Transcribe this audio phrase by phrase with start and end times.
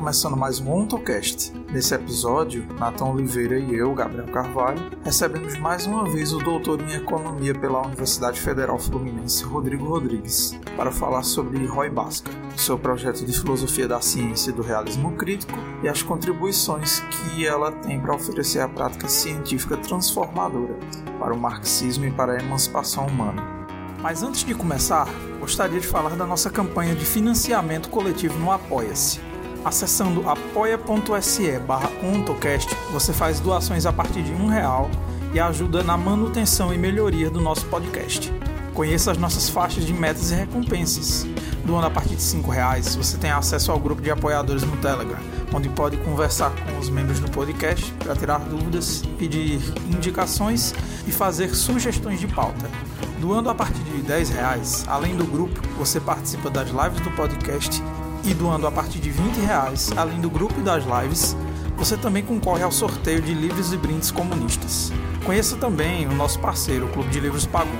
[0.00, 1.52] começando mais um OntoCast.
[1.70, 6.94] Nesse episódio, Nathan Oliveira e eu, Gabriel Carvalho, recebemos mais uma vez o doutor em
[6.94, 13.38] Economia pela Universidade Federal Fluminense, Rodrigo Rodrigues, para falar sobre Roy Basca, seu projeto de
[13.38, 15.52] filosofia da ciência e do realismo crítico
[15.82, 20.78] e as contribuições que ela tem para oferecer a prática científica transformadora
[21.18, 23.42] para o marxismo e para a emancipação humana.
[24.00, 25.06] Mas antes de começar,
[25.38, 29.28] gostaria de falar da nossa campanha de financiamento coletivo no Apoia-se.
[29.64, 31.90] Acessando apoia.se barra
[32.90, 34.90] você faz doações a partir de um real
[35.34, 38.32] e ajuda na manutenção e melhoria do nosso podcast.
[38.72, 41.26] Conheça as nossas faixas de metas e recompensas.
[41.64, 45.18] Doando a partir de cinco reais, você tem acesso ao grupo de apoiadores no Telegram,
[45.52, 49.60] onde pode conversar com os membros do podcast para tirar dúvidas, pedir
[49.92, 50.74] indicações
[51.06, 52.70] e fazer sugestões de pauta.
[53.20, 57.82] Doando a partir de 10 reais, além do grupo, você participa das lives do podcast
[58.24, 61.36] e doando a partir de 20 reais, além do grupo e das lives,
[61.76, 64.92] você também concorre ao sorteio de livros e brindes comunistas.
[65.24, 67.70] Conheça também o nosso parceiro, o Clube de Livros Pagu.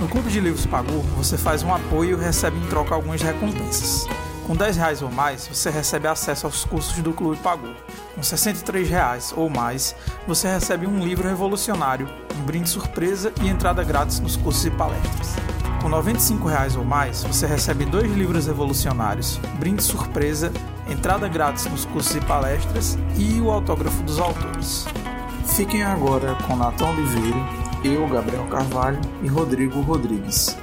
[0.00, 4.06] No Clube de Livros Pagu, você faz um apoio e recebe em troca algumas recompensas.
[4.46, 7.74] Com 10 reais ou mais, você recebe acesso aos cursos do Clube Pagu.
[8.14, 9.94] Com 63 reais ou mais,
[10.26, 12.08] você recebe um livro revolucionário,
[12.38, 15.55] um brinde surpresa e entrada grátis nos cursos e palestras.
[15.80, 20.52] Com 95 reais ou mais, você recebe dois livros revolucionários, brinde surpresa,
[20.88, 24.86] entrada grátis nos cursos e palestras e o autógrafo dos autores.
[25.44, 27.38] Fiquem agora com Natão Oliveira,
[27.84, 30.56] eu, Gabriel Carvalho e Rodrigo Rodrigues.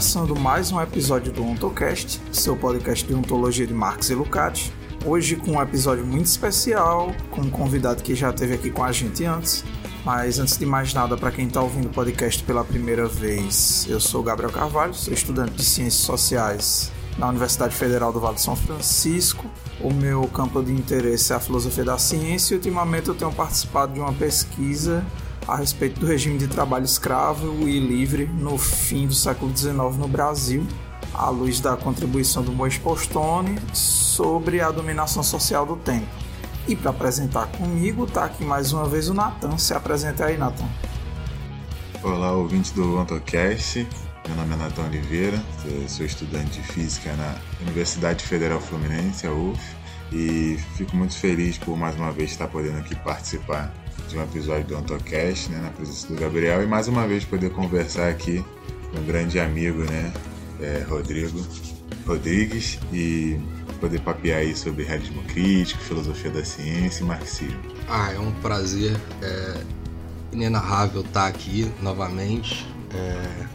[0.00, 4.72] Começando mais um episódio do OntoCast, seu podcast de ontologia de Marx e Lucati.
[5.04, 8.92] Hoje com um episódio muito especial, com um convidado que já esteve aqui com a
[8.92, 9.62] gente antes.
[10.02, 14.00] Mas antes de mais nada, para quem está ouvindo o podcast pela primeira vez, eu
[14.00, 18.56] sou Gabriel Carvalho, sou estudante de Ciências Sociais na Universidade Federal do Vale de São
[18.56, 19.44] Francisco.
[19.82, 23.92] O meu campo de interesse é a filosofia da ciência e ultimamente eu tenho participado
[23.92, 25.04] de uma pesquisa
[25.46, 30.08] a respeito do regime de trabalho escravo e livre no fim do século XIX no
[30.08, 30.66] Brasil,
[31.14, 36.06] à luz da contribuição do Mois Postone sobre a dominação social do tempo.
[36.68, 39.58] E para apresentar comigo, está aqui mais uma vez o Natan.
[39.58, 40.68] Se apresenta aí, Natan.
[42.02, 43.86] Olá, ouvinte do AntoCast.
[44.26, 45.42] Meu nome é Natan Oliveira,
[45.88, 49.60] sou estudante de Física na Universidade Federal Fluminense, a UF,
[50.12, 53.72] e fico muito feliz por mais uma vez estar podendo aqui participar
[54.08, 57.50] de um episódio do AntoCast, né, na presença do Gabriel, e mais uma vez poder
[57.50, 58.44] conversar aqui
[58.90, 60.12] com um grande amigo, né,
[60.60, 61.40] é, Rodrigo
[62.06, 63.38] Rodrigues, e
[63.80, 67.60] poder papear aí sobre realismo crítico, filosofia da ciência e marxismo.
[67.88, 69.62] Ah, é um prazer é,
[70.32, 72.66] inenarrável estar aqui novamente.
[72.94, 73.46] É,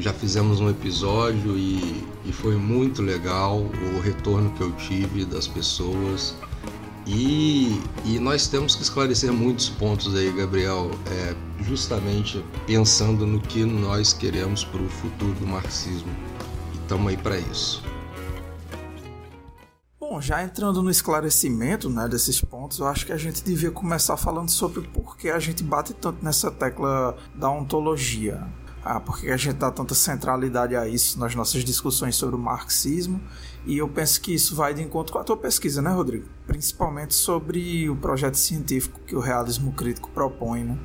[0.00, 5.46] já fizemos um episódio e, e foi muito legal o retorno que eu tive das
[5.46, 6.34] pessoas
[7.06, 13.64] e, e nós temos que esclarecer muitos pontos aí, Gabriel, é, justamente pensando no que
[13.64, 16.10] nós queremos para o futuro do marxismo.
[16.72, 17.82] E estamos aí para isso.
[20.00, 24.16] Bom, já entrando no esclarecimento né, desses pontos, eu acho que a gente devia começar
[24.16, 28.46] falando sobre por que a gente bate tanto nessa tecla da ontologia.
[28.84, 32.38] Ah, por que a gente dá tanta centralidade a isso nas nossas discussões sobre o
[32.38, 33.18] marxismo
[33.64, 36.28] e eu penso que isso vai de encontro com a tua pesquisa, né, Rodrigo?
[36.46, 40.78] Principalmente sobre o projeto científico que o realismo crítico propõe, né?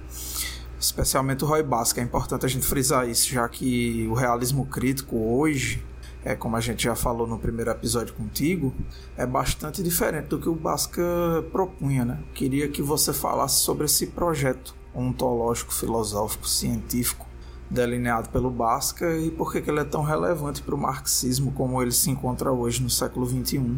[0.80, 2.00] Especialmente o Roy Basque.
[2.00, 5.86] É importante a gente frisar isso, já que o realismo crítico hoje,
[6.24, 8.74] é como a gente já falou no primeiro episódio contigo,
[9.18, 11.04] é bastante diferente do que o Basca
[11.52, 12.20] propunha, né?
[12.34, 17.29] Queria que você falasse sobre esse projeto ontológico, filosófico, científico
[17.70, 21.92] delineado pelo Basca e por que ele é tão relevante para o marxismo como ele
[21.92, 23.78] se encontra hoje no século XXI,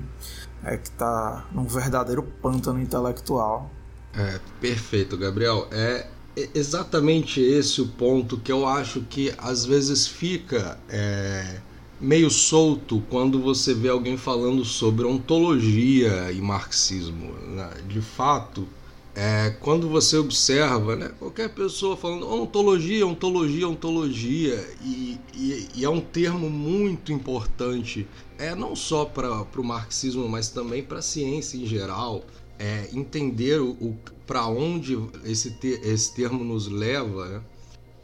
[0.63, 3.69] é que está num verdadeiro pântano intelectual.
[4.13, 5.67] É, perfeito, Gabriel.
[5.71, 6.07] É
[6.55, 11.59] exatamente esse o ponto que eu acho que às vezes fica é,
[11.99, 17.33] meio solto quando você vê alguém falando sobre ontologia e marxismo.
[17.33, 17.69] Né?
[17.87, 18.67] De fato,
[19.13, 25.89] é, quando você observa, né, qualquer pessoa falando ontologia, ontologia, ontologia, e, e, e é
[25.89, 31.57] um termo muito importante, é não só para o marxismo, mas também para a ciência
[31.57, 32.23] em geral,
[32.57, 37.41] é, entender o, o para onde esse, esse termo nos leva, né?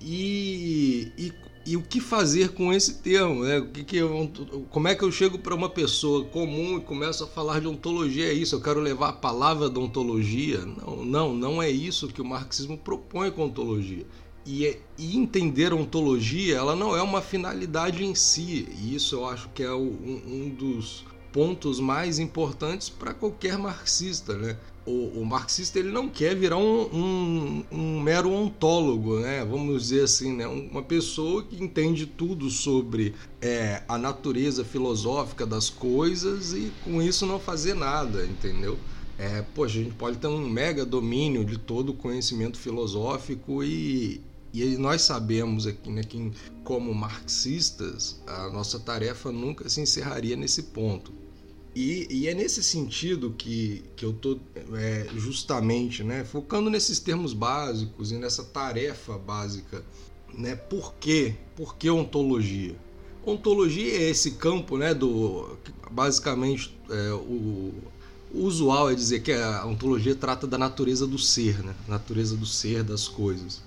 [0.01, 1.33] e, e,
[1.68, 3.60] e o que fazer com esse termo, né?
[3.60, 4.31] O que que eu,
[4.69, 8.25] como é que eu chego para uma pessoa comum e começo a falar de ontologia?
[8.25, 8.56] É isso?
[8.56, 10.60] Eu quero levar a palavra da ontologia?
[10.66, 14.06] Não, não, não é isso que o marxismo propõe com ontologia.
[14.46, 18.66] E, é, e, entender a ontologia, ela não é uma finalidade em si.
[18.80, 21.04] E isso eu acho que é o, um, um, dos
[21.34, 24.58] pontos mais importantes para qualquer marxista, né?
[24.88, 29.44] O, o, marxista ele não quer virar um, um, um, mero ontólogo, né?
[29.44, 30.48] Vamos dizer assim, né?
[30.48, 37.25] Uma pessoa que entende tudo sobre é, a natureza filosófica das coisas e com isso
[37.25, 38.80] não fazer nada, entendeu?
[39.19, 44.22] É, a gente pode ter um mega domínio de todo o conhecimento filosófico e,
[44.54, 46.31] e nós sabemos aqui, né, que
[46.63, 51.12] como marxistas, a nossa tarefa nunca se encerraria nesse ponto.
[51.80, 54.40] E, e é nesse sentido que, que eu estou
[54.74, 59.86] é, justamente né, focando nesses termos básicos e nessa tarefa básica.
[60.34, 60.56] Né?
[60.56, 61.36] Por quê?
[61.56, 62.76] Por que ontologia?
[63.24, 65.56] Ontologia é esse campo né, do.
[65.92, 67.72] Basicamente, é, o,
[68.34, 71.76] o usual é dizer que a ontologia trata da natureza do ser, né?
[71.88, 73.62] natureza do ser das coisas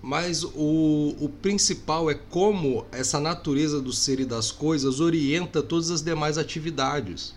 [0.00, 5.90] mas o, o principal é como essa natureza do ser e das coisas orienta todas
[5.90, 7.34] as demais atividades.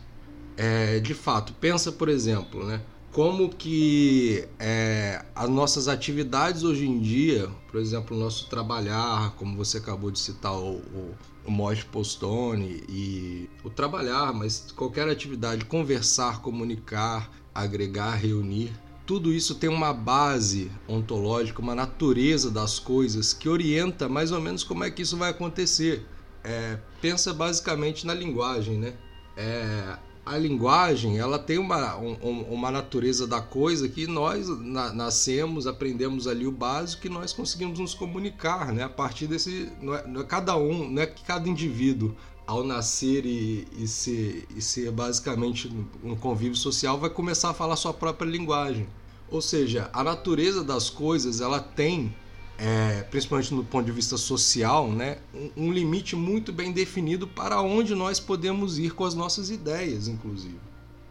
[0.57, 2.81] É, de fato, pensa, por exemplo, né,
[3.12, 9.57] como que é, as nossas atividades hoje em dia, por exemplo, o nosso trabalhar, como
[9.57, 11.15] você acabou de citar o, o,
[11.45, 18.71] o Postone, e o trabalhar, mas qualquer atividade, conversar, comunicar, agregar, reunir,
[19.06, 24.63] tudo isso tem uma base ontológica, uma natureza das coisas que orienta mais ou menos
[24.63, 26.06] como é que isso vai acontecer.
[26.45, 28.94] É, pensa basicamente na linguagem, né?
[29.36, 35.66] É, a linguagem ela tem uma, um, uma natureza da coisa que nós na, nascemos,
[35.66, 38.84] aprendemos ali o básico e nós conseguimos nos comunicar, né?
[38.84, 42.16] A partir desse, não é, não é cada um, não é que cada indivíduo
[42.46, 45.72] ao nascer e, e, ser, e ser basicamente
[46.04, 48.88] um convívio social vai começar a falar sua própria linguagem.
[49.30, 52.14] Ou seja, a natureza das coisas ela tem,
[52.63, 57.60] é, principalmente no ponto de vista social, né, um, um limite muito bem definido para
[57.60, 60.60] onde nós podemos ir com as nossas ideias, inclusive.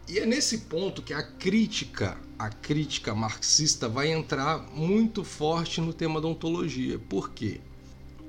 [0.07, 5.91] E é nesse ponto que a crítica, a crítica marxista vai entrar muito forte no
[5.91, 6.97] tema da ontologia.
[6.97, 7.59] Por quê?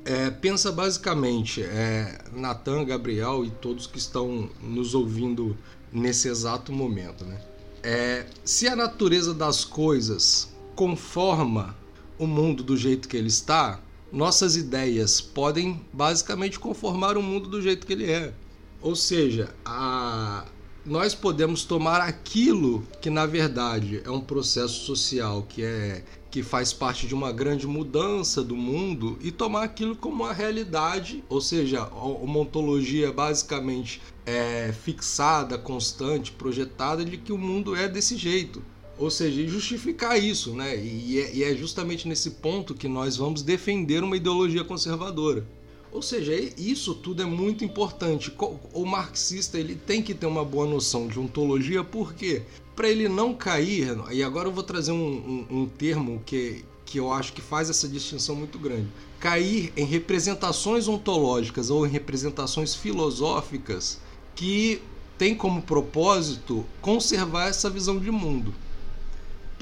[0.04, 5.56] É, pensa basicamente, é, Natan, Gabriel e todos que estão nos ouvindo
[5.92, 7.40] nesse exato momento, né?
[7.84, 11.76] É, se a natureza das coisas conforma
[12.22, 13.80] o mundo do jeito que ele está,
[14.12, 18.32] nossas ideias podem basicamente conformar o mundo do jeito que ele é.
[18.80, 20.44] Ou seja, a,
[20.86, 26.72] nós podemos tomar aquilo que na verdade é um processo social que é que faz
[26.72, 31.84] parte de uma grande mudança do mundo e tomar aquilo como uma realidade, ou seja,
[31.88, 38.62] uma ontologia basicamente é, fixada, constante, projetada de que o mundo é desse jeito.
[39.02, 40.76] Ou seja, justificar isso, né?
[40.76, 45.44] E é, e é justamente nesse ponto que nós vamos defender uma ideologia conservadora.
[45.90, 48.32] Ou seja, isso tudo é muito importante.
[48.72, 52.42] O marxista ele tem que ter uma boa noção de ontologia, por quê?
[52.76, 57.00] Para ele não cair, e agora eu vou trazer um, um, um termo que, que
[57.00, 58.86] eu acho que faz essa distinção muito grande.
[59.18, 64.00] Cair em representações ontológicas ou em representações filosóficas
[64.36, 64.80] que
[65.18, 68.54] tem como propósito conservar essa visão de mundo.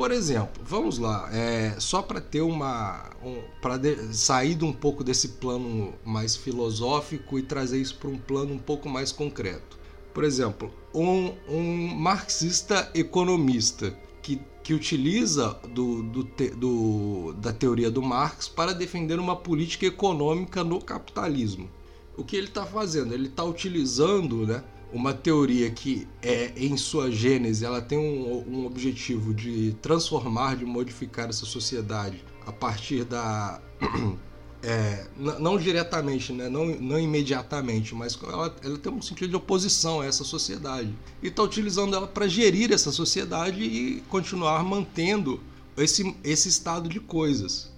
[0.01, 3.11] Por exemplo, vamos lá, é, só para ter uma.
[3.23, 3.79] Um, para
[4.15, 8.89] sair um pouco desse plano mais filosófico e trazer isso para um plano um pouco
[8.89, 9.79] mais concreto.
[10.15, 16.25] Por exemplo, um, um marxista economista que, que utiliza do, do,
[16.57, 21.69] do, da teoria do Marx para defender uma política econômica no capitalismo.
[22.17, 23.13] O que ele está fazendo?
[23.13, 28.67] Ele está utilizando né, uma teoria que é em sua gênese ela tem um, um,
[28.67, 33.61] objetivo de transformar, de modificar essa sociedade a partir da
[34.63, 36.49] é, não diretamente, né?
[36.49, 40.93] não, não imediatamente, mas ela, ela, tem um sentido de oposição a essa sociedade
[41.23, 45.41] e está utilizando ela para gerir essa sociedade e continuar mantendo
[45.77, 47.71] esse, esse estado de coisas.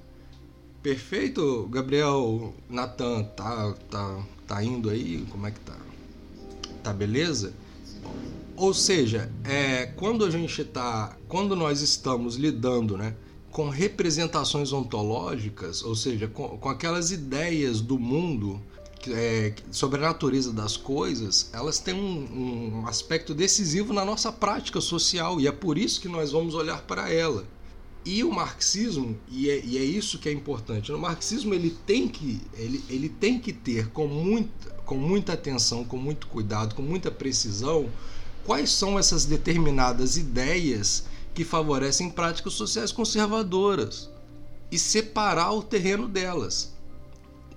[0.83, 5.25] Perfeito, Gabriel Natan, tá, tá, tá indo aí?
[5.31, 5.77] Como é que tá?
[6.83, 7.53] Tá beleza?
[8.57, 13.15] Ou seja, é, quando a gente está, quando nós estamos lidando, né,
[13.51, 18.61] com representações ontológicas, ou seja, com, com aquelas ideias do mundo
[19.09, 24.81] é, sobre a natureza das coisas, elas têm um, um, aspecto decisivo na nossa prática
[24.81, 27.45] social e é por isso que nós vamos olhar para ela.
[28.05, 32.09] E o marxismo, e é, e é, isso que é importante, no marxismo ele tem
[32.09, 36.83] que, ele, ele tem que ter com muita, com muita atenção, com muito cuidado, com
[36.83, 37.89] muita precisão,
[38.45, 44.11] quais são essas determinadas ideias que favorecem práticas sociais conservadoras
[44.71, 46.73] e separar o terreno delas.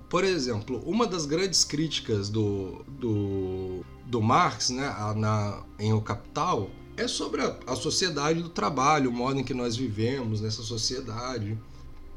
[0.08, 6.70] Por exemplo, uma das grandes críticas do, do, do Marx né, na, em O Capital
[6.96, 11.58] é sobre a, a sociedade do trabalho, o modo em que nós vivemos nessa sociedade.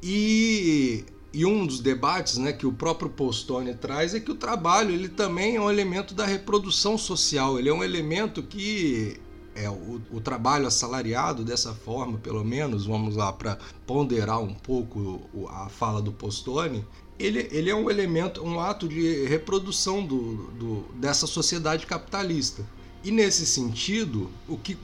[0.02, 4.92] E, e um dos debates né, que o próprio Postone traz é que o trabalho
[4.92, 9.20] ele também é um elemento da reprodução social, ele é um elemento que
[9.54, 15.22] é, o, o, trabalho assalariado dessa forma, pelo menos, vamos lá para ponderar um pouco
[15.50, 16.86] a fala do Postone,
[17.18, 22.66] ele, ele é um elemento, um ato de reprodução do, do, dessa sociedade capitalista.
[23.02, 24.78] E nesse sentido, o que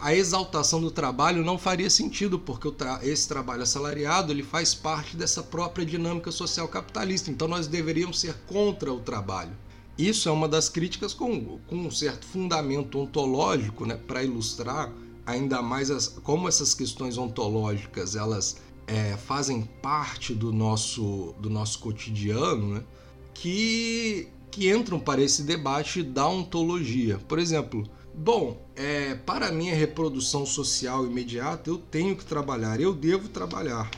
[0.00, 5.16] a exaltação do trabalho não faria sentido, porque tra esse trabalho assalariado ele faz parte
[5.16, 7.30] dessa própria dinâmica social capitalista.
[7.30, 9.56] Então nós deveríamos ser contra o trabalho.
[9.96, 14.92] Isso é uma das críticas com, com um certo fundamento ontológico, né, para ilustrar
[15.24, 21.78] ainda mais as, como essas questões ontológicas elas é, fazem parte do nosso, do nosso
[21.78, 22.84] cotidiano, né,
[23.32, 27.18] que que entram para esse debate da ontologia.
[27.26, 32.92] Por exemplo, bom, é, para a minha reprodução social imediata eu tenho que trabalhar, eu
[32.92, 33.90] devo trabalhar.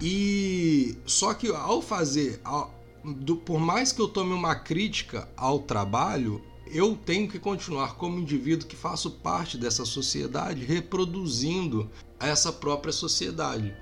[0.00, 5.60] E só que ao fazer, ao, do, por mais que eu tome uma crítica ao
[5.60, 11.90] trabalho, eu tenho que continuar como indivíduo que faço parte dessa sociedade, reproduzindo
[12.20, 13.74] essa própria sociedade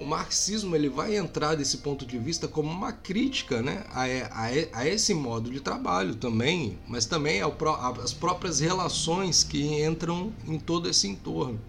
[0.00, 4.80] o marxismo ele vai entrar desse ponto de vista como uma crítica né, a, a,
[4.80, 10.88] a esse modo de trabalho também, mas também às próprias relações que entram em todo
[10.88, 11.60] esse entorno.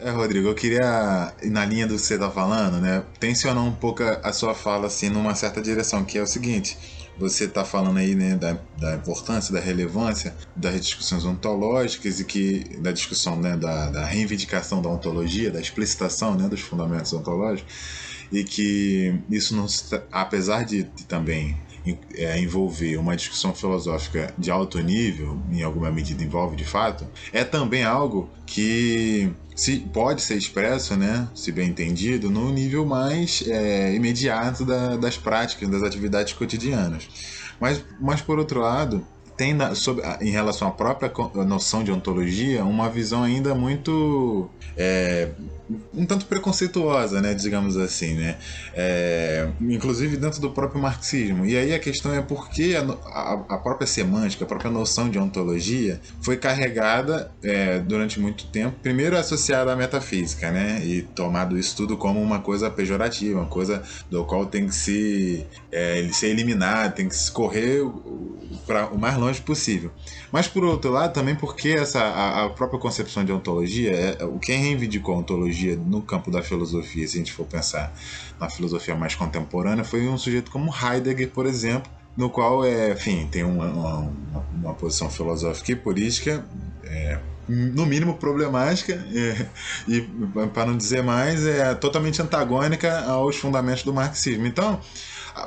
[0.00, 4.02] É, Rodrigo, eu queria, na linha do que você está falando, né, tensionar um pouco
[4.02, 6.78] a sua fala assim numa certa direção, que é o seguinte:
[7.18, 12.78] você está falando aí né, da, da, importância, da relevância das discussões ontológicas e que
[12.80, 17.72] da discussão né, da, da reivindicação da ontologia, da explicitação né, dos fundamentos ontológicos
[18.30, 19.66] e que isso não
[20.12, 21.56] apesar de, de também
[22.14, 27.44] é, envolver uma discussão filosófica de alto nível, em alguma medida envolve de fato, é
[27.44, 33.94] também algo que se pode ser expresso, né, se bem entendido, no nível mais é,
[33.94, 37.08] imediato da, das práticas, das atividades cotidianas.
[37.60, 39.04] Mas, mas por outro lado,
[39.38, 41.10] tem na, sobre, em relação à própria
[41.46, 45.28] noção de ontologia uma visão ainda muito é,
[45.94, 48.36] um tanto preconceituosa, né, digamos assim, né,
[48.74, 51.46] é, inclusive dentro do próprio marxismo.
[51.46, 55.08] E aí a questão é por que a, a, a própria semântica, a própria noção
[55.08, 61.56] de ontologia foi carregada é, durante muito tempo, primeiro associada à metafísica, né, e tomado
[61.56, 66.28] isso tudo como uma coisa pejorativa, uma coisa do qual tem que se é, ser
[66.28, 67.84] eliminado, tem que se correr
[68.66, 69.90] para o mais longe possível.
[70.30, 74.38] Mas por outro lado, também porque essa a, a própria concepção de ontologia, é, o
[74.38, 77.92] quem reivindicou a ontologia no campo da filosofia, se a gente for pensar
[78.40, 83.28] na filosofia mais contemporânea, foi um sujeito como Heidegger, por exemplo, no qual, é, enfim,
[83.30, 84.12] tem uma, uma,
[84.54, 86.44] uma posição filosófica e política
[86.84, 87.18] é,
[87.48, 89.46] no mínimo problemática é,
[89.88, 90.00] e,
[90.52, 94.46] para não dizer mais, é totalmente antagônica aos fundamentos do marxismo.
[94.46, 94.80] Então,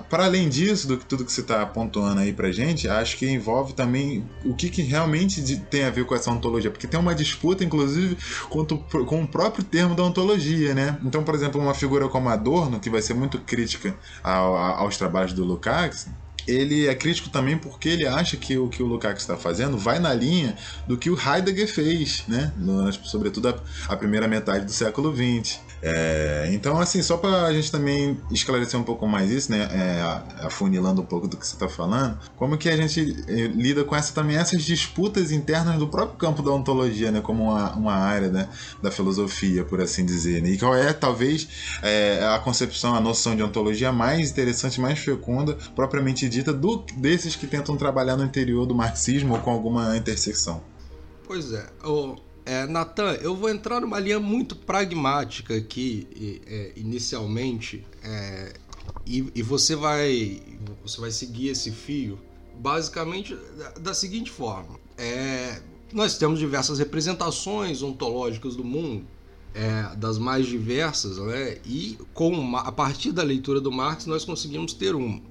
[0.09, 3.27] para além disso, do que tudo que você está pontuando aí pra gente, acho que
[3.27, 7.15] envolve também o que, que realmente tem a ver com essa ontologia, porque tem uma
[7.15, 8.17] disputa, inclusive,
[8.49, 10.97] com o próprio termo da ontologia, né?
[11.03, 15.33] Então, por exemplo, uma figura como Adorno, que vai ser muito crítica ao, aos trabalhos
[15.33, 16.07] do Lukács,
[16.47, 19.99] ele é crítico também porque ele acha que o que o Lukács está fazendo vai
[19.99, 20.55] na linha
[20.87, 22.51] do que o Heidegger fez, né?
[22.57, 25.59] No, sobretudo a, a, primeira metade do século XX.
[25.81, 29.67] É, então, assim, só para a gente também esclarecer um pouco mais isso, né?
[29.71, 33.83] É, afunilando um pouco do que você está falando, como que a gente eh, lida
[33.83, 37.21] com essa também essas disputas internas do próprio campo da ontologia, né?
[37.21, 38.47] Como uma, uma área né?
[38.81, 40.41] da filosofia, por assim dizer.
[40.41, 40.51] Né?
[40.51, 41.47] E qual é, talvez,
[41.81, 47.35] é, a concepção, a noção de ontologia mais interessante, mais fecunda, propriamente dita, do, desses
[47.35, 50.61] que tentam trabalhar no interior do marxismo ou com alguma intersecção.
[51.25, 51.65] Pois é.
[51.83, 56.07] O, é, Natan, eu vou entrar numa linha muito pragmática aqui,
[56.47, 58.53] é, inicialmente, é,
[59.05, 60.41] e, e, você vai
[60.83, 62.19] você vai seguir esse fio
[62.57, 65.61] basicamente da, da seguinte forma: é,
[65.93, 69.05] nós temos diversas representações ontológicas do mundo,
[69.53, 71.57] é, das mais diversas, né?
[71.65, 75.21] e com a partir da leitura do Marx nós conseguimos ter uma.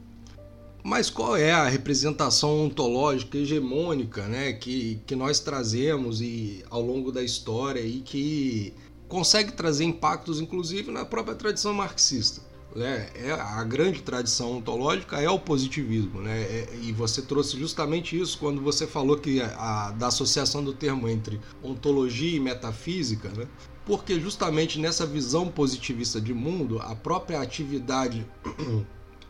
[0.83, 7.13] Mas qual é a representação ontológica hegemônica né, que, que nós trazemos e, ao longo
[7.13, 8.73] da história e que
[9.09, 12.41] consegue trazer impactos, inclusive, na própria tradição marxista.
[12.75, 13.11] Né?
[13.17, 16.21] É, a grande tradição ontológica é o positivismo.
[16.21, 16.41] Né?
[16.41, 20.73] É, e você trouxe justamente isso quando você falou que a, a, da associação do
[20.73, 23.47] termo entre ontologia e metafísica, né?
[23.85, 28.25] porque justamente nessa visão positivista de mundo, a própria atividade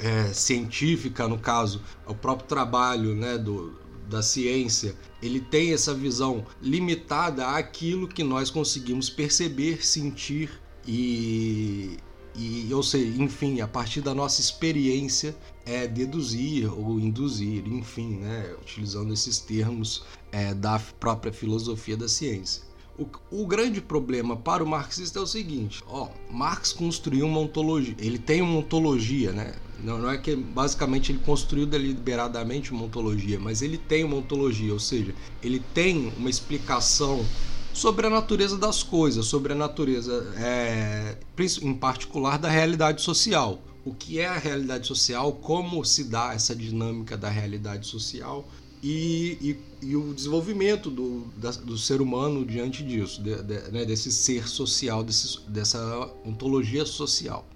[0.02, 3.78] é, científica, no caso, o próprio trabalho né, do,
[4.08, 10.50] da ciência, ele tem essa visão limitada àquilo que nós conseguimos perceber, sentir
[10.86, 11.98] e,
[12.34, 18.54] e ou seja, enfim, a partir da nossa experiência é deduzir ou induzir, enfim, né,
[18.60, 22.69] utilizando esses termos é, da própria filosofia da ciência.
[23.00, 27.94] O, o, grande problema para o marxista é o seguinte: ó, Marx construiu uma ontologia,
[27.98, 29.54] ele tem uma ontologia, né?
[29.82, 34.70] Não, não é que basicamente ele construiu deliberadamente uma ontologia, mas ele tem uma ontologia,
[34.70, 37.24] ou seja, ele tem uma explicação
[37.72, 41.16] sobre a natureza das coisas, sobre a natureza, é,
[41.62, 43.62] em particular, da realidade social.
[43.82, 48.46] O que é a realidade social, como se dá essa dinâmica da realidade social
[48.82, 53.84] e, e, e o desenvolvimento do, da, do ser humano diante disso, de, de, né,
[53.84, 57.46] desse ser social, desse, dessa ontologia social.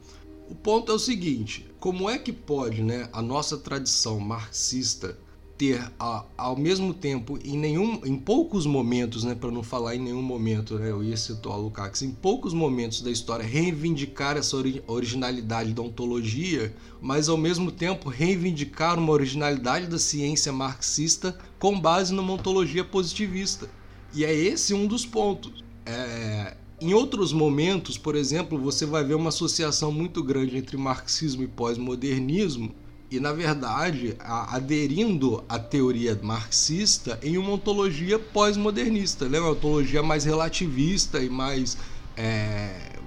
[0.48, 5.18] O ponto é o seguinte: como é que pode né, a nossa tradição marxista
[5.56, 5.92] ter
[6.36, 10.78] ao mesmo tempo em nenhum em poucos momentos né para não falar em nenhum momento
[10.78, 15.72] né eu ia citar o Lukács em poucos momentos da história reivindicar essa ori originalidade
[15.72, 22.32] da ontologia mas ao mesmo tempo reivindicar uma originalidade da ciência marxista com base numa
[22.32, 23.68] ontologia positivista.
[24.14, 25.64] E é esse um dos pontos.
[25.84, 31.42] É, em outros momentos, por exemplo, você vai ver uma associação muito grande entre marxismo
[31.42, 32.74] e pós-modernismo,
[33.14, 39.38] e na verdade a, aderindo à teoria marxista em uma ontologia pós-modernista, né?
[39.38, 41.76] uma ontologia mais relativista e mais,
[42.16, 42.98] é,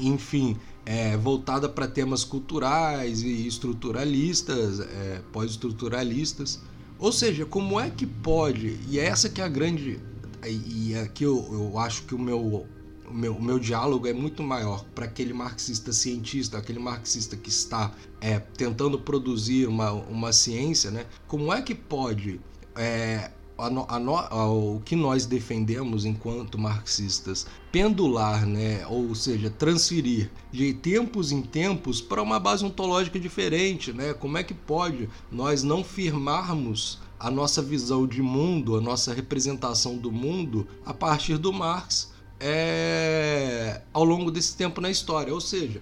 [0.00, 6.60] enfim, é, voltada para temas culturais e estruturalistas, é, pós-estruturalistas.
[6.98, 10.00] Ou seja, como é que pode, e é essa que é a grande,
[10.46, 12.66] e aqui eu, eu acho que o meu
[13.08, 17.48] o meu, o meu diálogo é muito maior para aquele marxista cientista, aquele marxista que
[17.48, 21.06] está é, tentando produzir uma, uma ciência, né?
[21.26, 22.40] Como é que pode
[22.76, 30.30] é, a, a, a, o que nós defendemos enquanto marxistas pendular, né, ou seja, transferir
[30.50, 34.12] de tempos em tempos para uma base ontológica diferente, né?
[34.14, 39.96] Como é que pode nós não firmarmos a nossa visão de mundo, a nossa representação
[39.96, 42.13] do mundo a partir do Marx?
[42.46, 45.32] É, ao longo desse tempo na história.
[45.32, 45.80] Ou seja,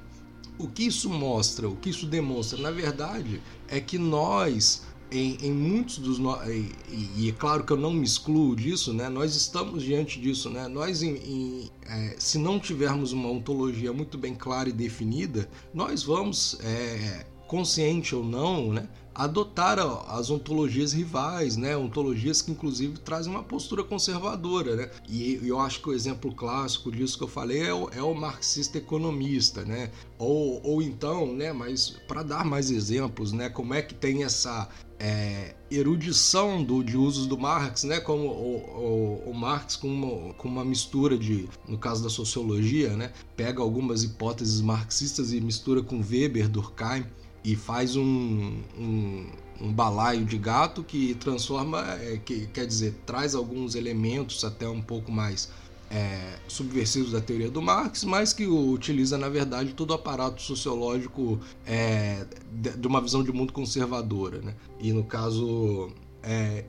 [0.56, 5.50] o que isso mostra, o que isso demonstra, na verdade, é que nós, em, em
[5.50, 6.72] muitos dos e,
[7.16, 9.08] e, é claro que eu não me excluo disso, né?
[9.08, 10.68] Nós estamos diante disso, né?
[10.68, 16.04] Nós, em, em, é, se não tivermos uma ontologia muito bem clara e definida, nós
[16.04, 23.32] vamos é, consciente ou não, né, adotar as ontologias rivais, né, ontologias que inclusive trazem
[23.32, 27.62] uma postura conservadora, né, e eu acho que o exemplo clássico disso que eu falei
[27.62, 32.70] é o, é o marxista economista, né, ou, ou então, né, mas para dar mais
[32.70, 37.98] exemplos, né, como é que tem essa é, erudição do, de usos do Marx, né,
[37.98, 42.96] como o, o, o Marx com uma, com uma mistura de, no caso da sociologia,
[42.96, 47.04] né, pega algumas hipóteses marxistas e mistura com Weber, Durkheim,
[47.44, 49.26] e faz um, um,
[49.60, 54.80] um, balaio de gato que transforma, é, que quer dizer, traz alguns elementos até um
[54.80, 55.50] pouco mais
[55.90, 61.38] é, subversivos da teoria do Marx, mas que utiliza, na verdade, todo o aparato sociológico
[61.66, 64.40] é, de uma visão de mundo conservadora.
[64.40, 64.54] Né?
[64.80, 66.64] E no caso é,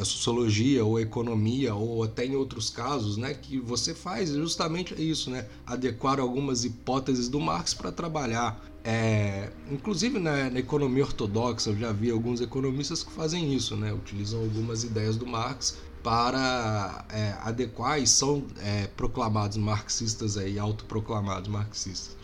[0.00, 4.94] a sociologia ou a economia ou até em outros casos, né, que você faz justamente
[4.94, 8.62] isso, né, adequar algumas hipóteses do Marx para trabalhar.
[8.90, 13.92] É, inclusive na, na, economia ortodoxa, eu já vi alguns economistas que fazem isso, né,
[13.92, 21.50] utilizam algumas ideias do Marx para é, adequar e são é, proclamados marxistas e autoproclamados
[21.50, 22.16] marxistas.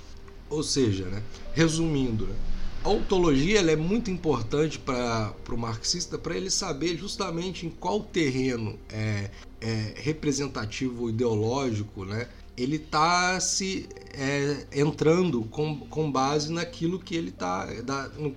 [0.48, 1.22] Ou seja, né,
[1.52, 2.34] resumindo, né,
[2.82, 8.78] a ontologia é muito importante para o marxista para ele saber justamente em qual terreno
[8.88, 17.14] é, é representativo ideológico né, ele está se é, entrando com, com base naquilo que
[17.16, 17.68] ele está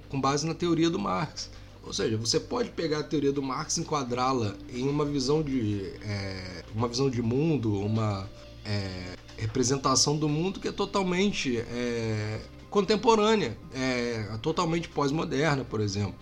[0.10, 1.50] com base na teoria do Marx.
[1.84, 5.94] Ou seja, você pode pegar a teoria do Marx e enquadrá-la em uma visão de
[6.02, 8.30] é, uma visão de mundo, uma
[8.66, 16.16] é, representação do mundo que é totalmente é, contemporânea, é, totalmente pós-moderna, por exemplo.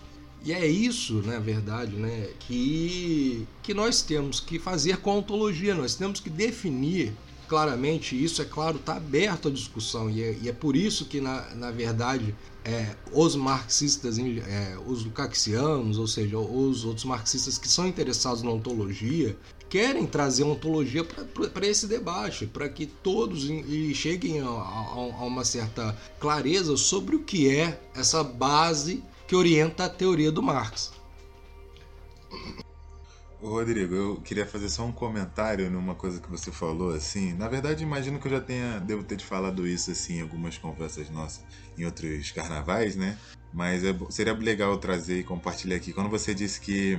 [0.44, 5.74] E é isso, na verdade, né, que, que nós temos que fazer com a ontologia,
[5.74, 7.12] nós temos que definir
[7.48, 11.20] claramente isso, é claro, está aberto à discussão e é, e é, por isso que,
[11.20, 17.68] na, na verdade, é, os marxistas, é, os lukácsianos, ou seja, os outros marxistas que
[17.68, 19.36] são interessados na ontologia,
[19.68, 23.46] querem trazer ontologia para esse debate, para que todos
[23.94, 29.84] cheguem a, a, a uma certa clareza sobre o que é essa base que orienta
[29.84, 30.92] a teoria do Marx.
[33.40, 37.34] Rodrigo, eu queria fazer só um comentário numa coisa que você falou, assim.
[37.34, 40.56] Na verdade, imagino que eu já tenha, devo ter te falado isso, assim, em algumas
[40.56, 41.44] conversas nossas,
[41.76, 43.18] em outros carnavais, né?
[43.52, 45.92] Mas é, seria legal trazer e compartilhar aqui.
[45.92, 46.98] Quando você disse que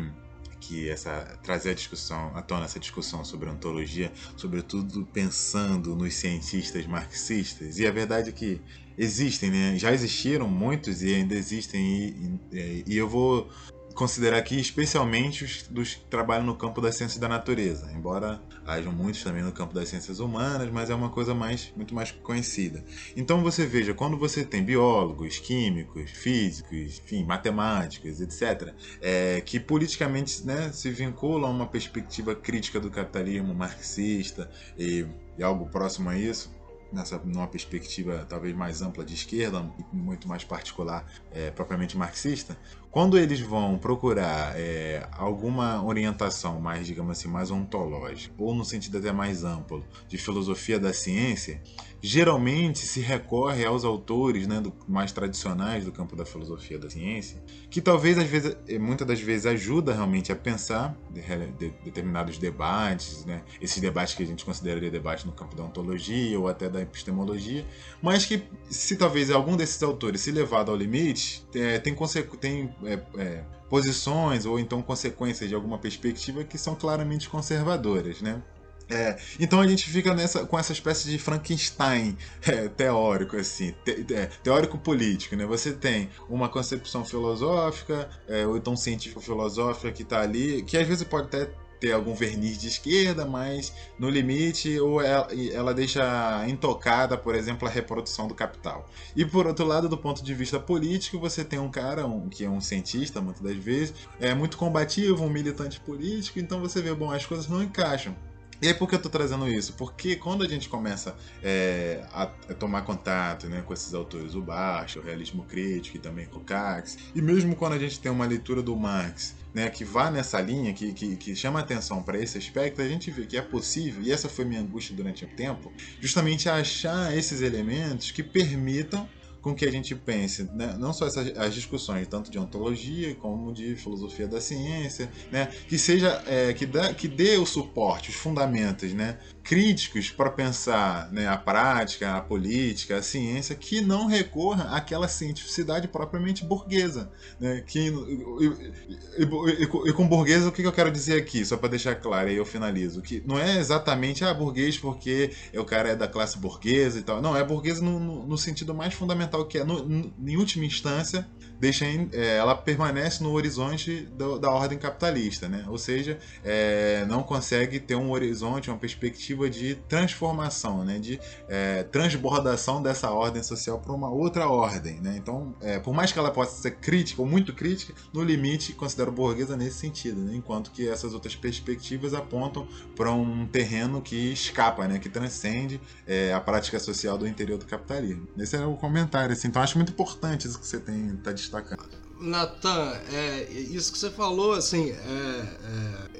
[0.59, 6.85] que essa trazer a discussão à tona essa discussão sobre ontologia, sobretudo pensando nos cientistas
[6.87, 7.77] marxistas.
[7.77, 8.59] E a verdade é que
[8.97, 9.77] existem, né?
[9.77, 13.49] Já existiram muitos e ainda existem e, e, e eu vou
[13.97, 18.93] considerar aqui especialmente os dos que trabalham no campo das ciências da natureza, embora hajam
[18.93, 22.85] muitos também no campo das ciências humanas, mas é uma coisa mais, muito mais conhecida.
[23.15, 30.45] Então você veja, quando você tem biólogos, químicos, físicos, enfim, matemáticos, etc., é, que politicamente
[30.45, 35.07] né, se vinculam a uma perspectiva crítica do capitalismo marxista e,
[35.37, 36.55] e algo próximo a isso,
[36.91, 42.57] nessa numa perspectiva talvez mais ampla de esquerda, muito mais particular, é, propriamente marxista,
[42.91, 48.97] quando eles vão procurar é, alguma orientação mais, digamos assim, mais ontológica, ou no sentido
[48.97, 51.61] até mais amplo, de filosofia da ciência,
[52.01, 57.41] geralmente se recorre aos autores né, do, mais tradicionais do campo da filosofia da ciência,
[57.69, 61.21] que talvez, às vezes, é, muitas das vezes, ajuda realmente a pensar de,
[61.57, 66.39] de, determinados debates, né, esses debates que a gente consideraria debate no campo da ontologia
[66.39, 67.65] ou até da epistemologia,
[68.01, 71.95] mas que, se talvez algum desses autores se levado ao limite, é, tem,
[72.39, 78.41] tem é, é, posições ou então consequências de alguma perspectiva que são claramente conservadoras, né?
[78.89, 84.13] É, então a gente fica nessa, com essa espécie de Frankenstein é, teórico, assim, te,
[84.13, 85.45] é, teórico político, né?
[85.45, 91.03] Você tem uma concepção filosófica, é, ou então científico-filosófica que está ali, que às vezes
[91.03, 97.17] pode até ter algum verniz de esquerda, mas no limite ou ela, ela, deixa intocada,
[97.17, 98.89] por exemplo, a reprodução do capital.
[99.15, 102.43] E por outro lado, do ponto de vista político, você tem um cara um, que
[102.43, 106.93] é um cientista, muitas das vezes, é muito combativo, um militante político, então você vê,
[106.93, 108.15] bom, as coisas não encaixam.
[108.61, 109.73] E aí por que eu tô trazendo isso?
[109.73, 114.41] Porque quando a gente começa é, a, a, tomar contato né, com esses autores, o
[114.41, 118.11] Baixo, o realismo crítico e também com o Cax, e mesmo quando a gente tem
[118.11, 122.19] uma leitura do Marx né, que vá nessa linha, que, que, que chama atenção para
[122.19, 125.27] esse aspecto, a gente vê que é possível, e essa foi minha angústia durante o
[125.27, 129.07] tempo, justamente achar esses elementos que permitam
[129.41, 133.53] com que a gente pense né, não só essas, as discussões tanto de ontologia como
[133.53, 138.15] de filosofia da ciência, né, que seja é, que, dá, que dê o suporte, os
[138.15, 144.75] fundamentos, né, críticos para pensar né, a prática, a política, a ciência, que não recorra
[144.75, 147.09] àquela cientificidade propriamente burguesa.
[147.39, 151.69] Né, que, e, e, e, com burguesa, o que eu quero dizer aqui, só para
[151.69, 155.95] deixar claro, aí eu finalizo, que não é exatamente ah, burguês porque o cara é
[155.95, 157.21] da classe burguesa e tal.
[157.21, 161.27] Não, é burguesa no, no, no sentido mais fundamental que é, no, em última instância,
[161.59, 165.65] deixa é, ela permanece no horizonte do, da ordem capitalista, né?
[165.67, 170.99] ou seja, é, não consegue ter um horizonte, uma perspectiva de transformação, né?
[170.99, 174.99] de é, transbordação dessa ordem social para uma outra ordem.
[175.01, 175.15] Né?
[175.17, 179.11] Então, é, por mais que ela possa ser crítica ou muito crítica, no limite considero
[179.11, 180.35] burguesa nesse sentido, né?
[180.35, 184.99] enquanto que essas outras perspectivas apontam para um terreno que escapa, né?
[184.99, 188.27] que transcende é, a prática social do interior do capitalismo.
[188.37, 189.33] Esse é o comentário.
[189.33, 189.47] Assim.
[189.47, 191.97] Então, acho muito importante isso que você tem tá destacando.
[192.19, 194.95] Natan, é, isso que você falou, assim, é,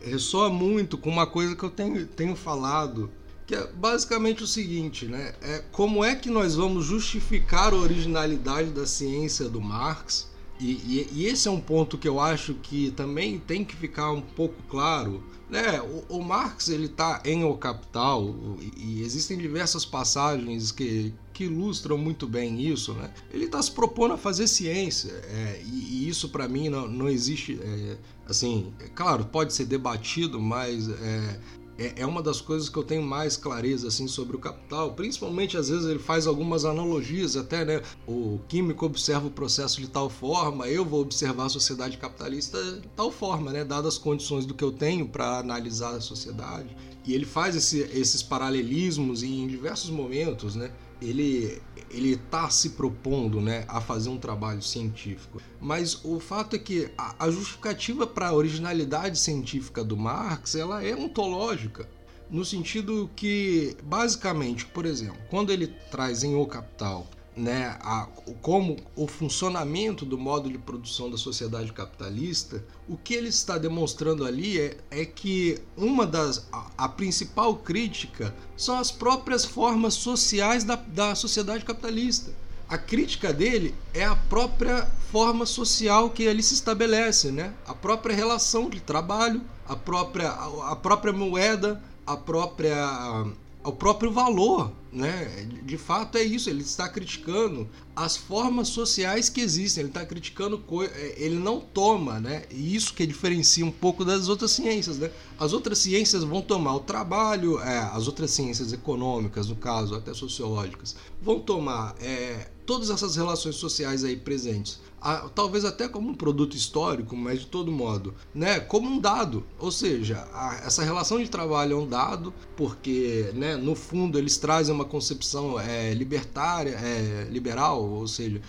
[0.04, 3.10] é, ressoa muito com uma coisa que eu tenho, tenho falado,
[3.46, 5.34] que é basicamente o seguinte, né?
[5.42, 10.30] É, como é que nós vamos justificar a originalidade da ciência do Marx?
[10.60, 14.12] E, e, e esse é um ponto que eu acho que também tem que ficar
[14.12, 15.24] um pouco claro.
[15.50, 15.80] Né?
[15.82, 21.44] O, o Marx ele está em O Capital e, e existem diversas passagens que, que
[21.44, 23.12] ilustram muito bem isso, né?
[23.32, 27.08] Ele está se propondo a fazer ciência é, e, e, isso para mim não, não
[27.08, 27.98] existe, é,
[28.28, 31.40] assim, é, claro, pode ser debatido, mas é,
[31.78, 34.94] é, é uma das coisas que eu tenho mais clareza assim sobre o capital.
[34.94, 37.84] Principalmente às vezes ele faz algumas analogias até, né?
[38.08, 42.88] O químico observa o processo de tal forma, eu vou observar a sociedade capitalista de
[42.96, 43.64] tal forma, né?
[43.64, 46.76] Dadas as condições do que eu tenho para analisar a sociedade.
[47.06, 50.72] E ele faz esse, esses paralelismos em diversos momentos, né?
[51.02, 55.42] Ele ele está se propondo né, a fazer um trabalho científico.
[55.60, 60.84] Mas o fato é que a, a justificativa para a originalidade científica do Marx ela
[60.84, 61.88] é ontológica.
[62.30, 67.08] no sentido que, basicamente, por exemplo, quando ele traz em O Capital
[67.38, 68.08] né, a,
[68.42, 74.26] como o funcionamento do modo de produção da sociedade capitalista, o que ele está demonstrando
[74.26, 80.64] ali é, é que uma das a, a, principal crítica são as próprias formas sociais
[80.64, 82.32] da, da sociedade capitalista.
[82.68, 87.54] A crítica dele é a própria forma social que ali se estabelece, né?
[87.66, 93.26] A própria relação de trabalho, a própria, a, a própria moeda, a própria
[93.68, 95.46] ao próprio valor, né?
[95.62, 100.64] De fato é isso, ele está criticando as formas sociais que existem, ele está criticando
[100.84, 102.46] é, ele não toma, né?
[102.50, 105.12] E isso que diferencia um pouco das outras ciências, né?
[105.38, 110.14] As outras ciências vão tomar o trabalho, é, as outras ciências econômicas, no caso até
[110.14, 116.14] sociológicas, vão tomar é, todas essas relações sociais aí presentes, a, talvez até como um
[116.14, 119.46] produto histórico, mas de todo modo, né, como um dado.
[119.58, 124.38] Ou seja, a, essa relação de trabalho é um dado, porque né, no fundo eles
[124.38, 128.42] trazem uma concepção é, libertária, é, liberal, ou seja,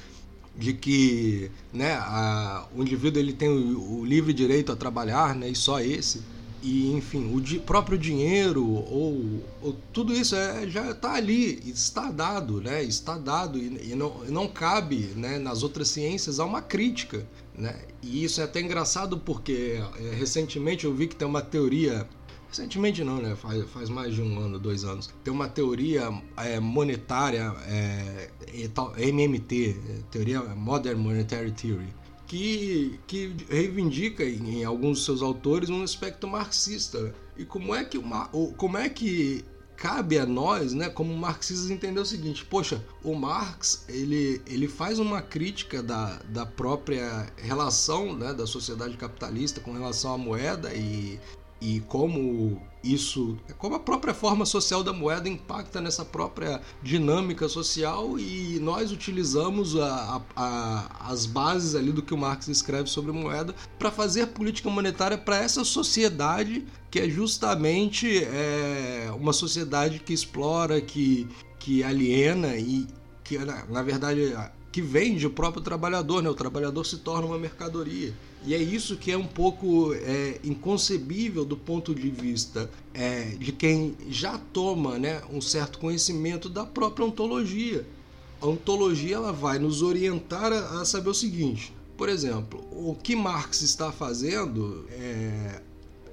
[0.57, 5.48] de que né, a, o indivíduo ele tem o, o livre direito a trabalhar, né,
[5.48, 6.22] e só esse
[6.62, 12.11] e enfim o di próprio dinheiro ou, ou, tudo isso é, já está ali está
[12.11, 12.83] dado né?
[12.83, 17.77] Está dado e, e, não, não cabe né, nas outras ciências há uma crítica né?
[18.03, 22.09] E isso é até engraçado porque é, recentemente eu vi que tem uma teoria
[22.49, 23.37] recentemente não né?
[23.37, 28.31] Faz, faz mais de um ano dois anos tem uma teoria é, monetária é,
[28.99, 29.77] MMT
[30.11, 31.88] teoria Modern Monetary Theory
[32.29, 37.14] que, que reivindica em, em alguns de seus autores um aspecto marxista.
[37.37, 39.45] E como é que, uma, como é que
[39.77, 44.99] cabe a nós, né, como marxistas, entender o seguinte: poxa, o Marx ele, ele faz
[44.99, 51.19] uma crítica da, da própria relação né, da sociedade capitalista com relação à moeda e
[51.61, 58.19] e como isso, como a própria forma social da moeda impacta nessa própria dinâmica social
[58.19, 63.55] e nós utilizamos a, a, as bases ali do que o Marx escreve sobre moeda
[63.79, 70.81] para fazer política monetária para essa sociedade que é justamente é, uma sociedade que explora,
[70.81, 72.87] que, que aliena e
[73.25, 74.35] que na, na verdade
[74.71, 76.31] que vende o próprio trabalhador, né?
[76.31, 78.14] o trabalhador se torna uma mercadoria.
[78.46, 83.53] E é isso que é um pouco é, inconcebível do ponto de vista é, de
[83.53, 87.87] quem já toma né, um certo conhecimento da própria ontologia.
[88.40, 93.16] A ontologia ela vai nos orientar a, a saber o seguinte: por exemplo, o que
[93.16, 95.61] Marx está fazendo é,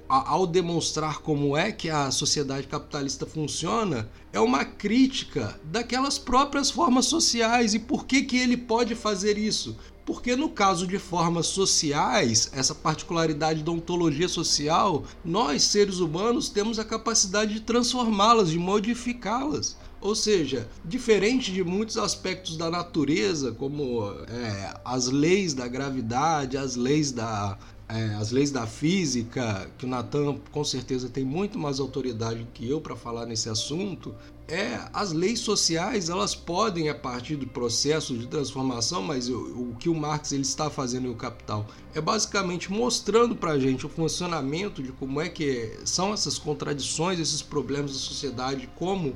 [0.08, 7.06] ao demonstrar como é que a sociedade capitalista funciona, é uma crítica daquelas próprias formas
[7.06, 9.76] sociais e por que, que ele pode fazer isso.
[10.04, 16.78] Porque no caso de formas sociais, essa particularidade da ontologia social, nós seres humanos temos
[16.78, 19.76] a capacidade de transformá-las, de modificá-las.
[20.00, 26.76] Ou seja, diferente de muitos aspectos da natureza, como é, as leis da gravidade, as
[26.76, 31.78] leis da, é, as leis da física, que o Natan com certeza tem muito mais
[31.78, 34.14] autoridade que eu para falar nesse assunto,
[34.48, 39.76] é as leis sociais elas podem a partir do processo de transformação, mas o, o
[39.78, 43.88] que o Marx ele está fazendo no Capital é basicamente mostrando para a gente o
[43.88, 49.14] funcionamento de como é que são essas contradições, esses problemas da sociedade, como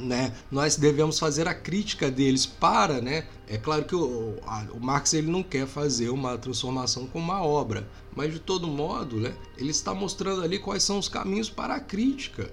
[0.00, 4.36] né, nós devemos fazer a crítica deles para, né, é claro que o,
[4.72, 9.16] o Marx ele não quer fazer uma transformação com uma obra, mas de todo modo,
[9.16, 12.52] né, ele está mostrando ali quais são os caminhos para a crítica.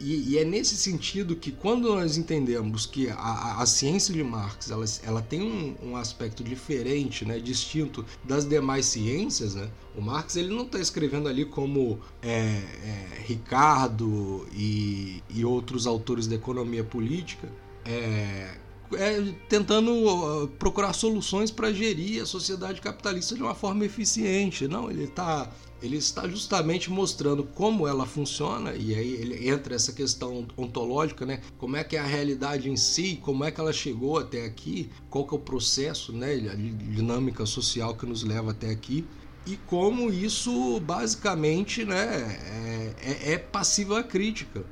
[0.00, 4.70] E, e, é nesse sentido que quando nós entendemos que a, a ciência de Marx
[4.70, 10.34] ela, ela tem um, um, aspecto diferente, né, distinto das demais ciências, né, o Marx
[10.34, 16.82] ele não está escrevendo ali como é, é, Ricardo e, e, outros autores da economia
[16.82, 17.48] política,
[17.84, 18.56] é,
[18.94, 24.66] é, tentando procurar soluções para gerir a sociedade capitalista de uma forma eficiente.
[24.66, 25.50] Não, ele está
[25.82, 31.40] ele está justamente mostrando como ela funciona e aí ele entra essa questão ontológica, né?
[31.58, 34.88] Como é que é a realidade em si, como é que ela chegou até aqui,
[35.10, 36.32] qual que é o processo, né?
[36.34, 39.04] A dinâmica social que nos leva até aqui
[39.46, 42.94] e como isso basicamente, né?
[43.02, 44.64] É, é, é passível à crítica.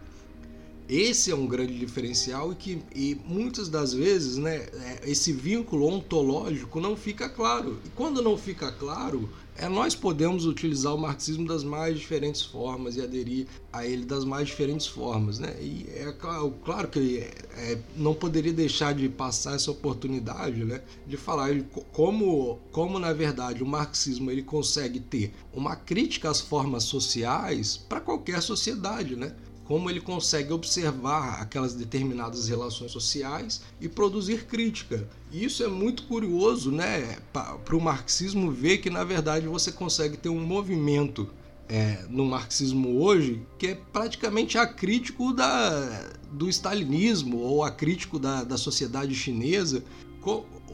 [0.89, 5.87] Esse é um grande diferencial e que e muitas das vezes, né, é, esse vínculo
[5.87, 7.79] ontológico não fica claro.
[7.85, 12.97] E quando não fica claro, é nós podemos utilizar o marxismo das mais diferentes formas
[12.97, 15.55] e aderir a ele das mais diferentes formas, né?
[15.61, 20.81] E é claro, claro que é, é, não poderia deixar de passar essa oportunidade, né,
[21.07, 21.51] de falar
[21.93, 28.01] como, como na verdade o marxismo ele consegue ter uma crítica às formas sociais para
[28.01, 29.35] qualquer sociedade, né?
[29.71, 35.09] Como ele consegue observar aquelas determinadas relações sociais e produzir crítica.
[35.31, 40.17] E isso é muito curioso, né, para o marxismo ver que na verdade você consegue
[40.17, 41.29] ter um movimento
[41.69, 48.57] é, no marxismo hoje que é praticamente acrítico da, do stalinismo ou acrítico da, da
[48.57, 49.85] sociedade chinesa.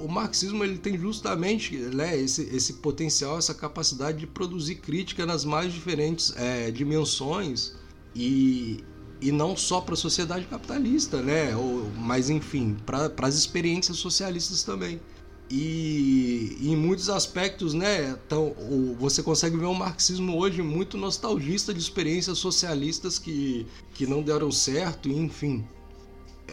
[0.00, 5.44] O marxismo ele tem justamente né, esse, esse potencial, essa capacidade de produzir crítica nas
[5.44, 7.74] mais diferentes é, dimensões
[8.16, 8.85] e,
[9.20, 11.55] e não só para a sociedade capitalista, né?
[11.55, 14.98] Ou, mas enfim, para as experiências socialistas também.
[15.48, 18.52] E, em muitos aspectos, né, então,
[18.98, 24.50] você consegue ver um marxismo hoje muito nostalgista de experiências socialistas que, que não deram
[24.50, 25.64] certo, enfim.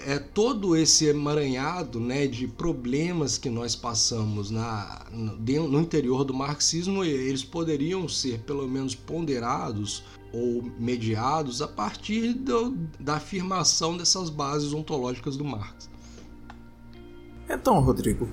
[0.05, 6.33] É todo esse emaranhado né, de problemas que nós passamos na, no, no interior do
[6.33, 14.29] marxismo, eles poderiam ser pelo menos ponderados ou mediados a partir do, da afirmação dessas
[14.29, 15.87] bases ontológicas do Marx.
[17.47, 18.27] Então, Rodrigo,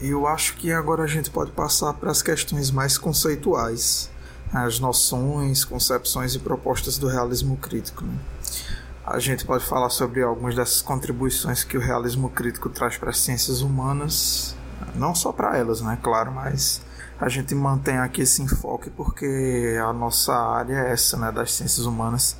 [0.00, 4.10] eu acho que agora a gente pode passar para as questões mais conceituais,
[4.52, 8.04] as noções, concepções e propostas do realismo crítico.
[8.04, 8.18] Né?
[9.06, 13.18] A gente pode falar sobre algumas dessas contribuições que o realismo crítico traz para as
[13.18, 14.54] ciências humanas,
[14.94, 16.82] não só para elas, né, claro, mas
[17.18, 21.86] a gente mantém aqui esse enfoque porque a nossa área é essa, né, das ciências
[21.86, 22.36] humanas.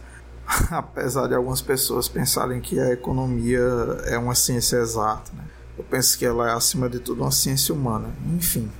[0.70, 3.60] Apesar de algumas pessoas pensarem que a economia
[4.04, 5.44] é uma ciência exata, né?
[5.76, 8.14] eu penso que ela é acima de tudo uma ciência humana.
[8.36, 8.70] Enfim,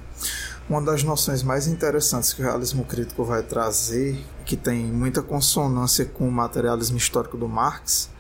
[0.69, 6.05] uma das noções mais interessantes que o realismo crítico vai trazer, que tem muita consonância
[6.05, 8.11] com o materialismo histórico do Marx,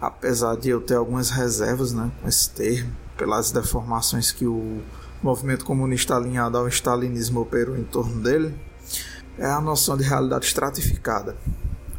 [0.00, 4.80] apesar de eu ter algumas reservas né, com esse termo, pelas deformações que o
[5.22, 8.54] movimento comunista alinhado ao stalinismo operou em torno dele,
[9.38, 11.36] é a noção de realidade estratificada.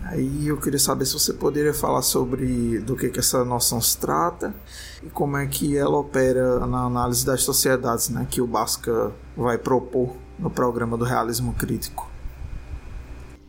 [0.04, 3.98] Aí eu queria saber se você poderia falar sobre do que, que essa noção se
[3.98, 4.54] trata
[5.02, 9.58] e como é que ela opera na análise das sociedades, né, que o Basca vai
[9.58, 12.12] propor no programa do realismo crítico.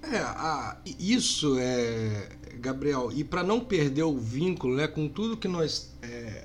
[0.04, 0.22] É,
[0.98, 2.28] isso é,
[2.60, 6.44] Gabriel, e para não perder o vínculo, né, com tudo que nós é,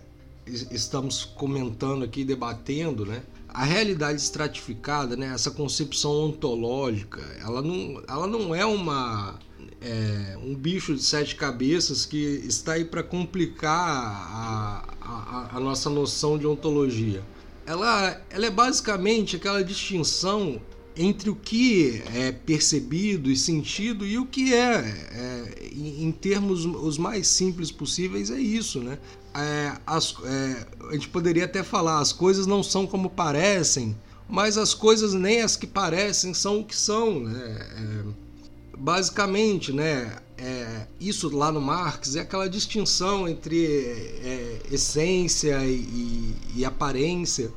[0.71, 3.23] estamos comentando aqui, debatendo, né?
[3.47, 9.39] A realidade estratificada, né, essa concepção ontológica, ela não, ela não é uma
[9.81, 15.89] é, um bicho de sete cabeças que está aí para complicar a, a, a, nossa
[15.89, 17.23] noção de ontologia.
[17.65, 20.61] Ela, ela é basicamente aquela distinção
[20.95, 24.75] entre o que é percebido e sentido e o que é,
[25.13, 28.99] é em termos os mais simples possíveis, é isso, né?
[29.33, 33.95] É, as, é, a gente poderia até falar, as coisas não são como parecem,
[34.27, 37.21] mas as coisas nem as que parecem são o que são.
[37.21, 37.67] Né?
[37.77, 38.03] É,
[38.77, 46.35] basicamente, né, é, isso lá no Marx é aquela distinção entre é, essência e, e,
[46.55, 47.51] e, aparência.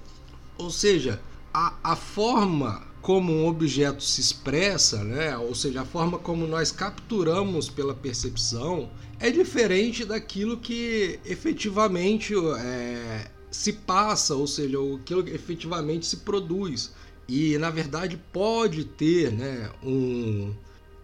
[0.58, 1.20] Ou seja,
[1.54, 5.36] a, a forma como um objeto se expressa, né?
[5.36, 8.88] ou seja, a forma como nós capturamos pela percepção,
[9.18, 16.92] é diferente daquilo que efetivamente é, se passa, ou seja, aquilo que efetivamente se produz.
[17.28, 20.52] E na verdade pode ter né, um,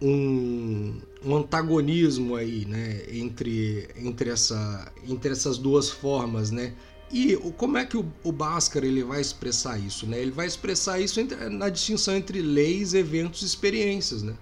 [0.01, 6.73] um, um antagonismo aí né, entre, entre, essa, entre essas duas formas, né?
[7.11, 10.05] E como é que o, o Bhaskara ele vai expressar isso?
[10.05, 10.19] Né?
[10.21, 11.19] Ele vai expressar isso
[11.49, 14.21] na distinção entre leis, eventos e experiências.
[14.21, 14.35] Né?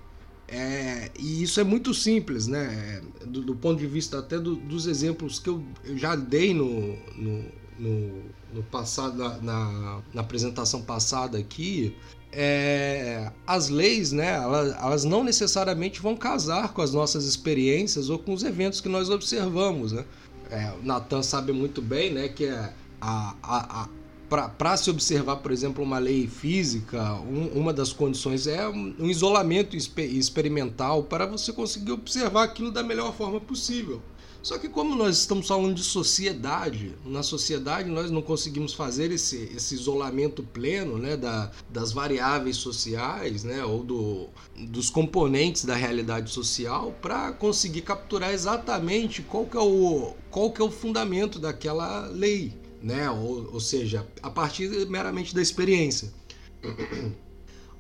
[0.48, 3.02] É, e isso é muito simples, né?
[3.26, 6.98] do, do ponto de vista até do, dos exemplos que eu, eu já dei no,
[7.16, 7.46] no,
[7.80, 11.96] no, no passado, na, na, na, apresentação passada aqui.
[12.32, 18.20] É, as leis, né, elas, elas não necessariamente vão casar com as nossas experiências ou
[18.20, 19.94] com os eventos que nós observamos.
[19.94, 20.06] Né?
[20.52, 23.90] É, o Natan sabe muito bem, né, que é a, a, a
[24.30, 29.06] para se observar, por exemplo, uma lei física, um, uma das condições é um, um
[29.10, 34.02] isolamento experimental para você conseguir observar aquilo da melhor forma possível.
[34.48, 39.52] Só que como nós estamos falando de sociedade, na sociedade nós não conseguimos fazer esse,
[39.54, 46.32] esse isolamento pleno né, da, das variáveis sociais né, ou do, dos componentes da realidade
[46.32, 52.08] social para conseguir capturar exatamente qual que, é o, qual que é o fundamento daquela
[52.08, 52.54] lei.
[52.82, 53.12] Né?
[53.12, 56.14] Ou, ou seja, a partir meramente da experiência.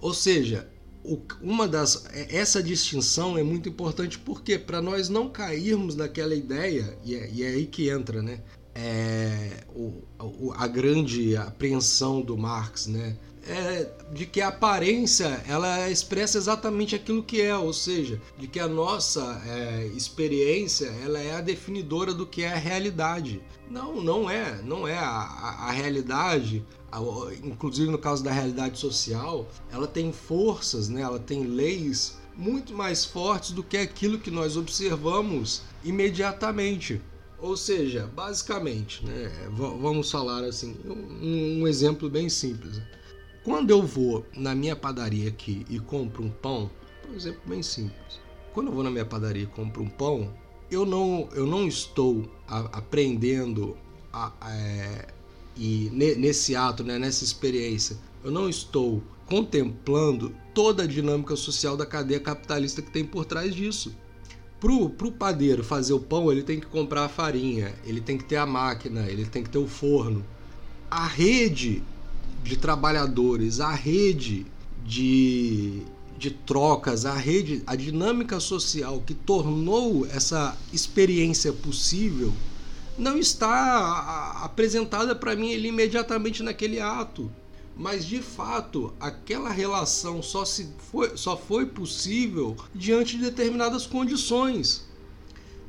[0.01, 0.69] ou seja,
[1.41, 6.97] uma das é, essa distinção é muito importante porque para nós não cairmos naquela ideia
[7.03, 8.41] e é, e é aí que entra né?
[8.75, 13.17] É, o, a grande apreensão do Marx né
[13.47, 18.59] é de que a aparência ela expressa exatamente aquilo que é, ou seja, de que
[18.59, 23.41] a nossa é, experiência ela é a definidora do que é a realidade.
[23.69, 26.65] Não, não é, não é a, a, a realidade.
[26.91, 26.99] A,
[27.43, 31.01] inclusive no caso da realidade social, ela tem forças, né?
[31.01, 37.01] Ela tem leis muito mais fortes do que aquilo que nós observamos imediatamente.
[37.39, 42.81] Ou seja, basicamente, né, vamos falar assim, um, um exemplo bem simples.
[43.47, 46.69] Quando eu vou na minha padaria aqui e compro um pão,
[47.01, 48.19] por exemplo bem simples.
[48.53, 50.33] Quando eu vou na minha padaria e compro um pão,
[50.69, 53.77] eu não, eu não estou a, aprendendo
[54.11, 55.07] a, a, é,
[55.55, 61.77] e ne, nesse ato, né, nessa experiência, eu não estou contemplando toda a dinâmica social
[61.77, 63.95] da cadeia capitalista que tem por trás disso.
[64.59, 68.25] Pro, pro padeiro fazer o pão, ele tem que comprar a farinha, ele tem que
[68.25, 70.25] ter a máquina, ele tem que ter o forno.
[70.91, 71.81] A rede
[72.47, 74.45] de trabalhadores, a rede
[74.85, 75.81] de,
[76.17, 82.33] de trocas, a rede, a dinâmica social que tornou essa experiência possível
[82.97, 87.29] não está apresentada para mim ali imediatamente naquele ato
[87.77, 94.85] mas de fato aquela relação só, se foi, só foi possível diante de determinadas condições.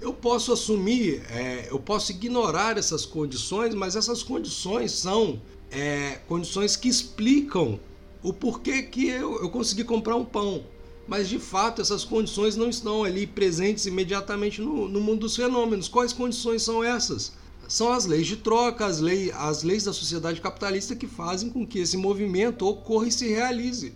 [0.01, 5.41] Eu posso assumir, é, eu posso ignorar essas condições, mas essas condições são
[5.71, 7.79] é, condições que explicam
[8.23, 10.65] o porquê que eu, eu consegui comprar um pão.
[11.07, 15.89] Mas de fato essas condições não estão ali presentes imediatamente no, no mundo dos fenômenos.
[15.89, 17.33] Quais condições são essas?
[17.69, 21.67] são as leis de troca, as, lei, as leis da sociedade capitalista que fazem com
[21.67, 23.95] que esse movimento ocorra e se realize.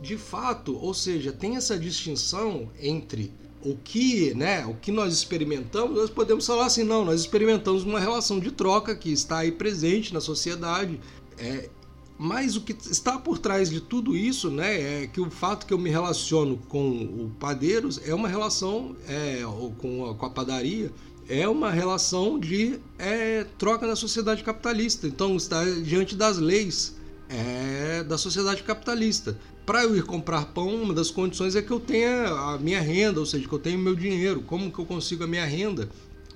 [0.00, 3.32] De fato, ou seja, tem essa distinção entre
[3.64, 7.98] o que, né, o que nós experimentamos, nós podemos falar assim, não, nós experimentamos uma
[7.98, 11.00] relação de troca que está aí presente na sociedade,
[11.38, 11.70] é,
[12.18, 15.72] mas o que está por trás de tudo isso, né, é que o fato que
[15.72, 19.42] eu me relaciono com o padeiros é uma relação é,
[19.78, 20.92] com, a, com a padaria
[21.28, 25.06] é uma relação de é, troca na sociedade capitalista.
[25.06, 26.96] Então está diante das leis
[27.28, 29.38] é, da sociedade capitalista.
[29.66, 33.18] Para eu ir comprar pão, uma das condições é que eu tenha a minha renda,
[33.18, 34.42] ou seja, que eu tenha meu dinheiro.
[34.42, 35.88] Como que eu consigo a minha renda?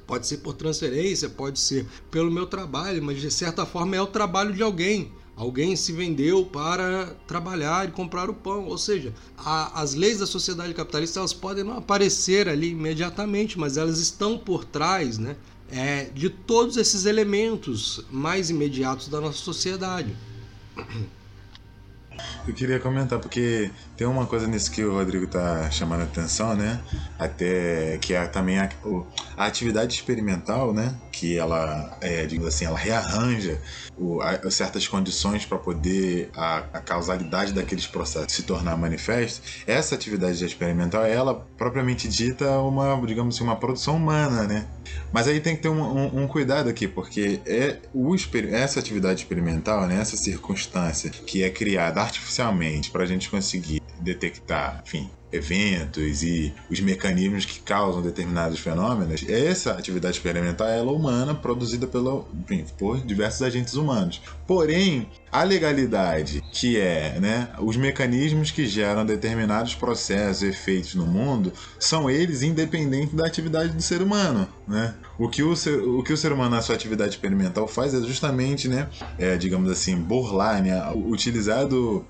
[0.07, 4.07] Pode ser por transferência, pode ser pelo meu trabalho, mas de certa forma é o
[4.07, 5.13] trabalho de alguém.
[5.37, 8.67] Alguém se vendeu para trabalhar e comprar o pão.
[8.67, 13.77] Ou seja, a, as leis da sociedade capitalista elas podem não aparecer ali imediatamente, mas
[13.77, 15.37] elas estão por trás né,
[15.71, 20.17] é, de todos esses elementos mais imediatos da nossa sociedade.
[22.47, 26.55] Eu queria comentar, porque tem uma coisa nisso que o Rodrigo tá chamando a atenção,
[26.55, 26.81] né?
[27.19, 28.69] Até que é também a,
[29.37, 30.95] a atividade experimental, né?
[31.13, 33.61] Que ela, é, digamos assim, ela rearranja
[33.97, 39.43] o, a, certas condições para poder a, a, causalidade daqueles processos se tornar manifesto.
[39.67, 44.67] Essa atividade experimental, ela propriamente dita uma, digamos assim, uma produção humana, né?
[45.13, 48.15] Mas aí tem que ter um, um, um cuidado aqui, porque é o,
[48.53, 54.83] essa atividade experimental, né, essa circunstância que é criada artificialmente para a gente conseguir detectar,
[54.87, 61.87] enfim, eventos e os mecanismos que causam determinados fenômenos, essa atividade experimental é humana, produzida
[61.87, 64.21] pelo, enfim, por diversos agentes humanos.
[64.47, 71.53] Porém, a legalidade, que é né, os mecanismos que geram determinados processos, efeitos no mundo,
[71.79, 74.49] são eles independentes da atividade do ser humano.
[74.67, 74.95] Né?
[75.19, 78.01] O, que o, ser, o que o ser humano na sua atividade experimental faz é
[78.01, 82.05] justamente, né, é, digamos assim, burlar, né, utilizado do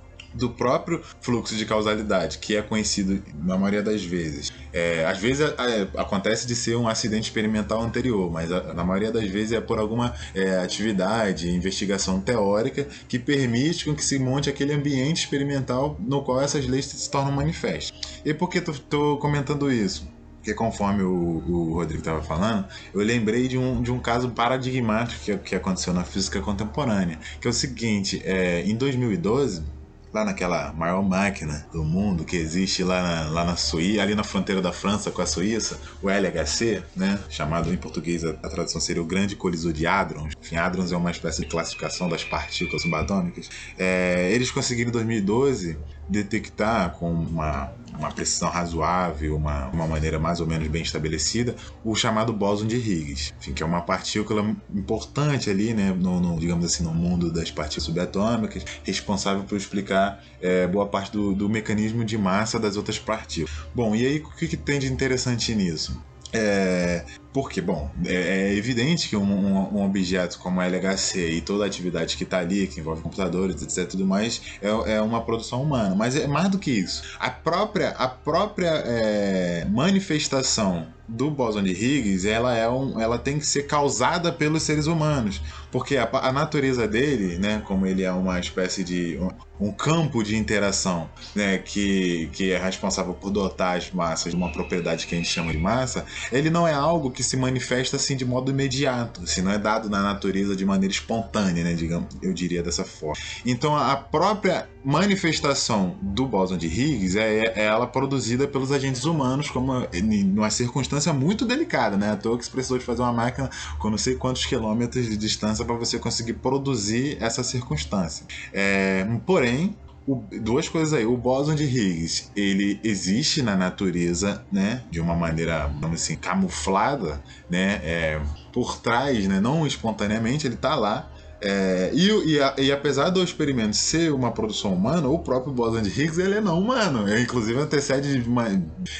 [0.50, 4.52] próprio fluxo de causalidade, que é conhecido na maioria das vezes.
[4.72, 8.84] É, às vezes é, é, acontece de ser um acidente experimental anterior, mas a, na
[8.84, 14.18] maioria das vezes é por alguma é, atividade, investigação teórica que permite com que se
[14.18, 18.20] monte aquele ambiente experimental no qual essas leis se tornam manifestas.
[18.24, 20.06] E por que estou comentando isso?
[20.36, 25.20] Porque conforme o, o Rodrigo estava falando, eu lembrei de um, de um caso paradigmático
[25.22, 29.77] que, que aconteceu na física contemporânea, que é o seguinte, é, em 2012
[30.12, 34.24] lá naquela maior máquina do mundo que existe lá na, lá na Suíça, ali na
[34.24, 38.80] fronteira da França com a Suíça, o LHC, né, chamado em português a, a tradução
[38.80, 40.34] seria o Grande Colisor de Hadrons.
[40.40, 43.48] Enfim, Hadrons é uma espécie de classificação das partículas subatômicas.
[43.78, 45.76] É, eles conseguiram em 2012
[46.08, 51.54] detectar com uma, uma precisão razoável, uma, uma maneira mais ou menos bem estabelecida,
[51.84, 56.38] o chamado bóson de Higgs, enfim, que é uma partícula importante ali, né, no, no,
[56.38, 61.48] digamos assim, no mundo das partículas subatômicas, responsável por explicar é, boa parte do, do
[61.48, 63.54] mecanismo de massa das outras partículas.
[63.74, 66.00] Bom, e aí o que, que tem de interessante nisso?
[66.32, 71.40] É, Porque, bom, é, é evidente que um, um, um, objeto como a LHC e
[71.40, 75.22] toda a atividade que está ali, que envolve computadores, etc, tudo mais, é, é, uma
[75.22, 75.94] produção humana.
[75.94, 77.02] Mas é mais do que isso.
[77.18, 83.38] A própria, a própria é, manifestação do bóson de Higgs, ela, é um, ela tem
[83.38, 85.40] que ser causada pelos seres humanos,
[85.72, 90.22] porque a, a natureza dele, né, como ele é uma espécie de um, um, campo
[90.22, 95.14] de interação, né, que, que é responsável por dotar as massas de uma propriedade que
[95.14, 98.50] a gente chama de massa, ele não é algo que se manifesta assim de modo
[98.50, 102.84] imediato, assim, não é dado na natureza de maneira espontânea, né, digamos, eu diria dessa
[102.84, 103.16] forma.
[103.46, 109.50] Então a própria manifestação do bóson de Higgs é, é ela produzida pelos agentes humanos
[109.50, 112.12] como numa circunstância muito delicada, né?
[112.12, 115.64] À toa que precisou de fazer uma máquina com não sei quantos quilômetros de distância
[115.64, 118.26] para você conseguir produzir essa circunstância.
[118.52, 119.76] É, porém,
[120.08, 121.04] o, duas coisas aí.
[121.04, 124.82] O bóson de Higgs, ele existe na natureza, né?
[124.90, 127.80] De uma maneira, vamos assim, camuflada, né?
[127.84, 128.20] É,
[128.52, 129.38] por trás, né?
[129.38, 131.10] Não espontaneamente, ele está lá.
[131.40, 135.82] É, e, e, a, e, apesar do experimento ser uma produção humana, o próprio boson
[135.82, 137.08] de Higgs ele é não humano.
[137.08, 138.24] É, inclusive antecede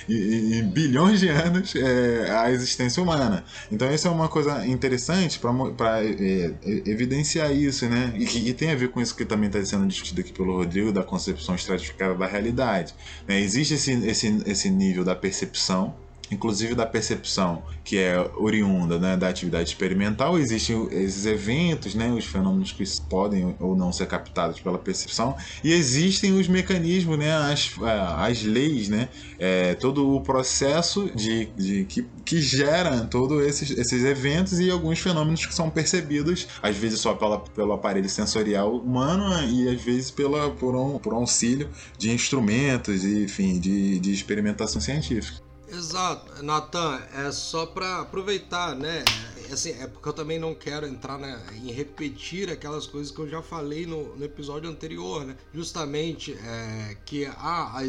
[0.08, 3.44] em, bilhões de anos é, a existência humana.
[3.72, 5.40] Então isso é uma coisa interessante
[5.76, 6.54] para é,
[6.86, 8.12] evidenciar isso, né?
[8.16, 10.92] E, e, tem a ver com isso que também está sendo discutido aqui pelo Rodrigo,
[10.92, 12.94] da concepção estratificada da realidade.
[13.26, 13.40] Né?
[13.40, 15.94] Existe esse, esse, esse nível da percepção
[16.30, 22.26] inclusive da percepção que é oriunda né, da atividade experimental, existem esses eventos, né, os
[22.26, 27.72] fenômenos que podem ou não ser captados pela percepção, e existem os mecanismos, né, as,
[27.80, 29.08] é, as leis, né,
[29.38, 34.98] é, todo o processo de, de que, que gera todos esses, esses eventos e alguns
[34.98, 40.10] fenômenos que são percebidos, às vezes só pela, pelo aparelho sensorial humano e às vezes
[40.10, 45.47] pela, por, um, por auxílio de instrumentos e, enfim, de, de experimentação científica.
[45.70, 49.04] Exato, Natan, é só para aproveitar, né?
[49.48, 51.20] É, assim, é porque eu também não quero entrar
[51.54, 55.36] em repetir aquelas coisas que eu já falei no, no episódio anterior, né?
[55.52, 57.82] Justamente é, que ah,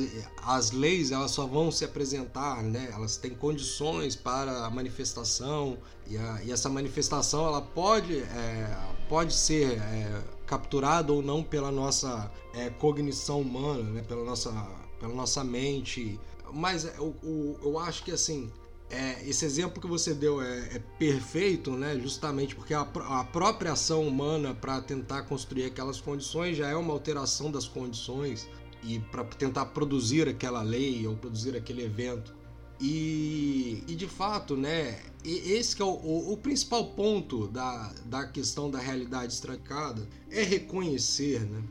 [0.44, 2.90] as leis elas só vão se apresentar, né?
[2.94, 8.78] Elas têm condições para a manifestação e, a, e essa manifestação ela pode, é,
[9.08, 14.04] pode ser é, capturada ou não pela nossa é, cognição humana, né?
[14.06, 14.52] Pela nossa,
[15.00, 16.20] pela nossa mente
[16.54, 18.52] mas eu, é, eu, acho que assim,
[18.90, 21.98] é, esse exemplo que você deu é, é perfeito, né?
[22.00, 26.94] Justamente porque a, a própria ação humana para tentar construir aquelas condições já é uma
[26.94, 28.48] alteração das condições
[28.84, 32.34] e para tentar produzir aquela lei ou produzir aquele evento.
[32.82, 35.02] E, e de fato, né?
[35.24, 41.42] Esse é o, o, o, principal ponto da, da questão da realidade estratificada é reconhecer,
[41.42, 41.62] né?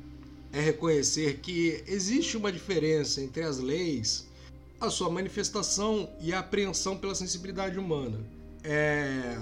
[0.53, 4.28] É reconhecer que existe uma diferença entre as leis
[4.81, 8.19] a sua manifestação e a apreensão pela sensibilidade humana.
[8.63, 9.37] É,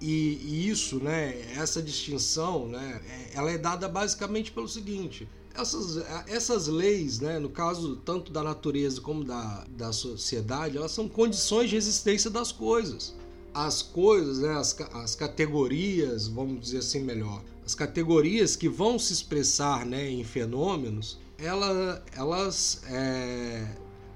[0.00, 6.04] e, e, isso, né, essa distinção, né, é, ela é dada basicamente pelo seguinte: essas,
[6.26, 11.70] essas leis, né, no caso tanto da natureza como da, da sociedade, elas são condições
[11.70, 13.14] de existência das coisas.
[13.54, 19.12] As coisas, né, as, as categorias, vamos dizer assim melhor, as categorias que vão se
[19.12, 23.66] expressar né, em fenômenos, ela, elas é,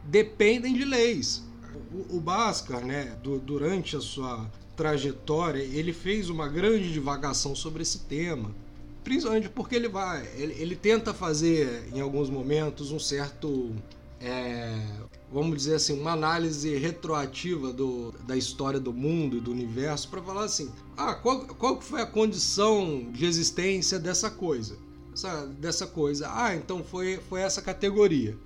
[0.07, 1.43] dependem de leis.
[1.93, 7.83] O, o Bhaskar, né, do, durante a sua trajetória, ele fez uma grande divagação sobre
[7.83, 8.51] esse tema.
[9.03, 13.73] Principalmente porque ele vai, ele, ele tenta fazer em alguns momentos um certo,
[14.21, 14.77] é,
[15.33, 20.21] vamos dizer assim, uma análise retroativa do, da história do mundo e do universo para
[20.21, 24.77] falar assim, ah, qual, qual foi a condição de existência dessa coisa?
[25.13, 26.29] Essa, dessa coisa.
[26.31, 28.37] Ah, então foi, foi essa categoria.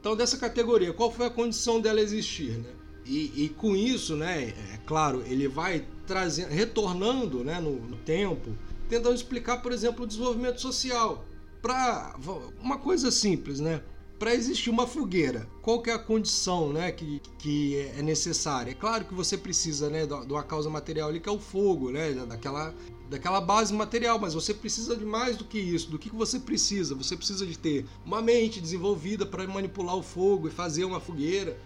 [0.00, 2.70] Então, dessa categoria, qual foi a condição dela existir, né?
[3.04, 8.54] E, e com isso, né, é claro, ele vai trazendo, retornando né, no, no tempo,
[8.86, 11.24] tentando explicar, por exemplo, o desenvolvimento social.
[11.62, 12.14] Para
[12.60, 13.82] uma coisa simples, né?
[14.18, 18.72] Para existir uma fogueira, qual que é a condição né, que, que é necessária?
[18.72, 21.90] É claro que você precisa né, de uma causa material ali, que é o fogo,
[21.90, 22.74] né, daquela
[23.08, 25.90] daquela base material, mas você precisa de mais do que isso.
[25.90, 26.94] Do que você precisa?
[26.94, 31.58] Você precisa de ter uma mente desenvolvida para manipular o fogo e fazer uma fogueira.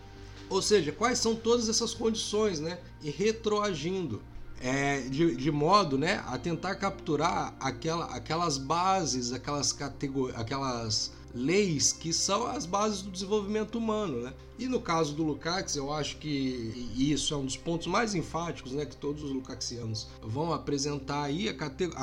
[0.49, 2.79] Ou seja, quais são todas essas condições, né?
[3.03, 4.23] E retroagindo.
[4.61, 11.93] É, de, de, modo né, a tentar capturar aquela, aquelas bases, aquelas categorias, aquelas leis
[11.93, 14.33] que são as bases do desenvolvimento humano, né?
[14.59, 18.73] E no caso do Lukács, eu acho que isso é um dos pontos mais enfáticos,
[18.73, 21.53] né, que todos os lukácsianos vão apresentar aí a,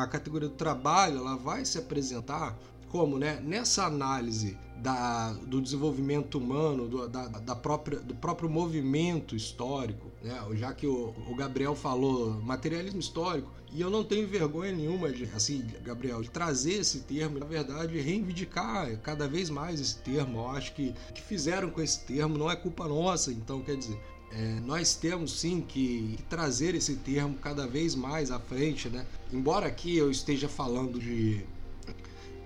[0.02, 2.58] a categoria do trabalho, ela vai se apresentar
[2.90, 9.36] como, né, nessa análise da, do desenvolvimento humano, do, da, da, própria, do próprio movimento
[9.36, 10.42] histórico, né?
[10.54, 15.26] já que o, o, Gabriel falou materialismo histórico, e eu não tenho vergonha nenhuma de,
[15.36, 20.40] assim, Gabriel, de trazer esse termo, na verdade, reivindicar cada vez mais esse termo.
[20.40, 23.76] Eu acho que o que fizeram com esse termo não é culpa nossa, então quer
[23.76, 24.00] dizer.
[24.32, 29.06] É, nós temos sim que, que trazer esse termo cada vez mais à frente, né?
[29.34, 31.44] Embora aqui eu esteja falando de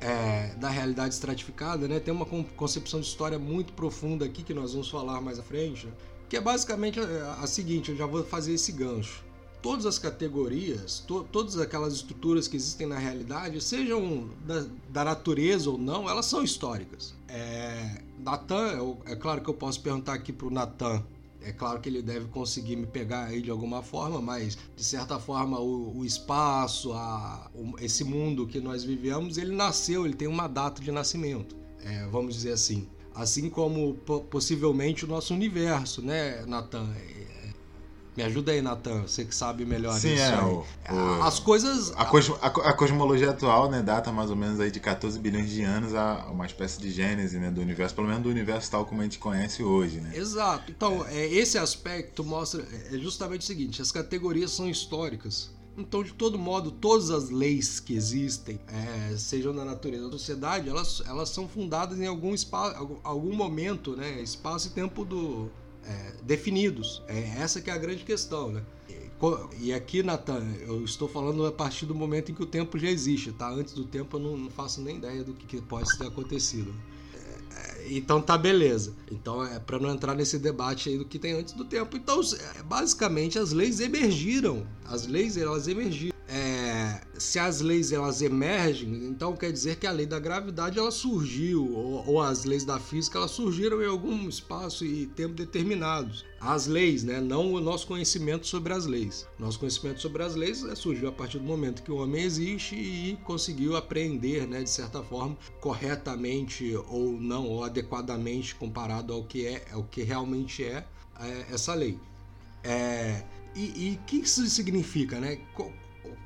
[0.04, 1.99] é, da realidade estratificada, né?
[1.99, 5.88] Tem uma concepção de história muito profunda aqui que nós vamos falar mais à frente,
[6.28, 9.24] que é basicamente a, a, seguinte, eu já vou fazer esse gancho.
[9.62, 15.70] Todas as categorias, to, todas aquelas estruturas que existem na realidade, sejam da, da natureza
[15.70, 17.14] ou não, elas são históricas.
[17.30, 21.01] É, Natan, é claro que eu posso perguntar aqui para o Natan
[21.46, 25.20] é claro que ele deve conseguir me pegar aí de alguma forma, mas de certa
[25.20, 30.28] forma o, o espaço, a, o, esse mundo que nós vivemos, ele nasceu, ele tem
[30.28, 32.88] uma data de nascimento, é, vamos dizer assim.
[33.16, 33.94] Assim como
[34.32, 36.89] possivelmente o nosso universo, né, Natan?
[38.16, 40.24] É, me ajuda aí, Natan, você que sabe melhor Sim, isso.
[40.24, 41.91] É, o, o, As coisas.
[41.95, 45.64] A, a, a, cosmologia atual né, data mais ou menos aí de 14 bilhões de
[45.64, 49.01] anos a uma espécie de gênese né, do universo, pelo menos do universo tal como
[49.01, 49.99] a gente conhece hoje.
[49.99, 50.11] Né?
[50.16, 50.72] Exato.
[50.72, 51.24] Então, é.
[51.24, 55.51] É, esse aspecto mostra é justamente o seguinte: as categorias são históricas.
[55.76, 60.70] Então, de todo modo, todas as leis que existem, é, sejam na natureza da sociedade,
[60.70, 65.49] elas, elas são fundadas em algum espaço, algum momento, né, espaço e tempo do,
[65.86, 67.02] é, definidos.
[67.08, 68.64] É essa que é a grande questão, né?
[69.58, 72.90] E aqui, Natan, eu estou falando a partir do momento em que o tempo já
[72.90, 73.50] existe, tá?
[73.50, 76.76] Antes do tempo eu não, não faço nem ideia do que, que pode ter acontecido.
[77.56, 78.94] É, então tá beleza.
[79.10, 81.96] Então é para não entrar nesse debate aí do que tem antes do tempo.
[81.96, 82.20] Então,
[82.60, 84.68] é, basicamente as leis emergiram.
[84.86, 89.92] As leis elas emergiram é, se as leis elas emergem, então quer dizer que a
[89.92, 94.28] lei da gravidade ela surgiu, ou, ou, as leis da física elas surgiram em algum
[94.28, 96.26] espaço e tempo determinados.
[96.42, 99.28] As leis, né, não o nosso conhecimento sobre as leis.
[99.38, 102.76] Nosso conhecimento sobre as leis é, surgiu a partir do momento que o homem existe
[102.76, 109.46] e conseguiu apreender, né, de certa forma, corretamente ou não, ou adequadamente comparado ao que
[109.46, 110.84] é, ao que realmente é,
[111.20, 112.00] é essa lei.
[112.64, 113.24] É,
[113.56, 115.38] e o que isso significa, né?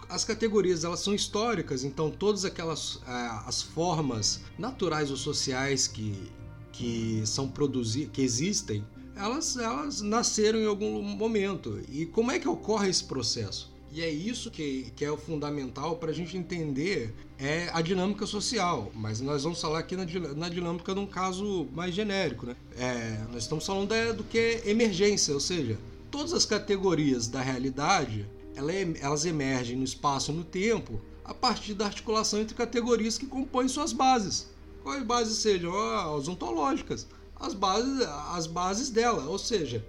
[0.10, 3.12] As categorias elas são históricas, então todas aquelas é,
[3.46, 6.32] as formas naturais ou sociais que,
[6.72, 8.84] que são produzidas, que existem,
[9.16, 11.82] elas, elas nasceram em algum momento.
[11.90, 13.76] E como é que ocorre esse processo?
[13.92, 18.26] E é isso que, que é o fundamental para a gente entender é a dinâmica
[18.26, 18.92] social.
[18.94, 20.06] Mas nós vamos falar aqui na,
[20.36, 22.46] na dinâmica de um caso mais genérico.
[22.46, 22.56] Né?
[22.78, 25.80] É, nós estamos falando da, do que é emergência, ou seja,
[26.12, 28.28] todas as categorias da realidade
[28.58, 33.68] elas emergem no espaço e no tempo a partir da articulação entre categorias que compõem
[33.68, 34.48] suas bases.
[34.84, 35.78] Quais bases sejam?
[36.16, 37.06] As ontológicas.
[37.36, 38.02] As bases,
[38.34, 39.26] as bases dela.
[39.26, 39.86] Ou seja,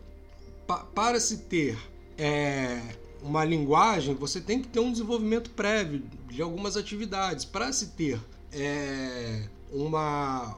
[0.67, 1.79] pa, para se ter
[2.19, 2.81] é,
[3.23, 7.45] uma linguagem, você tem que ter um desenvolvimento prévio de algumas atividades.
[7.45, 8.21] Para se ter
[8.53, 10.57] é, uma,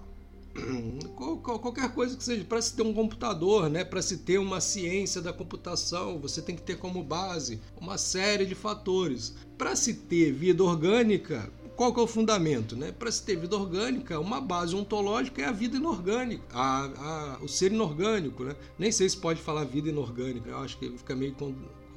[1.42, 5.20] qualquer coisa que seja, para se ter um computador, né, para se ter uma ciência
[5.20, 9.34] da computação, você tem que ter como base uma série de fatores.
[9.56, 12.76] Para se ter vida orgânica, qual que é o fundamento?
[12.76, 12.92] Né?
[12.92, 17.48] Para se ter vida orgânica, uma base ontológica é a vida inorgânica, a, a, o
[17.48, 18.44] ser inorgânico.
[18.44, 18.54] Né?
[18.78, 21.34] Nem sei se pode falar vida inorgânica, eu acho que fica meio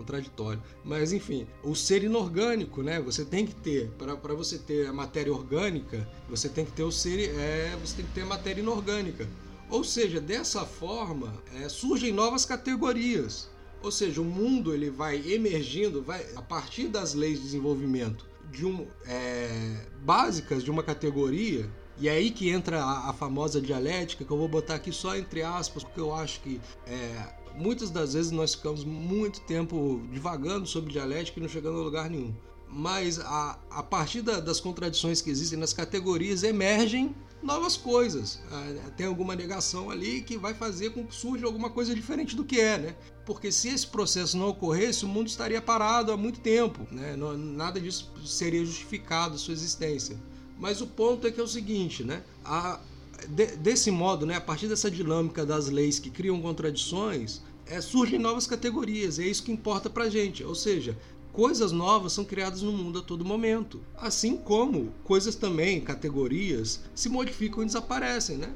[0.04, 0.62] contraditório.
[0.84, 3.00] Mas enfim, o ser inorgânico, né?
[3.02, 6.92] Você tem que ter, para você ter a matéria orgânica, você tem que ter o
[6.92, 9.28] ser, é, você tem que ter a matéria inorgânica.
[9.70, 13.50] Ou seja, dessa forma é, surgem novas categorias.
[13.82, 18.66] Ou seja, o mundo ele vai emergindo, vai a partir das leis de desenvolvimento de
[18.66, 21.70] um, é, básicas de uma categoria.
[21.98, 25.16] E é aí que entra a, a, famosa dialética, que eu vou botar aqui só
[25.16, 30.68] entre aspas, porque eu acho que é, muitas das vezes nós ficamos muito tempo divagando
[30.68, 32.34] sobre dialética e não chegando a lugar nenhum.
[32.68, 38.42] Mas a, a partir da, das contradições que existem nas categorias, emergem novas coisas.
[38.50, 42.44] Ah, tem alguma negação ali que vai fazer com que surja alguma coisa diferente do
[42.44, 42.96] que é, né?
[43.26, 47.16] Porque se esse processo não ocorresse, o mundo estaria parado há muito tempo, né?
[47.16, 50.18] Nada disso seria justificado sua existência.
[50.58, 52.24] Mas o ponto é que é o seguinte, né?
[52.44, 52.80] A,
[53.28, 58.20] de, desse modo, né, a partir dessa dinâmica das leis que criam contradições, é, surgem
[58.20, 60.44] novas categorias, é isso que importa pra gente.
[60.44, 60.98] Ou seja,
[61.32, 63.82] coisas novas são criadas no mundo a todo momento.
[63.98, 68.54] Assim como coisas também, categorias, se modificam e desaparecem, né?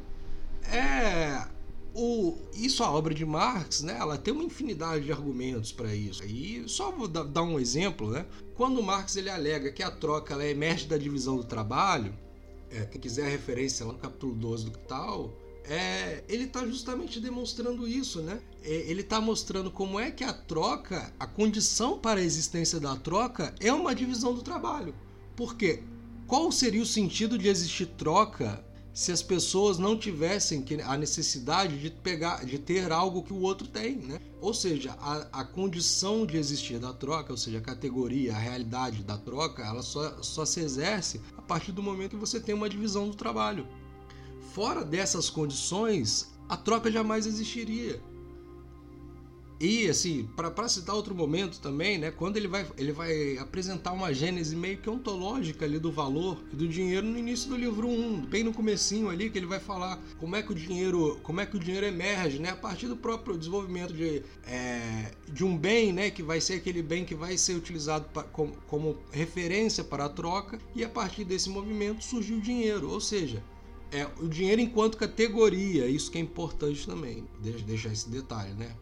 [0.71, 1.47] É.
[1.99, 6.23] O, isso a obra de Marx, né, ela tem uma infinidade de argumentos para isso.
[6.23, 8.27] E só vou dar um exemplo, né?
[8.53, 12.13] Quando Marx ele alega que a troca ela emerge da divisão do trabalho,
[12.71, 17.19] é, quem quiser a referência lá no capítulo 12 do tal, é, ele está justamente
[17.19, 18.39] demonstrando isso, né?
[18.63, 22.95] É, ele está mostrando como é que a troca, a condição para a existência da
[22.95, 24.95] troca é uma divisão do trabalho.
[25.35, 25.83] Por quê?
[26.25, 28.63] Qual seria o sentido de existir troca
[28.93, 33.67] se as pessoas não tivessem a necessidade de pegar, de ter algo que o outro
[33.67, 34.19] tem, né?
[34.41, 39.03] Ou seja, a, a condição de existir da troca, ou seja, a categoria, a realidade
[39.03, 43.09] da troca, ela só, só se exerce partir do momento que você tem uma divisão
[43.09, 43.67] do trabalho.
[44.53, 48.01] Fora dessas condições, a troca jamais existiria.
[49.59, 54.13] E assim, para citar outro momento também, né, quando ele vai, ele vai apresentar uma
[54.13, 58.27] gênese meio que ontológica ali do valor e do dinheiro no início do livro 1,
[58.27, 61.45] bem no comecinho ali que ele vai falar como é que o dinheiro, como é
[61.45, 65.91] que o dinheiro emerge, né, a partir do próprio desenvolvimento de, é, de um bem,
[65.91, 70.05] né, que vai ser aquele bem que vai ser utilizado pra, como, como referência para
[70.05, 73.43] a troca e a partir desse movimento surgiu o dinheiro, ou seja,
[73.91, 77.25] é, o dinheiro enquanto categoria, isso que é importante também,
[77.65, 78.75] deixar esse detalhe, né?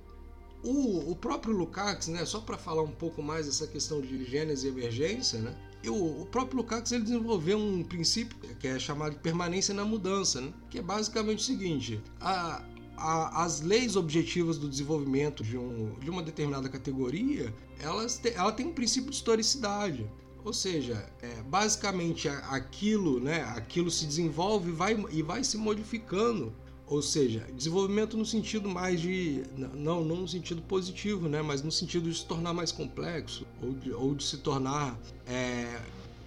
[0.65, 4.65] O, o próprio Lukács, né, só para falar um pouco mais dessa questão de gênese
[4.65, 9.19] e emergência, né, eu, o próprio Lukács ele desenvolveu um princípio que é chamado de
[9.19, 12.65] permanência na mudança, né, que é basicamente o seguinte: a,
[12.97, 18.65] as leis objetivas do desenvolvimento de, um, de uma determinada categoria, elas te, ela tem
[18.65, 20.09] um princípio de historicidade.
[20.43, 26.53] Ou seja, é, basicamente aquilo, né, aquilo se desenvolve vai, e vai se modificando
[26.87, 29.43] ou seja, desenvolvimento no sentido mais de.
[29.57, 31.41] Não, não no sentido positivo, né?
[31.41, 35.81] mas no sentido de se tornar mais complexo, ou de, ou de se tornar é,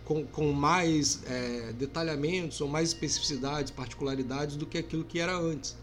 [0.05, 5.77] com, com mais é, detalhamentos, ou mais especificidades, particularidades do que aquilo que era antes.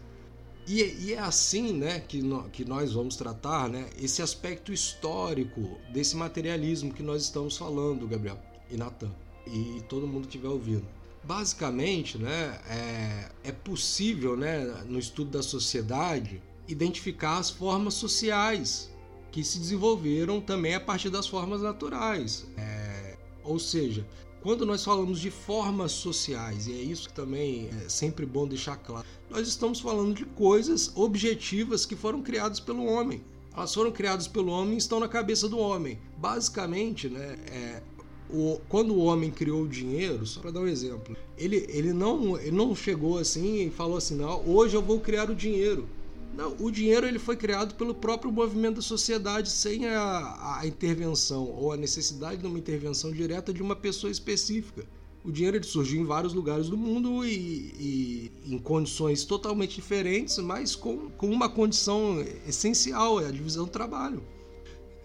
[0.68, 5.78] E, e, é assim né, que, no, que nós vamos tratar né, esse aspecto histórico
[5.92, 9.12] desse materialismo que nós estamos falando, Gabriel e Natan,
[9.46, 10.95] e todo mundo que estiver ouvindo.
[11.26, 18.88] Basicamente, né, é, é possível, né, no estudo da sociedade, identificar as formas sociais
[19.32, 22.46] que se desenvolveram também a partir das formas naturais.
[22.56, 24.06] É, ou seja,
[24.40, 28.76] quando nós falamos de formas sociais, e é isso que também é sempre bom deixar
[28.76, 33.20] claro, nós estamos falando de coisas objetivas que foram criadas pelo homem.
[33.52, 35.98] Elas foram criadas pelo homem e estão na cabeça do homem.
[36.18, 37.82] Basicamente, né, é,
[38.30, 42.38] o, quando o homem criou o dinheiro, só para dar um exemplo, ele, ele, não,
[42.38, 45.88] ele não chegou assim e falou assim: não, hoje eu vou criar o dinheiro.
[46.36, 51.50] Não, o dinheiro ele foi criado pelo próprio movimento da sociedade sem a, a intervenção
[51.50, 54.84] ou a necessidade de uma intervenção direta de uma pessoa específica.
[55.24, 60.76] O dinheiro surgiu em vários lugares do mundo e, e em condições totalmente diferentes, mas
[60.76, 64.22] com, com uma condição essencial, é a divisão do trabalho.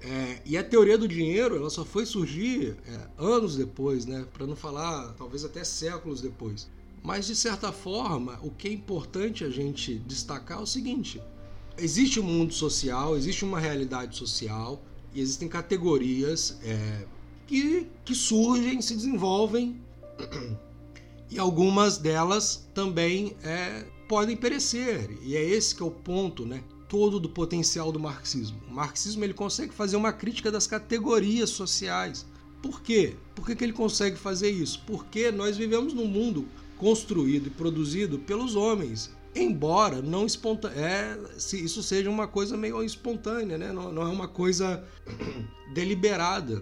[0.03, 4.25] É, e a teoria do dinheiro ela só foi surgir é, anos depois, né?
[4.33, 6.67] para não falar talvez até séculos depois.
[7.03, 11.21] Mas de certa forma, o que é importante a gente destacar é o seguinte:
[11.77, 14.81] existe um mundo social, existe uma realidade social
[15.13, 17.05] e existem categorias é,
[17.45, 19.81] que, que surgem, se desenvolvem
[21.29, 25.09] e algumas delas também é, podem perecer.
[25.23, 26.63] E é esse que é o ponto, né?
[26.91, 28.61] Todo do potencial do marxismo.
[28.69, 32.25] O marxismo ele consegue fazer uma crítica das categorias sociais.
[32.61, 33.15] Por quê?
[33.33, 34.83] Por que, que ele consegue fazer isso?
[34.85, 39.09] Porque nós vivemos num mundo construído e produzido pelos homens.
[39.33, 43.71] Embora não esponta é, se isso seja uma coisa meio espontânea, né?
[43.71, 44.83] não, não é uma coisa
[45.73, 46.61] deliberada.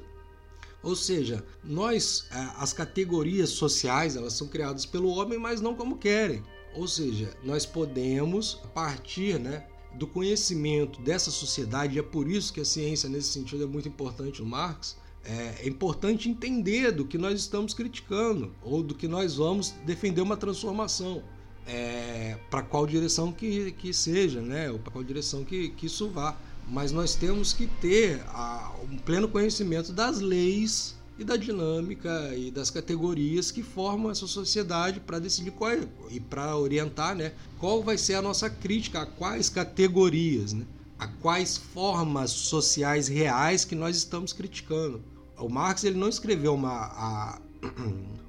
[0.83, 5.97] Ou seja, nós, é, as categorias sociais, elas são criadas pelo homem, mas não como
[5.97, 6.43] querem.
[6.75, 9.65] Ou seja, nós podemos, a partir né,
[9.99, 13.89] do conhecimento dessa sociedade, e é por isso que a ciência, nesse sentido, é muito
[13.89, 14.97] importante no Marx.
[15.25, 20.21] É, é importante entender do que nós estamos criticando ou do que nós vamos defender
[20.21, 21.21] uma transformação.
[21.67, 24.71] É, para qual direção que, que seja, né?
[24.71, 26.35] ou para qual direção que, que isso vá.
[26.67, 32.49] Mas nós temos que ter a, um pleno conhecimento das leis e da dinâmica e
[32.49, 37.83] das categorias que formam essa sociedade para decidir qual é, e para orientar, né, qual
[37.83, 40.65] vai ser a nossa crítica a quais categorias, né,
[40.97, 45.03] a quais formas sociais reais que nós estamos criticando.
[45.37, 47.41] O Marx ele não escreveu uma a,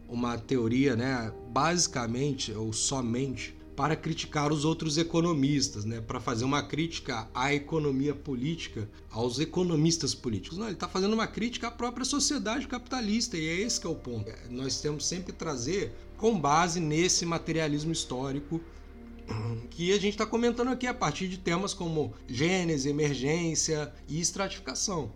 [0.09, 6.63] uma teoria, né, basicamente ou somente para criticar os outros economistas, né, para fazer uma
[6.63, 10.59] crítica à economia política, aos economistas políticos.
[10.59, 13.91] Não, ele está fazendo uma crítica à própria sociedade capitalista e é esse que é
[13.91, 14.29] o ponto.
[14.29, 18.61] É, nós temos sempre que trazer com base nesse materialismo histórico
[19.71, 25.11] que a gente está comentando aqui a partir de temas como gênese, emergência e estratificação.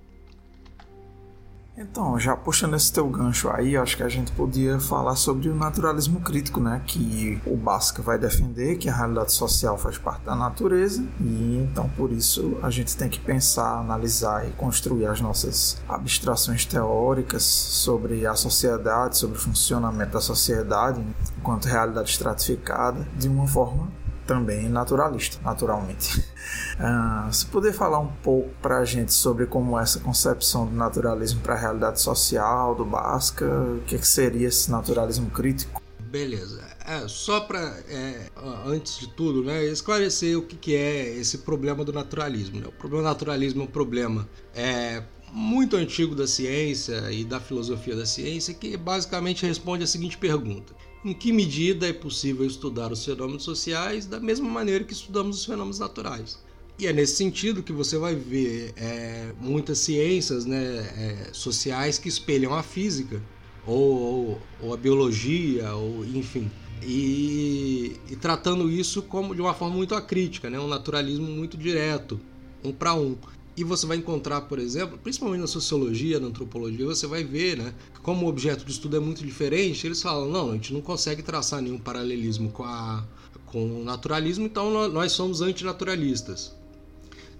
[1.77, 5.55] Então, já puxando esse teu gancho aí, acho que a gente podia falar sobre o
[5.55, 6.81] naturalismo crítico, né?
[6.87, 11.89] Que o Basca vai defender que a realidade social faz parte da natureza e então
[11.97, 18.25] por isso a gente tem que pensar, analisar e construir as nossas abstrações teóricas sobre
[18.25, 21.05] a sociedade, sobre o funcionamento da sociedade
[21.37, 23.89] enquanto realidade estratificada de uma forma
[24.27, 26.19] também naturalista, naturalmente.
[26.19, 31.41] Uh, se puder falar um pouco para a gente sobre como essa concepção do naturalismo
[31.41, 35.83] para a realidade social do Basca, o que, que seria esse naturalismo crítico?
[36.01, 36.63] Beleza.
[36.87, 38.29] É, só para, é,
[38.67, 42.61] antes de tudo, né, esclarecer o que, que é esse problema do naturalismo.
[42.61, 42.67] Né?
[42.69, 45.03] O problema do naturalismo é um problema é,
[45.33, 50.73] muito antigo da ciência e da filosofia da ciência que basicamente responde a seguinte pergunta:
[51.05, 55.45] em que medida é possível estudar os fenômenos sociais da mesma maneira que estudamos os
[55.45, 56.43] fenômenos naturais?
[56.79, 62.09] E é nesse sentido que você vai ver é, muitas ciências né, é, sociais que
[62.09, 63.23] espelham a física
[63.67, 66.51] ou, ou, ou a biologia, ou enfim,
[66.83, 72.21] e, e, tratando isso como de uma forma muito acrítica, né, um naturalismo muito direto,
[72.63, 73.17] um para um.
[73.57, 77.73] E você vai encontrar, por exemplo, principalmente na sociologia, na antropologia, você vai ver, né,
[78.03, 81.23] como o objeto de estudo é muito diferente, eles falam, não, a gente não consegue
[81.23, 83.05] traçar nenhum paralelismo com, a,
[83.47, 86.53] com o naturalismo, então nós somos antinaturalistas.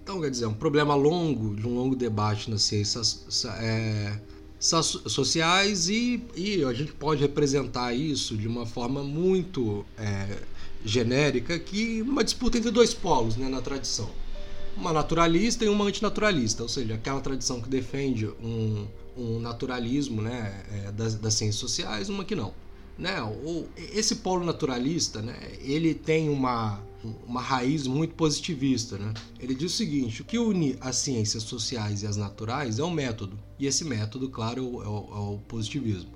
[0.01, 4.17] Então, quer dizer, é um problema longo, de um longo debate nas ciências é,
[4.57, 10.37] sociais e, e, a gente pode representar isso de uma forma muito é,
[10.85, 14.09] genérica, que uma disputa entre dois polos né, na tradição
[14.75, 18.85] uma naturalista e uma antinaturalista, ou seja, aquela tradição que defende um,
[19.17, 22.53] um naturalismo né, é, das, das, ciências sociais, uma que não.
[22.97, 23.21] Né?
[23.21, 26.81] O, esse polo naturalista, né, ele tem uma,
[27.25, 28.97] uma raiz muito positivista.
[28.97, 29.13] Né?
[29.39, 32.91] Ele diz o seguinte: o que une as ciências sociais e as naturais é um
[32.91, 36.15] método, e esse método, claro, é o, é o positivismo.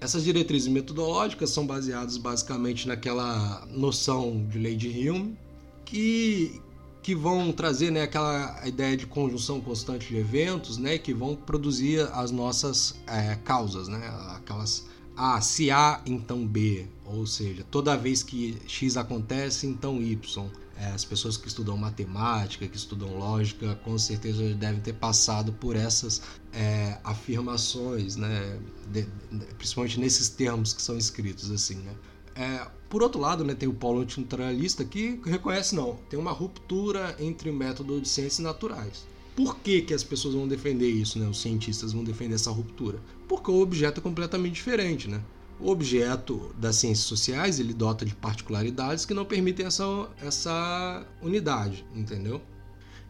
[0.00, 5.38] Essas diretrizes metodológicas são baseadas basicamente naquela noção de lei de Hume,
[5.84, 6.60] que,
[7.04, 12.00] que vão trazer né, aquela ideia de conjunção constante de eventos, né, que vão produzir
[12.14, 18.22] as nossas é, causas, né, aquelas A, se A, então B, ou seja, toda vez
[18.22, 20.48] que X acontece, então Y.
[20.76, 25.76] É, as pessoas que estudam matemática, que estudam lógica, com certeza devem ter passado por
[25.76, 28.58] essas é, afirmações, né,
[28.90, 31.94] de, de, principalmente nesses termos que são escritos assim, né.
[32.34, 37.16] É, por outro lado, né, tem o polo antinaturalista que reconhece não, tem uma ruptura
[37.18, 39.04] entre o método de ciências naturais.
[39.34, 41.26] Por que, que as pessoas vão defender isso, né?
[41.26, 43.00] Os cientistas vão defender essa ruptura?
[43.26, 45.20] Porque o objeto é completamente diferente, né?
[45.58, 51.84] O objeto das ciências sociais ele dota de particularidades que não permitem essa, essa unidade,
[51.96, 52.40] entendeu?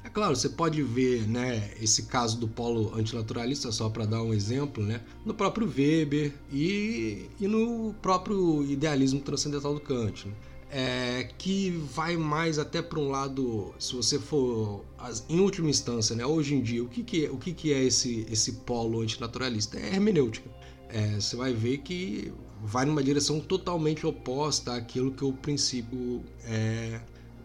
[0.05, 4.34] É claro, você pode ver né, esse caso do polo antinaturalista, só para dar um
[4.34, 10.28] exemplo, né, no próprio Weber e, e no próprio idealismo transcendental do Kant.
[10.28, 10.34] Né?
[10.70, 14.84] É, que vai mais até para um lado, se você for,
[15.26, 17.82] em última instância, né, hoje em dia, o que, que, é, o que, que é
[17.82, 19.78] esse, esse polo antinaturalista?
[19.78, 20.50] É hermenêutica.
[20.90, 22.30] É, você vai ver que
[22.62, 27.00] vai numa direção totalmente oposta àquilo que o princípio é,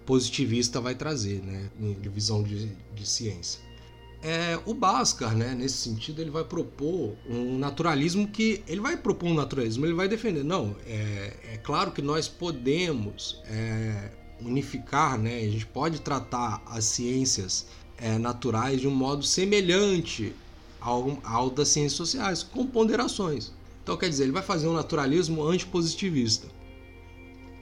[0.09, 1.69] positivista vai trazer, né,
[2.01, 3.61] de visão de, de ciência.
[4.23, 9.27] É, o Bhaskar, né, nesse sentido, ele vai propor um naturalismo que ele vai propor
[9.27, 10.43] um naturalismo, ele vai defender.
[10.43, 14.09] Não, é, é claro que nós podemos é,
[14.41, 20.33] unificar, né, a gente pode tratar as ciências é, naturais de um modo semelhante
[20.81, 23.51] ao, ao das ciências sociais, com ponderações.
[23.83, 26.47] Então, quer dizer, ele vai fazer um naturalismo antipositivista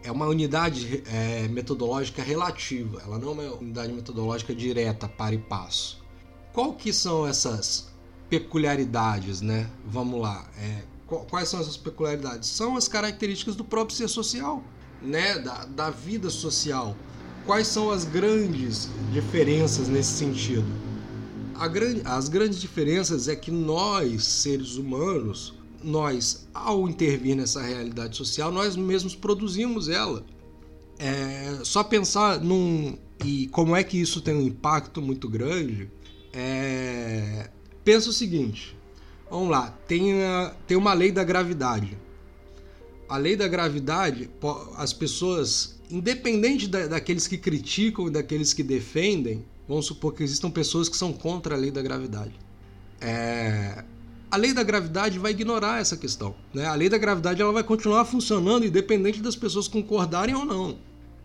[0.08, 5.38] é uma unidade é, metodológica relativa, ela não é uma unidade metodológica direta, para e
[5.38, 6.02] passo.
[6.54, 7.90] Qual que são essas
[8.30, 9.70] peculiaridades, né?
[9.86, 10.84] Vamos lá, é,
[11.30, 12.48] quais são essas peculiaridades?
[12.48, 14.64] São as características do próprio ser social,
[15.02, 15.40] né?
[15.40, 16.96] Da, da vida social.
[17.46, 20.68] Quais são as grandes diferenças nesse sentido?
[21.70, 25.54] Grande, as grandes diferenças é que nós, seres humanos,
[25.88, 30.26] nós, ao intervir nessa realidade social, nós mesmos produzimos ela.
[31.00, 32.98] É, só pensar num.
[33.24, 35.90] E como é que isso tem um impacto muito grande.
[36.34, 37.50] É,
[37.86, 38.78] pensa o seguinte:
[39.30, 41.98] vamos lá, tem, a, tem uma lei da gravidade.
[43.08, 44.30] A lei da gravidade,
[44.76, 50.52] as pessoas, independente da, daqueles que criticam e daqueles que defendem, vamos supor que existam
[50.52, 52.34] pessoas que são contra a lei da gravidade.
[53.00, 53.86] É,
[54.30, 56.36] a lei da gravidade vai ignorar essa questão.
[56.54, 56.66] Né?
[56.66, 60.78] A lei da gravidade ela vai continuar funcionando independente das pessoas concordarem ou não.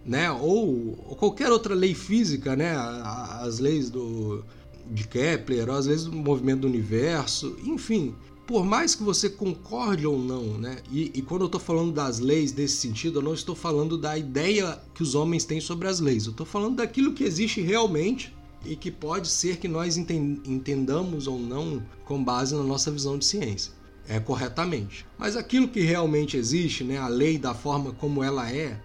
[0.05, 0.30] Né?
[0.30, 2.74] Ou, ou qualquer outra lei física, né?
[2.76, 4.44] as leis do,
[4.90, 8.14] de Kepler, às vezes do movimento do universo, enfim.
[8.46, 10.78] Por mais que você concorde ou não, né?
[10.90, 14.18] E, e quando eu estou falando das leis desse sentido, eu não estou falando da
[14.18, 16.26] ideia que os homens têm sobre as leis.
[16.26, 18.34] Eu estou falando daquilo que existe realmente
[18.64, 23.24] e que pode ser que nós entendamos ou não com base na nossa visão de
[23.24, 23.72] ciência
[24.08, 25.06] é, corretamente.
[25.18, 28.80] Mas aquilo que realmente existe, né, a lei da forma como ela é,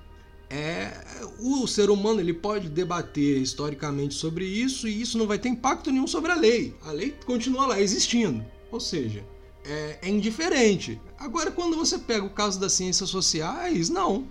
[0.49, 0.93] é
[1.39, 5.91] o ser humano ele pode debater historicamente sobre isso e isso não vai ter impacto
[5.91, 6.75] nenhum sobre a lei.
[6.83, 9.23] A lei continua lá existindo, ou seja,
[9.65, 10.99] é, é indiferente.
[11.17, 14.25] Agora, quando você pega o caso das ciências sociais, não.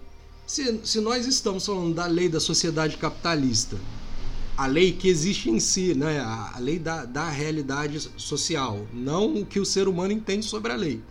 [0.46, 3.76] Se, se nós estamos falando da lei da sociedade capitalista
[4.56, 6.18] a lei que existe em si, né?
[6.20, 10.76] a lei da, da realidade social, não o que o ser humano entende sobre a
[10.76, 11.02] lei.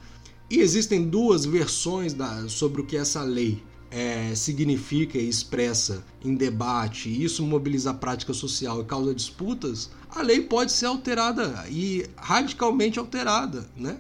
[0.50, 6.36] E existem duas versões da, sobre o que essa lei é, significa e expressa em
[6.36, 11.66] debate, e isso mobiliza a prática social e causa disputas, a lei pode ser alterada
[11.70, 13.98] e radicalmente alterada, né?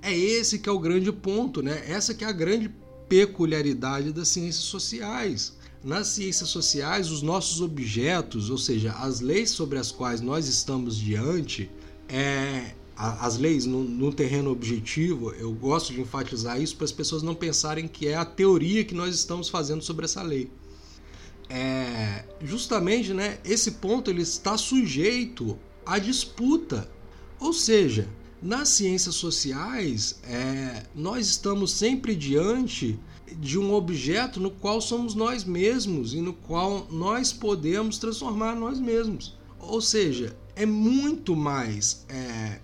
[0.00, 1.84] É esse que é o grande ponto, né?
[1.86, 2.70] Essa que é a grande
[3.08, 5.52] peculiaridade das ciências sociais
[5.84, 10.96] nas ciências sociais, os nossos objetos, ou seja, as leis sobre as quais nós estamos
[10.96, 11.70] diante,
[12.08, 17.22] é, as leis no, no, terreno objetivo, eu gosto de enfatizar isso para as pessoas
[17.22, 20.50] não pensarem que é a teoria que nós estamos fazendo sobre essa lei.
[21.48, 26.88] É, justamente, né, esse ponto ele está sujeito à disputa.
[27.40, 28.08] Ou seja,
[28.40, 32.98] nas ciências sociais, é, nós estamos sempre diante
[33.38, 38.78] de um objeto no qual somos nós mesmos e no qual nós podemos transformar nós
[38.78, 39.36] mesmos.
[39.58, 42.60] Ou seja, é muito mais é,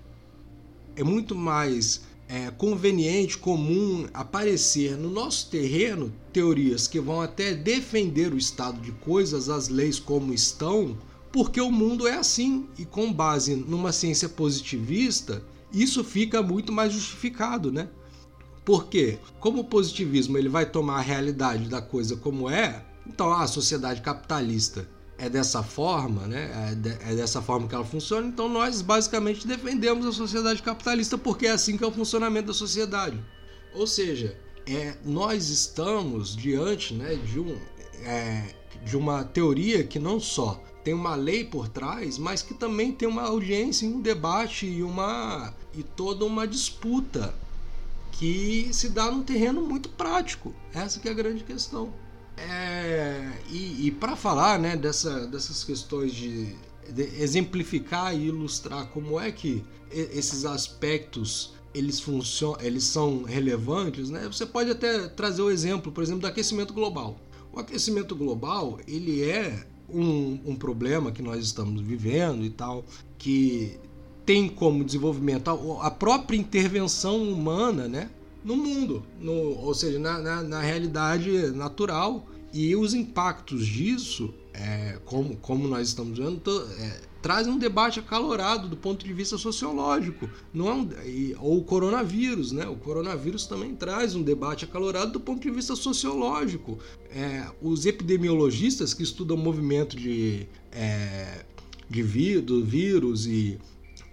[0.96, 8.32] é muito mais é, conveniente, comum aparecer no nosso terreno teorias que vão até defender
[8.32, 10.98] o estado de coisas, as leis como estão,
[11.32, 15.42] porque o mundo é assim e com base numa ciência positivista
[15.72, 17.88] isso fica muito mais justificado, né?
[18.68, 23.46] Porque, como o positivismo ele vai tomar a realidade da coisa como é, então a
[23.46, 26.50] sociedade capitalista é dessa forma, né?
[26.52, 31.16] É, de, é, dessa forma que ela funciona, então nós basicamente defendemos a sociedade capitalista
[31.16, 33.18] porque é assim que é o funcionamento da sociedade.
[33.72, 37.56] Ou seja, é, nós estamos diante né, de, um,
[38.02, 38.54] é,
[38.84, 43.08] de uma teoria que não só tem uma lei por trás, mas que também tem
[43.08, 47.34] uma audiência, um debate e uma e toda uma disputa
[48.18, 50.52] que se dá num terreno muito prático.
[50.74, 51.94] Essa que é a grande questão.
[52.36, 56.54] É, e, e para falar né, dessa, dessas questões de,
[56.92, 64.26] de, exemplificar e ilustrar como é que esses aspectos eles funcionam, eles são relevantes, né?
[64.26, 67.18] Você pode até trazer o exemplo, por exemplo, do aquecimento global.
[67.52, 72.84] O aquecimento global ele é um, um problema que nós estamos vivendo e tal,
[73.16, 73.78] que
[74.28, 78.10] tem como desenvolvimento a, a própria intervenção humana né,
[78.44, 82.26] no mundo, no, ou seja, na, na, na realidade natural.
[82.52, 86.42] E os impactos disso, é, como, como nós estamos vendo,
[86.78, 90.28] é, trazem um debate acalorado do ponto de vista sociológico.
[90.52, 92.68] Não é um, e, ou o coronavírus, né?
[92.68, 96.78] O coronavírus também traz um debate acalorado do ponto de vista sociológico.
[97.10, 101.46] É, os epidemiologistas que estudam o movimento de, é,
[101.88, 103.58] de do vírus e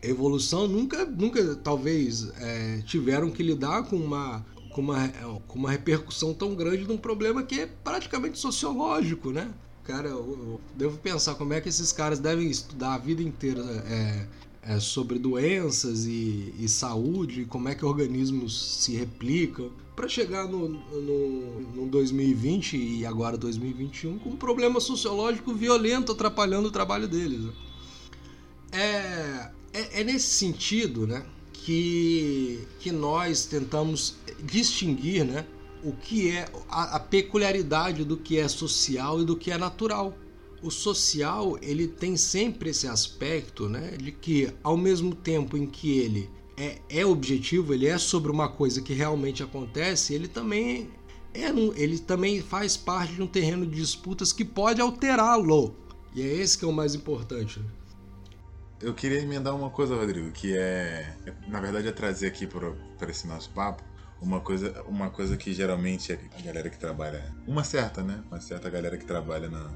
[0.09, 5.07] evolução nunca, nunca talvez é, tiveram que lidar com uma, com, uma,
[5.47, 9.51] com uma repercussão tão grande de um problema que é praticamente sociológico, né?
[9.83, 13.61] Cara, eu, eu devo pensar como é que esses caras devem estudar a vida inteira
[13.87, 14.27] é,
[14.63, 20.69] é, sobre doenças e, e, saúde, como é que organismos se replicam, para chegar no,
[20.69, 27.41] no, no 2020 e agora 2021 com um problema sociológico violento atrapalhando o trabalho deles.
[27.41, 27.53] Né?
[28.71, 35.45] É, é, é nesse sentido né, que, que nós tentamos distinguir né,
[35.83, 40.17] o que é a, a peculiaridade do que é social e do que é natural.
[40.63, 45.99] O social ele tem sempre esse aspecto né, de que, ao mesmo tempo em que
[45.99, 50.89] ele é, é objetivo, ele é sobre uma coisa que realmente acontece, ele também
[51.33, 55.75] é, ele também faz parte de um terreno de disputas que pode alterá-lo.
[56.15, 57.59] E é esse que é o mais importante.
[57.59, 57.65] Né?
[58.81, 61.15] Eu queria emendar uma coisa, Rodrigo, que é,
[61.47, 63.81] na verdade, é trazer aqui para esse nosso papo
[64.21, 68.69] uma coisa, uma coisa que geralmente a galera que trabalha, uma certa, né, uma certa
[68.69, 69.71] galera que trabalha na,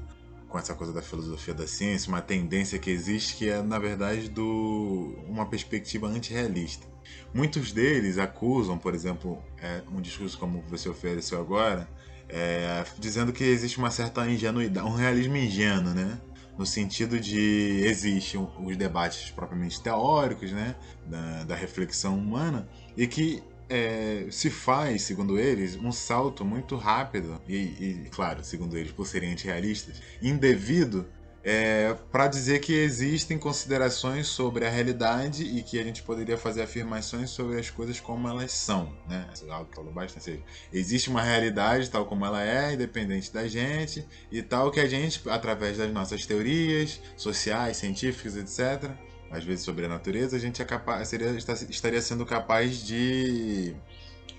[0.48, 4.28] com essa coisa da filosofia da ciência, uma tendência que existe que é, na verdade,
[4.28, 6.86] do uma perspectiva antirrealista.
[7.32, 11.88] Muitos deles acusam, por exemplo, é, um discurso como você ofereceu agora,
[12.28, 16.20] é, dizendo que existe uma certa ingenuidade, um realismo ingênuo, né?
[16.60, 23.42] No sentido de existem os debates propriamente teóricos, né, da, da reflexão humana, e que
[23.66, 29.06] é, se faz, segundo eles, um salto muito rápido e, e, claro, segundo eles, por
[29.06, 31.06] serem antirrealistas, indevido
[31.42, 36.62] é, para dizer que existem considerações sobre a realidade e que a gente poderia fazer
[36.62, 39.26] afirmações sobre as coisas como elas são, né?
[39.48, 40.24] Algo que falou bastante.
[40.24, 44.86] Seja, existe uma realidade tal como ela é, independente da gente, e tal que a
[44.86, 48.90] gente, através das nossas teorias sociais, científicas, etc.,
[49.30, 53.76] às vezes sobre a natureza, a gente é capaz, seria, estaria sendo capaz de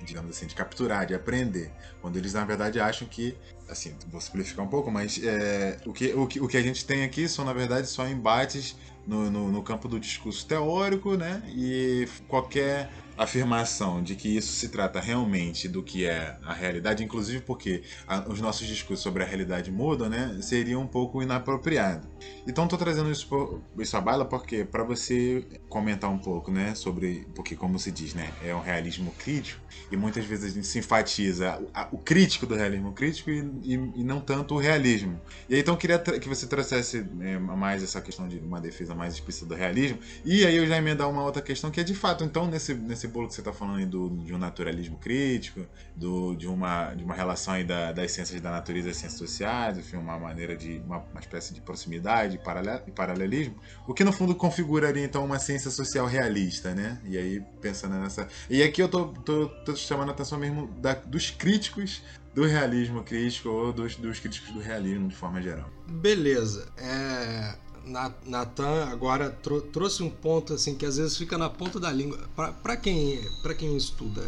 [0.04, 1.72] digamos assim, de capturar, de aprender.
[2.02, 3.38] Quando eles, na verdade, acham que,
[3.70, 6.86] assim, vou simplificar um pouco, mas é, o, que, o, que, o que a gente
[6.86, 8.76] tem aqui são, na verdade, só embates
[9.06, 11.41] no, no, no campo do discurso teórico, né?
[11.47, 12.89] E qualquer
[13.24, 18.28] afirmação de que isso se trata realmente do que é a realidade, inclusive porque a,
[18.28, 22.07] os nossos discursos sobre a realidade mudam, né, seria um pouco inapropriado.
[22.47, 26.74] Então estou trazendo isso, por, isso à baila porque para você comentar um pouco, né,
[26.74, 29.61] sobre porque como se diz, né, é um realismo crítico
[29.91, 33.74] e muitas vezes a gente se enfatiza a, o crítico do realismo crítico e, e,
[33.74, 35.19] e, não tanto o realismo.
[35.47, 39.13] E aí, então queria que você trouxesse é, mais essa questão de uma defesa mais
[39.13, 42.24] explícita do realismo e aí eu já emendar uma outra questão que é de fato,
[42.24, 46.36] então nesse nesse bolo que você está falando aí do, de um naturalismo crítico, do,
[46.36, 49.97] de, uma, de uma relação aí da, das ciências da natureza e ciências sociais, enfim,
[49.97, 50.80] uma maneira de.
[50.80, 52.39] uma, uma espécie de proximidade
[52.88, 53.55] e paralelismo,
[53.88, 56.99] o que no fundo configuraria então uma ciência social realista, né?
[57.05, 58.28] E aí, pensando nessa.
[58.49, 62.01] E aqui eu tô, tô, tô chamando a atenção mesmo da, dos críticos
[62.34, 65.70] do realismo crítico ou dos, dos críticos do realismo de forma geral.
[65.88, 66.72] Beleza.
[66.78, 71.91] É Natan agora trou trouxe um ponto assim que às vezes fica na ponta da
[71.91, 72.19] língua.
[72.36, 73.19] Para quem,
[73.57, 74.21] quem estuda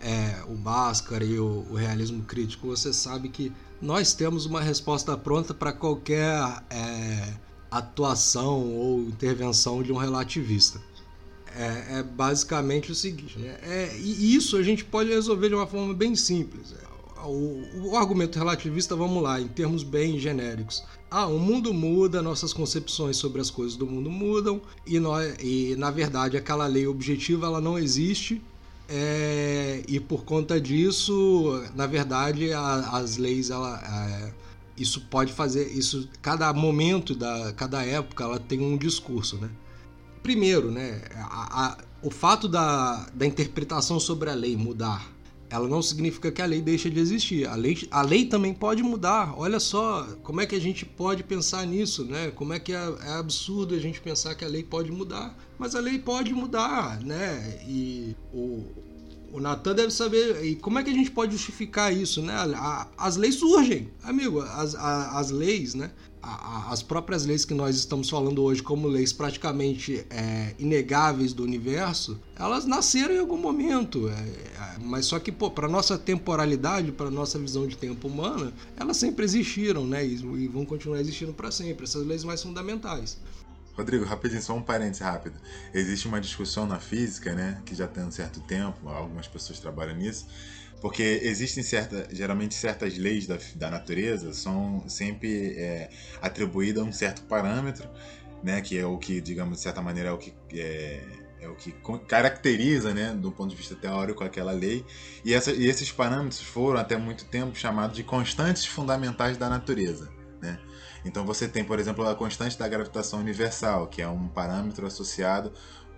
[0.00, 5.16] é, o Bhaskara e o, o, realismo crítico, você sabe que nós temos uma resposta
[5.16, 7.34] pronta para qualquer é,
[7.70, 10.80] atuação ou intervenção de um relativista.
[11.54, 13.58] É, é basicamente o seguinte: né?
[13.62, 16.72] é, e isso a gente pode resolver de uma forma bem simples.
[16.72, 16.92] É,
[17.24, 20.82] o, o, argumento relativista, vamos lá, em termos bem genéricos.
[21.14, 25.76] Ah, o mundo muda, nossas concepções sobre as coisas do mundo mudam, e, nós, e
[25.76, 28.40] na verdade aquela lei objetiva ela não existe,
[28.88, 34.32] é, e por conta disso, na verdade, a, as leis, ela, é,
[34.74, 39.50] isso pode fazer, isso, cada momento da, cada época, ela tem um discurso, né?
[40.22, 45.11] Primeiro, né, a, a, o fato da, da interpretação sobre a lei mudar
[45.52, 47.46] ela não significa que a lei deixa de existir.
[47.46, 49.34] A lei, a lei também pode mudar.
[49.38, 52.30] Olha só como é que a gente pode pensar nisso, né?
[52.30, 55.36] Como é que é, é absurdo a gente pensar que a lei pode mudar.
[55.58, 57.60] Mas a lei pode mudar, né?
[57.68, 58.64] E o,
[59.30, 60.42] o Natan deve saber.
[60.42, 62.34] E como é que a gente pode justificar isso, né?
[62.96, 64.40] As leis surgem, amigo.
[64.40, 65.90] As, as, as leis, né?
[66.22, 72.18] As próprias leis que nós estamos falando hoje como leis praticamente é, inegáveis do universo,
[72.36, 74.08] elas nasceram em algum momento.
[74.08, 78.96] É, é, mas só que, para nossa temporalidade, para nossa visão de tempo humana, elas
[78.96, 80.06] sempre existiram, né?
[80.06, 81.84] E, e vão continuar existindo para sempre.
[81.84, 83.18] Essas leis mais fundamentais.
[83.76, 85.34] Rodrigo, rapidinho, só um parênteses rápido.
[85.72, 89.96] Existe uma discussão na física, né, que já tem um certo tempo, algumas pessoas trabalham
[89.96, 90.26] nisso,
[90.82, 95.88] porque existem certa, geralmente certas leis da, da natureza são sempre é,
[96.20, 97.88] atribuídas a um certo parâmetro,
[98.42, 101.00] né, que é o que, digamos, de certa maneira, é o que é,
[101.40, 101.72] é o que
[102.08, 104.84] caracteriza, né, do ponto de vista teórico, aquela lei.
[105.24, 110.10] E, essa, e esses parâmetros foram até muito tempo chamados de constantes fundamentais da natureza,
[110.40, 110.58] né?
[111.04, 115.52] Então você tem, por exemplo, a constante da gravitação universal, que é um parâmetro associado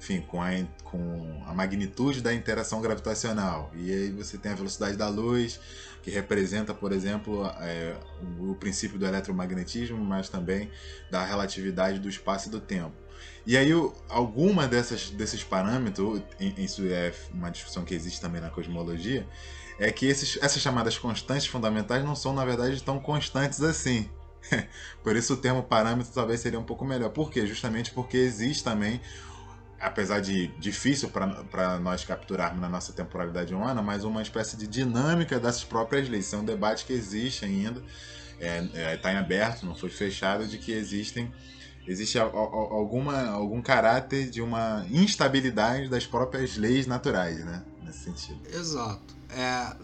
[0.05, 0.50] enfim, com a,
[0.84, 3.72] com a magnitude da interação gravitacional.
[3.74, 5.59] E aí você tem a velocidade da luz,
[6.02, 7.97] que representa, por exemplo, é,
[8.39, 10.70] o, princípio do eletromagnetismo, mas também
[11.10, 12.93] da relatividade do espaço e do tempo.
[13.47, 13.70] E aí,
[14.10, 16.20] alguma dessas, desses parâmetros,
[16.59, 19.26] isso é uma discussão que existe também na cosmologia,
[19.78, 24.09] é que esses, essas chamadas constantes fundamentais não são, na verdade, tão constantes assim.
[25.02, 27.09] Por isso o termo parâmetro talvez seria um pouco melhor.
[27.09, 27.47] Por quê?
[27.47, 29.01] Justamente porque existe também
[29.85, 35.39] apesar de difícil para nós capturarmos na nossa temporalidade humana, mas uma espécie de dinâmica
[35.39, 36.27] dessas próprias leis.
[36.27, 37.82] Isso é um debate que existe ainda,
[38.39, 41.31] está é, é, em aberto, não foi fechado, de que existem
[41.86, 47.62] existe alguma, algum caráter de uma instabilidade das próprias leis naturais, né?
[47.82, 48.40] Nesse sentido.
[48.48, 49.15] Exato.
[49.28, 49.77] É,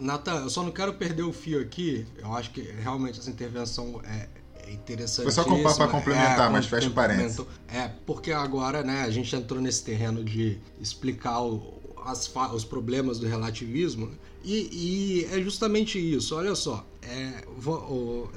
[0.43, 2.07] eu só não quero perder o fio aqui.
[2.17, 4.29] Eu acho que realmente essa intervenção é,
[4.71, 5.25] é interessante.
[5.25, 7.45] Foi só para complementar, é, mas fecha parênteses.
[7.69, 13.19] É, porque agora né, a gente entrou nesse terreno de explicar o, as, os problemas
[13.19, 14.07] do relativismo.
[14.07, 14.15] Né,
[14.45, 16.37] e, e, é justamente isso.
[16.37, 17.45] Olha só, é,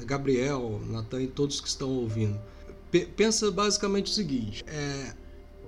[0.05, 2.39] Gabriel, Natan e todos que estão ouvindo.
[3.15, 5.13] pensa basicamente o seguinte: é,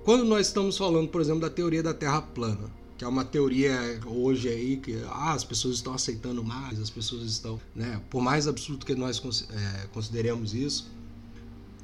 [0.04, 4.00] quando nós estamos falando, por exemplo, da teoria da Terra plana, que é uma teoria
[4.06, 8.48] hoje aí que ah, as pessoas estão aceitando mais, as pessoas estão, né, por mais
[8.48, 9.20] absurdo que nós
[9.50, 10.90] é, consideremos isso,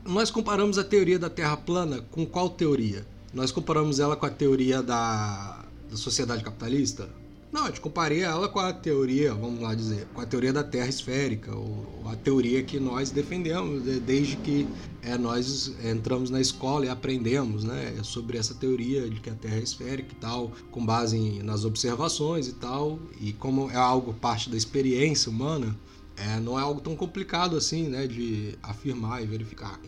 [0.04, 3.06] nós comparamos a teoria da Terra plana com qual teoria?
[3.32, 7.08] Nós comparamos ela com a teoria da, da sociedade capitalista?
[7.52, 10.64] Não, a gente comparia ela com a teoria, vamos lá dizer, com a teoria da
[10.64, 14.66] Terra esférica, ou a teoria que nós defendemos desde que
[15.02, 19.56] é, nós entramos na escola e aprendemos né, sobre essa teoria de que a Terra
[19.56, 24.14] é esférica e tal, com base em, nas observações e tal, e como é algo
[24.14, 25.76] parte da experiência humana,
[26.16, 29.78] é, não é algo tão complicado assim né, de afirmar e verificar.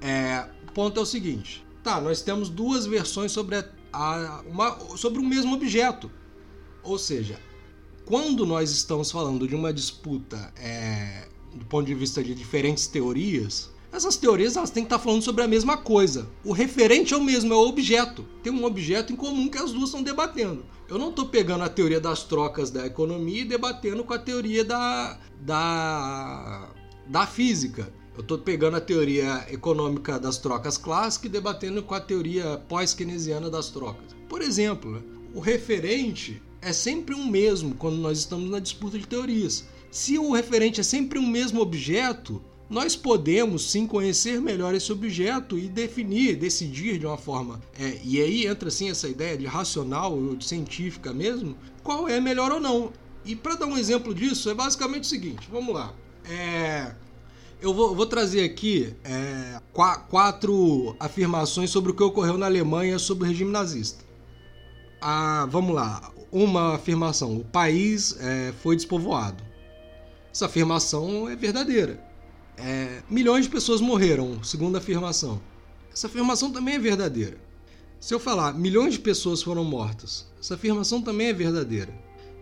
[0.00, 4.76] É, o ponto é o seguinte: tá, nós temos duas versões sobre, a, a, uma,
[4.96, 6.10] sobre o mesmo objeto
[6.86, 7.38] ou seja,
[8.04, 13.70] quando nós estamos falando de uma disputa é, do ponto de vista de diferentes teorias,
[13.92, 16.28] essas teorias elas têm que estar falando sobre a mesma coisa.
[16.44, 18.24] O referente é o mesmo, é o objeto.
[18.42, 20.64] Tem um objeto em comum que as duas estão debatendo.
[20.88, 24.64] Eu não estou pegando a teoria das trocas da economia e debatendo com a teoria
[24.64, 26.70] da, da,
[27.06, 27.92] da física.
[28.14, 33.50] Eu estou pegando a teoria econômica das trocas clássicas e debatendo com a teoria pós-keynesiana
[33.50, 34.14] das trocas.
[34.28, 35.02] Por exemplo,
[35.34, 39.64] o referente é sempre um mesmo quando nós estamos na disputa de teorias.
[39.88, 45.56] Se o referente é sempre um mesmo objeto, nós podemos sim conhecer melhor esse objeto
[45.56, 47.62] e definir, decidir de uma forma.
[47.78, 52.20] É, e aí entra sim essa ideia de racional ou de científica mesmo, qual é
[52.20, 52.92] melhor ou não.
[53.24, 55.94] E para dar um exemplo disso, é basicamente o seguinte: vamos lá.
[56.28, 56.92] É,
[57.62, 59.60] eu vou, vou, trazer aqui é,
[60.10, 64.04] quatro afirmações sobre o que ocorreu na Alemanha sobre o regime nazista.
[65.00, 69.42] Ah, vamos lá uma afirmação: o país é, foi despovoado.
[70.30, 71.98] Essa afirmação é verdadeira.
[72.58, 75.40] É, milhões de pessoas morreram, segunda afirmação.
[75.92, 77.38] Essa afirmação também é verdadeira.
[77.98, 81.92] Se eu falar milhões de pessoas foram mortas, essa afirmação também é verdadeira.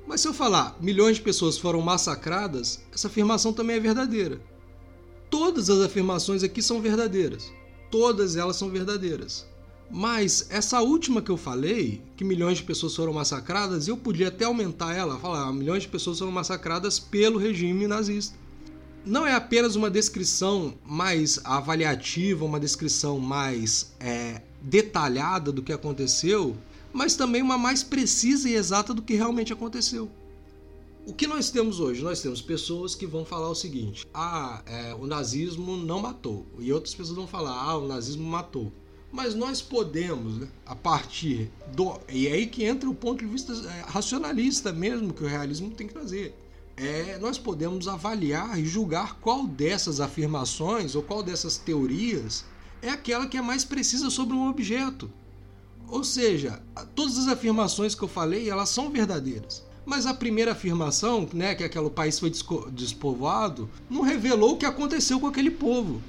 [0.06, 4.40] Mas se eu falar milhões de pessoas foram massacradas, essa afirmação também é verdadeira.
[5.30, 7.50] Todas as afirmações aqui são verdadeiras.
[7.90, 9.46] Todas elas são verdadeiras.
[9.90, 14.44] Mas essa última que eu falei, que milhões de pessoas foram massacradas, eu podia até
[14.44, 18.36] aumentar ela, falar ah, milhões de pessoas foram massacradas pelo regime nazista.
[19.04, 26.56] Não é apenas uma descrição mais avaliativa, uma descrição mais é, detalhada do que aconteceu,
[26.92, 30.10] mas também uma mais precisa e exata do que realmente aconteceu.
[31.06, 32.02] O que nós temos hoje?
[32.02, 36.46] Nós temos pessoas que vão falar o seguinte: ah, é, o nazismo não matou.
[36.58, 38.72] E outras pessoas vão falar: ah, o nazismo matou.
[39.14, 42.00] Mas nós podemos, né, a partir do.
[42.08, 45.70] E é aí que entra o ponto de vista é, racionalista mesmo que o realismo
[45.70, 46.36] tem que trazer.
[46.76, 52.44] É, nós podemos avaliar e julgar qual dessas afirmações ou qual dessas teorias
[52.82, 55.08] é aquela que é mais precisa sobre um objeto.
[55.86, 56.60] Ou seja,
[56.96, 59.64] todas as afirmações que eu falei, elas são verdadeiras.
[59.86, 62.32] Mas a primeira afirmação, né, que aquele país foi
[62.72, 66.02] despovoado, não revelou o que aconteceu com aquele povo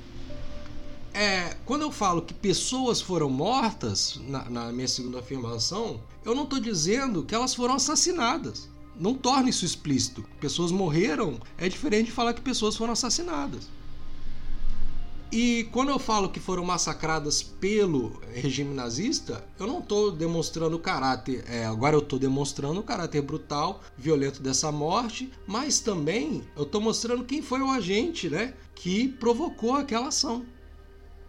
[1.16, 6.44] é, quando eu falo que pessoas foram mortas, na, na minha segunda afirmação, eu não
[6.44, 8.70] estou dizendo que elas foram assassinadas.
[9.00, 10.26] Não torne isso explícito.
[10.42, 13.70] Pessoas morreram é diferente de falar que pessoas foram assassinadas.
[15.32, 20.80] E quando eu falo que foram massacradas pelo regime nazista, eu não estou demonstrando o
[20.80, 21.46] caráter.
[21.48, 26.82] É, agora eu estou demonstrando o caráter brutal, violento dessa morte, mas também eu estou
[26.82, 30.46] mostrando quem foi o agente, né, que provocou aquela ação.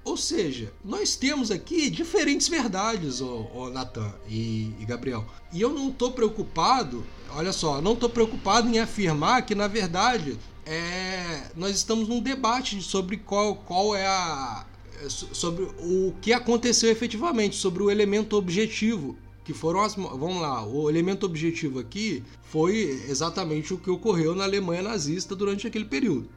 [0.06, 5.26] Ou seja, nós temos aqui diferentes verdades, ô, ô Natan e, e, Gabriel.
[5.52, 10.38] E eu não estou preocupado, olha só, não estou preocupado em afirmar que, na verdade,
[10.64, 14.64] é, nós estamos num debate sobre qual, qual é a.
[15.08, 19.16] sobre o que aconteceu efetivamente, sobre o elemento objetivo.
[19.44, 19.96] Que foram as.
[19.96, 25.66] Vamos lá, o elemento objetivo aqui foi exatamente o que ocorreu na Alemanha nazista durante
[25.66, 26.28] aquele período.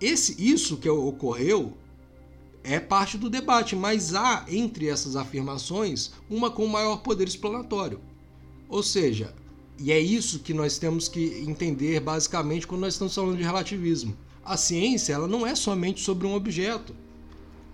[0.00, 1.76] Esse, isso que ocorreu
[2.64, 8.00] é parte do debate, mas há entre essas afirmações uma com maior poder explanatório.
[8.68, 9.34] Ou seja,
[9.78, 14.16] e é isso que nós temos que entender basicamente quando nós estamos falando de relativismo.
[14.44, 16.94] A ciência ela não é somente sobre um objeto.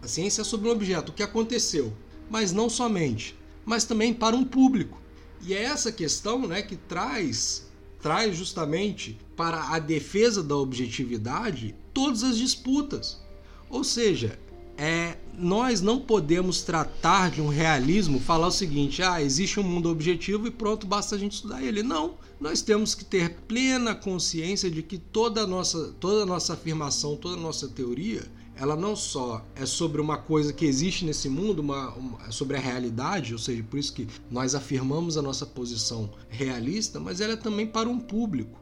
[0.03, 1.93] A ciência é sobre um objeto, o que aconteceu,
[2.31, 5.01] mas não somente, mas também para um público.
[5.43, 7.67] E é essa questão né, que traz,
[8.01, 13.21] traz justamente para a defesa da objetividade todas as disputas.
[13.69, 14.39] Ou seja,
[14.79, 19.91] é, nós não podemos tratar de um realismo, falar o seguinte: ah, existe um mundo
[19.91, 21.83] objetivo e pronto, basta a gente estudar ele.
[21.83, 27.17] Não, nós temos que ter plena consciência de que toda a nossa, toda nossa afirmação,
[27.17, 28.25] toda a nossa teoria,
[28.55, 32.57] ela não só é sobre uma coisa que existe nesse mundo, uma, uma, é sobre
[32.57, 37.33] a realidade, ou seja, por isso que nós afirmamos a nossa posição realista, mas ela
[37.33, 38.61] é também para um público.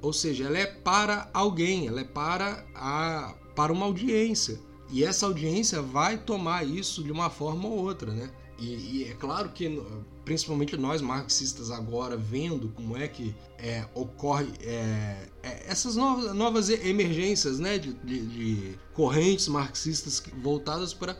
[0.00, 4.60] Ou seja, ela é para alguém, ela é para, a, para uma audiência.
[4.90, 8.30] E essa audiência vai tomar isso de uma forma ou outra, né?
[8.58, 9.82] E, e, é claro que,
[10.24, 16.70] principalmente nós marxistas agora, vendo como é que é, ocorre é, é, essas novas, novas
[16.70, 21.16] emergências né, de, de, de correntes marxistas voltadas para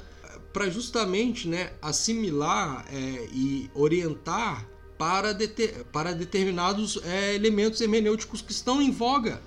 [0.53, 4.67] para justamente né, assimilar é, e orientar
[4.97, 9.39] para, deter, para determinados é, elementos hermenêuticos que estão em voga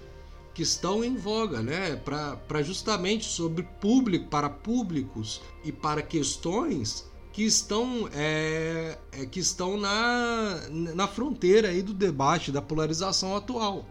[0.60, 1.96] que estão em voga, né?
[1.96, 9.78] Para justamente sobre público, para públicos e para questões que estão, é, é, que estão
[9.78, 13.88] na, na fronteira aí do debate, da polarização atual.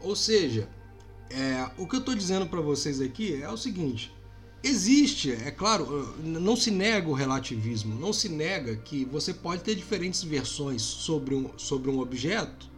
[0.00, 0.70] Ou seja,
[1.28, 4.10] é, o que eu estou dizendo para vocês aqui é o seguinte:
[4.64, 9.74] existe, é claro, não se nega o relativismo, não se nega que você pode ter
[9.74, 12.70] diferentes versões sobre um, sobre um objeto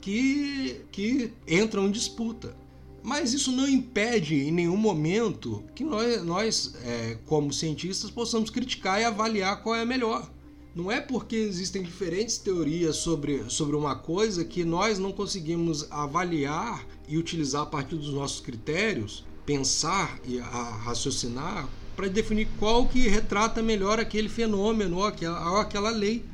[0.00, 2.64] que, que entram em disputa.
[3.06, 9.00] Mas isso não impede em nenhum momento que nós, nós é, como cientistas, possamos criticar
[9.00, 10.28] e avaliar qual é a melhor.
[10.74, 16.84] Não é porque existem diferentes teorias sobre, sobre uma coisa que nós não conseguimos avaliar
[17.06, 23.62] e utilizar a partir dos nossos critérios, pensar e raciocinar para definir qual que retrata
[23.62, 26.24] melhor aquele fenômeno ou aquela, ou aquela lei.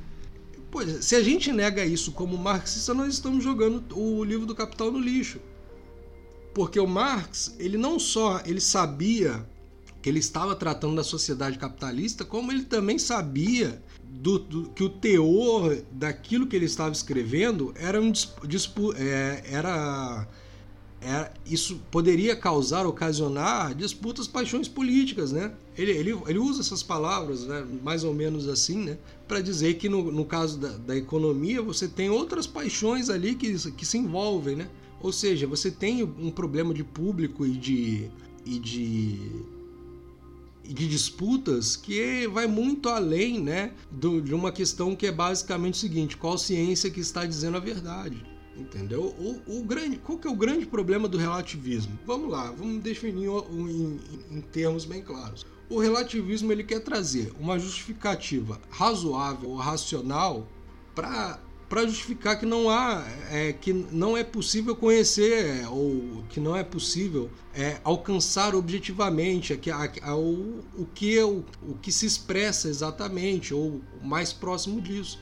[0.70, 4.90] Pois, se a gente nega isso como marxista, nós estamos jogando o livro do Capital
[4.90, 5.38] no lixo.
[6.54, 9.44] Porque o Marx, ele não só ele sabia
[10.02, 14.88] que ele estava tratando da sociedade capitalista, como ele também sabia do, do, que o
[14.88, 18.12] teor daquilo que ele estava escrevendo era um
[18.44, 20.26] dispu, é, era,
[21.00, 25.52] era isso poderia causar, ocasionar disputas, paixões políticas, né?
[25.78, 29.88] Ele, ele, ele usa essas palavras, né, mais ou menos assim, né, para dizer que
[29.88, 34.56] no, no caso da, da economia você tem outras paixões ali que, que se envolvem,
[34.56, 34.68] né?
[35.02, 38.08] Ou seja, você tem um problema de público e de,
[38.46, 39.18] e de,
[40.64, 45.78] e de disputas que vai muito além né, de uma questão que é basicamente o
[45.78, 48.24] seguinte: qual ciência que está dizendo a verdade?
[48.56, 49.14] Entendeu?
[49.18, 51.98] O, o, grande, qual que é o grande problema do relativismo?
[52.06, 54.00] Vamos lá, vamos definir em, em,
[54.30, 55.44] em termos bem claros.
[55.68, 60.46] O relativismo ele quer trazer uma justificativa razoável ou racional
[60.94, 61.40] para
[61.72, 66.62] para justificar que não há é, que não é possível conhecer ou que não é
[66.62, 72.04] possível é, alcançar objetivamente a, a, a, o, o que é o, o que se
[72.04, 75.18] expressa exatamente ou mais próximo disso.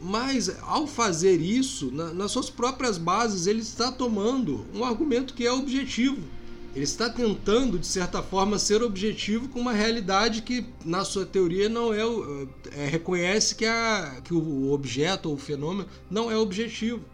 [0.00, 5.46] Mas ao fazer isso, na, nas suas próprias bases, ele está tomando um argumento que
[5.46, 6.22] é objetivo
[6.74, 11.68] ele está tentando, de certa forma, ser objetivo com uma realidade que, na sua teoria,
[11.68, 12.00] não é,
[12.72, 17.04] é reconhece que, a, que o objeto ou o fenômeno não é objetivo.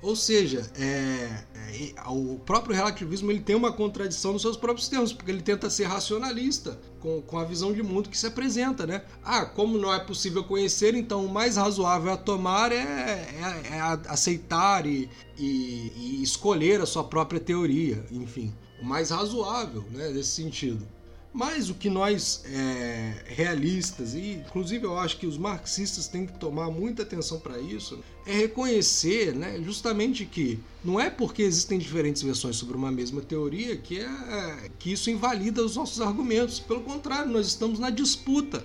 [0.00, 5.12] Ou seja, é, é, o próprio relativismo ele tem uma contradição nos seus próprios termos,
[5.12, 8.86] porque ele tenta ser racionalista com, com a visão de mundo que se apresenta.
[8.86, 9.02] Né?
[9.24, 13.80] Ah, como não é possível conhecer, então o mais razoável a tomar é, é, é
[14.06, 18.52] aceitar e, e, e escolher a sua própria teoria, enfim
[18.84, 20.86] mais razoável né, nesse sentido.
[21.32, 26.38] Mas o que nós é, realistas, e inclusive eu acho que os marxistas têm que
[26.38, 32.22] tomar muita atenção para isso, é reconhecer né, justamente que não é porque existem diferentes
[32.22, 36.60] versões sobre uma mesma teoria que, é, que isso invalida os nossos argumentos.
[36.60, 38.64] Pelo contrário, nós estamos na disputa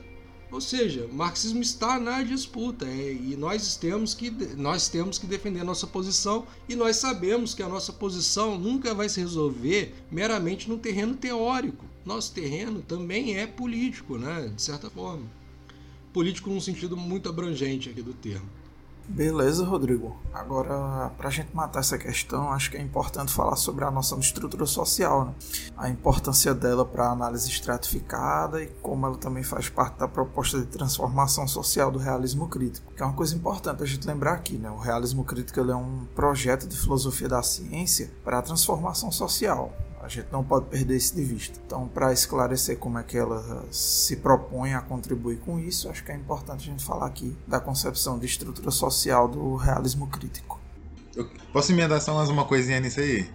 [0.52, 5.28] ou seja, o marxismo está na disputa é, e nós temos, que, nós temos que
[5.28, 9.94] defender a nossa posição e nós sabemos que a nossa posição nunca vai se resolver
[10.12, 11.86] meramente no terreno teórico.
[12.04, 15.26] Nosso terreno também é político, né, de certa forma.
[16.12, 18.50] Político num sentido muito abrangente aqui do termo.
[19.10, 20.16] Beleza, Rodrigo.
[20.32, 24.20] Agora, para a gente matar essa questão, acho que é importante falar sobre a noção
[24.20, 25.34] de estrutura social, né?
[25.76, 30.60] a importância dela para a análise estratificada e como ela também faz parte da proposta
[30.60, 34.60] de transformação social do realismo crítico, que é uma coisa importante a gente lembrar aqui.
[34.60, 34.70] Né?
[34.70, 39.74] O realismo crítico é um projeto de filosofia da ciência para a transformação social.
[40.10, 41.60] Gente não pode perder isso de vista.
[41.66, 46.12] Então, para esclarecer como é que ela se propõe a contribuir com isso, acho que
[46.12, 50.60] é importante a gente falar aqui da concepção de estrutura social do realismo crítico.
[51.16, 53.30] Eu posso emendar só mais uma coisinha nisso aí?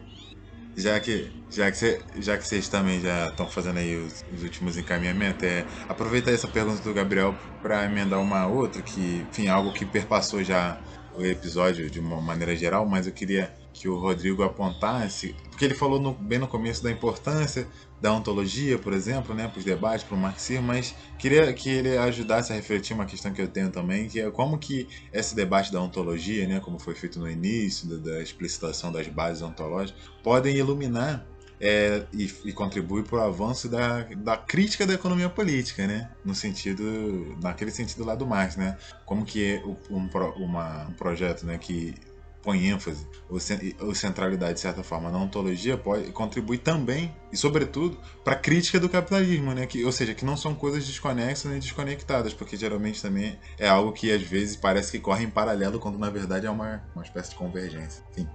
[0.76, 4.42] Já que, já que, cê, já que vocês também já estão fazendo aí os, os,
[4.42, 7.32] últimos encaminhamentos, é aproveitar essa pergunta do Gabriel
[7.62, 10.80] para emendar uma outra, que, enfim, algo que perpassou já
[11.16, 13.54] o episódio de uma maneira geral, mas eu queria
[13.84, 17.68] que o Rodrigo apontasse, porque ele falou no, bem no começo da importância
[18.00, 21.94] da ontologia, por exemplo, né, para os debates, para o marxismo, mas queria que ele
[21.98, 25.70] ajudasse a refletir uma questão que eu tenho também, que é como que esse debate
[25.70, 30.56] da ontologia, né, como foi feito no início, da, da explicitação das bases ontológicas, podem
[30.56, 31.26] iluminar
[31.60, 32.52] é, e, e
[33.02, 36.10] para o avanço da, da crítica da economia política, né?
[36.24, 38.76] No sentido, naquele sentido lá do Marx, né?
[39.06, 41.94] Como que um, uma, um projeto, né, que
[42.44, 43.06] põe ênfase
[43.80, 48.78] ou centralidade de certa forma na ontologia pode contribuir também e sobretudo para a crítica
[48.78, 49.66] do capitalismo, né?
[49.66, 53.92] Que, ou seja, que não são coisas desconexas nem desconectadas, porque geralmente também é algo
[53.92, 57.30] que às vezes parece que corre em paralelo quando na verdade é uma, uma espécie
[57.30, 58.04] de convergência.
[58.12, 58.28] Enfim.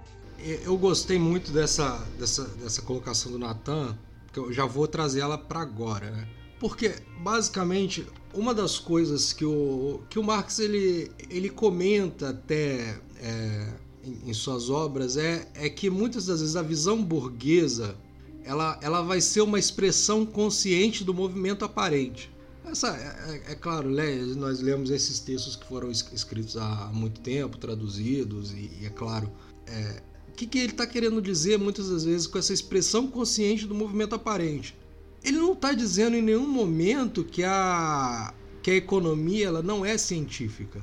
[0.64, 3.96] Eu gostei muito dessa, dessa, dessa colocação do Natan,
[4.32, 6.26] que eu já vou trazer ela para agora, né?
[6.58, 13.72] Porque basicamente uma das coisas que o, que o Marx ele, ele comenta até é,
[14.04, 17.96] em, suas obras é, é que muitas das vezes a visão burguesa
[18.44, 22.30] ela, ela vai ser uma expressão consciente do movimento aparente.
[22.64, 27.20] Essa, é, é, é claro, né, nós lemos esses textos que foram escritos há muito
[27.20, 29.30] tempo, traduzidos, e, e é claro,
[29.66, 33.66] é, o que, que ele está querendo dizer muitas das vezes com essa expressão consciente
[33.66, 34.76] do movimento aparente?
[35.22, 38.32] Ele não está dizendo em nenhum momento que a,
[38.62, 40.82] que a economia ela não é científica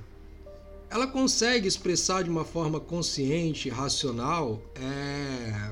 [0.89, 5.71] ela consegue expressar de uma forma consciente, racional, é,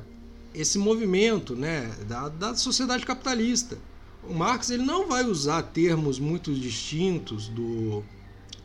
[0.53, 3.77] esse movimento né, da, da sociedade capitalista.
[4.27, 8.03] O Marx ele não vai usar termos muito distintos do,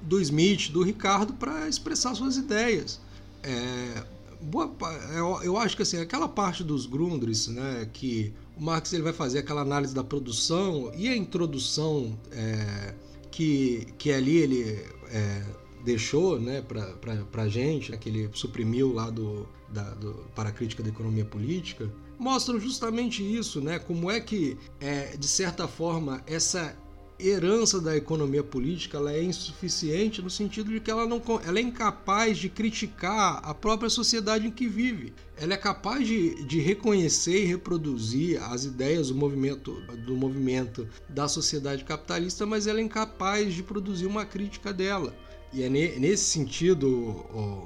[0.00, 3.00] do Smith, do Ricardo, para expressar suas ideias.
[3.42, 4.04] É,
[4.40, 4.74] boa,
[5.14, 9.12] eu, eu, acho que assim, aquela parte dos Grundrisse, né, que o Marx ele vai
[9.12, 12.94] fazer aquela análise da produção e a introdução é,
[13.30, 15.42] que, que ali ele é,
[15.84, 20.52] deixou né, para a gente, né, que ele suprimiu lá do, da, do, para a
[20.52, 23.78] crítica da economia política, mostram justamente isso, né?
[23.78, 26.76] Como é que, é, de certa forma, essa
[27.22, 31.62] herança da economia política ela é insuficiente no sentido de que ela, não, ela é
[31.62, 35.12] incapaz de criticar a própria sociedade em que vive.
[35.36, 41.28] Ela é capaz de, de reconhecer e reproduzir as ideias do movimento, do movimento da
[41.28, 45.14] sociedade capitalista, mas ela é incapaz de produzir uma crítica dela.
[45.52, 47.24] E é nesse sentido,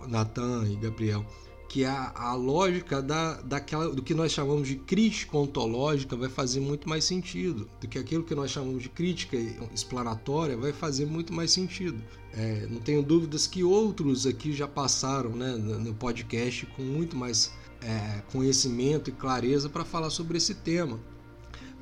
[0.08, 1.24] Natan e Gabriel,
[1.68, 6.60] que a, a lógica da, daquela, do que nós chamamos de crítica ontológica vai fazer
[6.60, 9.36] muito mais sentido, do que aquilo que nós chamamos de crítica
[9.74, 12.00] explanatória vai fazer muito mais sentido.
[12.32, 17.52] É, não tenho dúvidas que outros aqui já passaram né, no podcast com muito mais
[17.82, 21.00] é, conhecimento e clareza para falar sobre esse tema.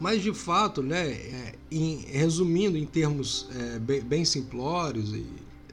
[0.01, 5.27] Mas de fato, né, é, em, resumindo em termos é, bem, bem simplórios e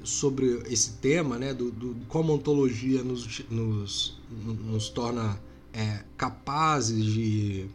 [0.04, 5.40] sobre esse tema, né, do, do como a ontologia nos, nos, nos torna
[5.74, 7.68] é, capazes de,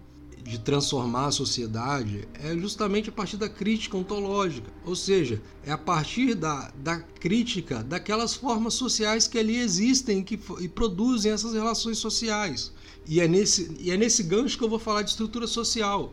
[0.43, 5.79] de transformar a sociedade, é justamente a partir da crítica ontológica, ou seja, é a
[5.79, 11.99] partir da, da crítica daquelas formas sociais que ali existem que, e produzem essas relações
[11.99, 12.73] sociais.
[13.07, 16.13] E é, nesse, e é nesse gancho que eu vou falar de estrutura social.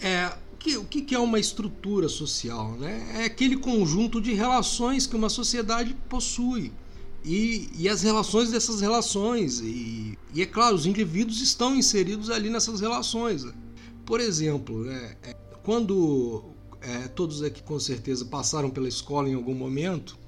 [0.00, 2.72] É, que, o que é uma estrutura social?
[2.72, 3.22] Né?
[3.22, 6.72] É aquele conjunto de relações que uma sociedade possui.
[7.24, 9.60] E, e as relações dessas relações.
[9.60, 13.46] E, e, é claro, os indivíduos estão inseridos ali nessas relações.
[14.04, 16.44] Por exemplo, né, é, quando
[16.80, 20.18] é, todos aqui com certeza passaram pela escola em algum momento,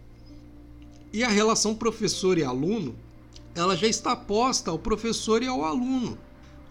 [1.12, 2.94] e a relação professor e aluno,
[3.54, 6.16] ela já está posta ao professor e ao aluno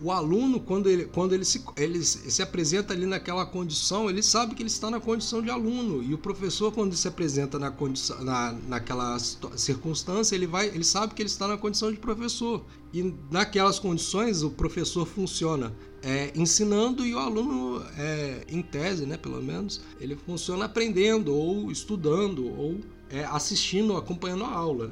[0.02, 4.56] o aluno, quando ele, quando ele, se, ele se apresenta ali naquela condição, ele sabe
[4.56, 6.02] que ele está na condição de aluno.
[6.02, 11.14] E o professor, quando se apresenta na condição, na, naquela circunstância, ele, vai, ele sabe
[11.14, 12.64] que ele está na condição de professor.
[12.94, 19.18] E naquelas condições, o professor funciona é, ensinando e o aluno, é, em tese, né,
[19.18, 24.92] pelo menos, ele funciona aprendendo, ou estudando, ou é, assistindo, acompanhando a aula.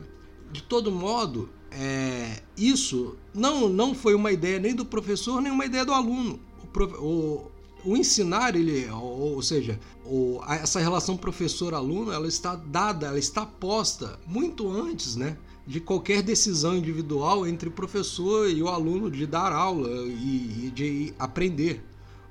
[0.51, 5.65] De todo modo, é, isso não, não foi uma ideia nem do professor, nem uma
[5.65, 6.39] ideia do aluno.
[6.75, 7.51] O, o,
[7.85, 13.45] o ensinar, ele, ou, ou seja, o, essa relação professor-aluno, ela está dada, ela está
[13.45, 19.25] posta muito antes né, de qualquer decisão individual entre o professor e o aluno de
[19.25, 21.83] dar aula e, e de aprender.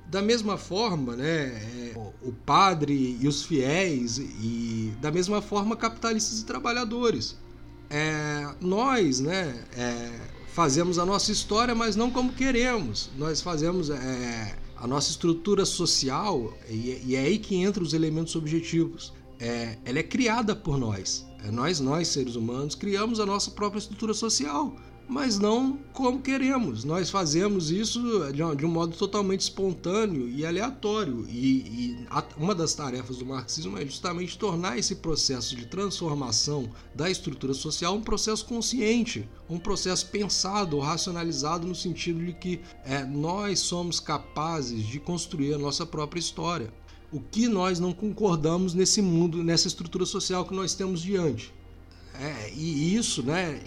[0.07, 6.39] Da mesma forma, né, é, o padre e os fiéis, e da mesma forma, capitalistas
[6.39, 7.37] e trabalhadores
[7.89, 10.11] é, nós né, é,
[10.53, 13.09] fazemos a nossa história, mas não como queremos.
[13.17, 18.35] Nós fazemos é, a nossa estrutura social, e, e, é aí que entram os elementos
[18.35, 19.13] objetivos.
[19.39, 21.25] É, ela é criada por nós.
[21.43, 24.75] É nós, nós, seres humanos, criamos a nossa própria estrutura social.
[25.07, 26.83] Mas não como queremos.
[26.83, 28.01] Nós fazemos isso
[28.33, 31.25] de um modo totalmente espontâneo e aleatório.
[31.29, 32.07] E, e
[32.37, 37.95] uma das tarefas do marxismo é justamente tornar esse processo de transformação da estrutura social
[37.95, 44.85] um processo consciente, um processo pensado, racionalizado no sentido de que é, nós somos capazes
[44.85, 46.71] de construir a nossa própria história.
[47.09, 51.53] O que nós não concordamos nesse mundo, nessa estrutura social que nós temos diante.
[52.19, 53.61] É, e isso, né,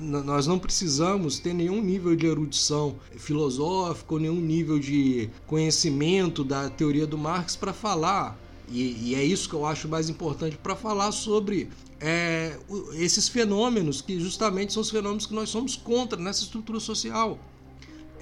[0.00, 7.06] nós não precisamos ter nenhum nível de erudição filosófica, nenhum nível de conhecimento da teoria
[7.06, 8.38] do Marx para falar.
[8.68, 11.68] E, e, é isso que eu acho mais importante para falar sobre
[12.00, 12.56] é,
[12.94, 17.38] esses fenômenos, que justamente são os fenômenos que nós somos contra nessa estrutura social.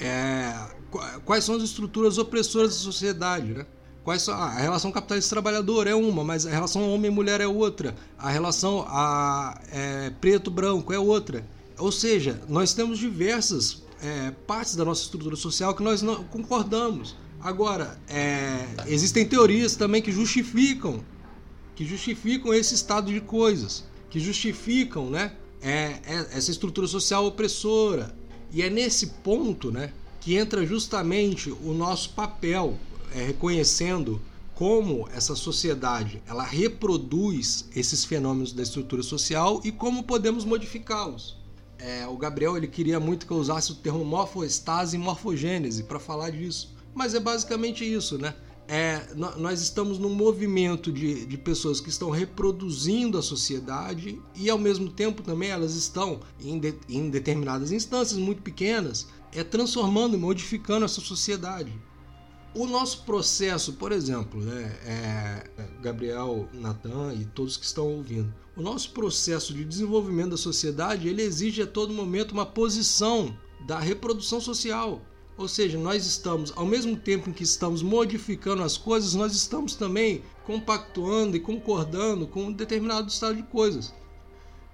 [0.00, 0.54] É,
[1.24, 3.66] quais são as estruturas opressoras da sociedade, né?
[4.08, 7.94] Quais são, a relação capitalista-trabalhador é uma, mas a relação homem-mulher é outra.
[8.18, 11.46] A relação a, é, preto-branco é outra.
[11.76, 17.16] Ou seja, nós temos diversas é, partes da nossa estrutura social que nós não concordamos.
[17.38, 21.04] Agora, é, existem teorias também que justificam,
[21.76, 28.16] que justificam esse estado de coisas, que justificam, né, é, é essa estrutura social opressora.
[28.50, 32.78] E é nesse ponto, né, que entra justamente o nosso papel
[33.14, 34.20] é, reconhecendo
[34.54, 41.36] como essa sociedade ela reproduz esses fenômenos da estrutura social e como podemos modificá-los.
[41.78, 46.00] É, o Gabriel ele queria muito que eu usasse o termo morfoestase e morfogênese para
[46.00, 48.34] falar disso, mas é basicamente isso, né?
[48.66, 54.58] É, nós estamos num movimento de, de pessoas que estão reproduzindo a sociedade e ao
[54.58, 60.20] mesmo tempo também elas estão em, de, em determinadas instâncias muito pequenas é transformando e
[60.20, 61.72] modificando essa sociedade.
[62.58, 65.48] O nosso processo, por exemplo, né, é,
[65.80, 71.22] Gabriel, Natan e todos que estão ouvindo, o nosso processo de desenvolvimento da sociedade ele
[71.22, 73.32] exige a todo momento uma posição
[73.64, 75.00] da reprodução social.
[75.36, 79.76] Ou seja, nós estamos, ao mesmo tempo em que estamos modificando as coisas, nós estamos
[79.76, 83.94] também compactuando e concordando com um determinado estado de coisas.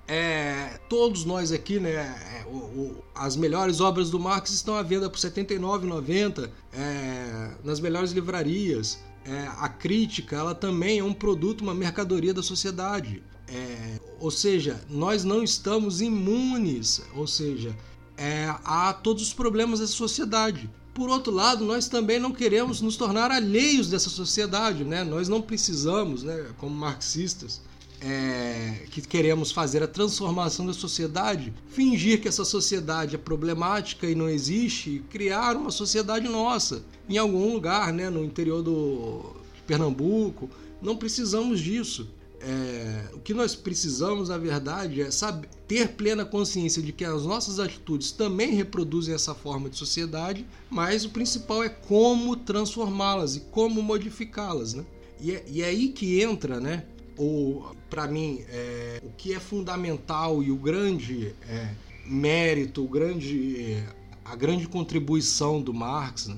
[0.07, 4.83] É, todos nós aqui, né, é, o, o, as melhores obras do Marx estão à
[4.83, 8.99] venda por R$ 79,90 é, nas melhores livrarias.
[9.25, 13.23] É, a crítica, ela também é um produto, uma mercadoria da sociedade.
[13.49, 17.75] É, ou seja, nós não estamos imunes, ou seja,
[18.17, 20.71] é, a todos os problemas dessa sociedade.
[20.93, 25.03] Por outro lado, nós também não queremos nos tornar alheios dessa sociedade, né?
[25.03, 27.61] Nós não precisamos, né, como marxistas,
[28.05, 34.15] é, que queremos fazer a transformação da sociedade, fingir que essa sociedade é problemática e
[34.15, 39.35] não existe, criar uma sociedade nossa em algum lugar, né, no interior do
[39.67, 40.51] Pernambuco.
[40.83, 42.07] Não precisamos disso.
[42.41, 47.25] É, o que nós precisamos, na verdade, é saber, ter plena consciência de que as
[47.25, 53.41] nossas atitudes também reproduzem essa forma de sociedade, mas o principal é como transformá-las e
[53.41, 54.75] como modificá-las.
[54.75, 54.85] Né?
[55.19, 56.85] E, é, e é aí que entra né,
[57.17, 61.75] ou para mim é, o que é fundamental e o grande é,
[62.07, 63.83] mérito, o grande,
[64.25, 66.37] a grande contribuição do Marx né,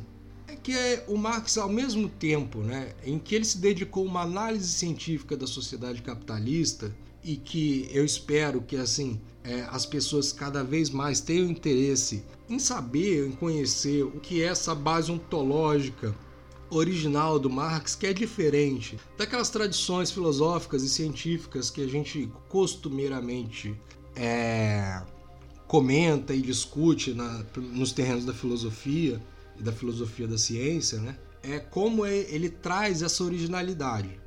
[0.48, 4.10] é que é, o Marx ao mesmo tempo, né, em que ele se dedicou a
[4.10, 6.94] uma análise científica da sociedade capitalista
[7.24, 12.58] e que eu espero que assim é, as pessoas cada vez mais tenham interesse em
[12.58, 16.14] saber, em conhecer o que é essa base ontológica
[16.70, 23.78] original do Marx que é diferente daquelas tradições filosóficas e científicas que a gente costumeiramente
[24.14, 25.02] é,
[25.66, 29.20] comenta e discute na, nos terrenos da filosofia
[29.58, 31.18] e da filosofia da ciência, né?
[31.42, 34.20] É como ele traz essa originalidade.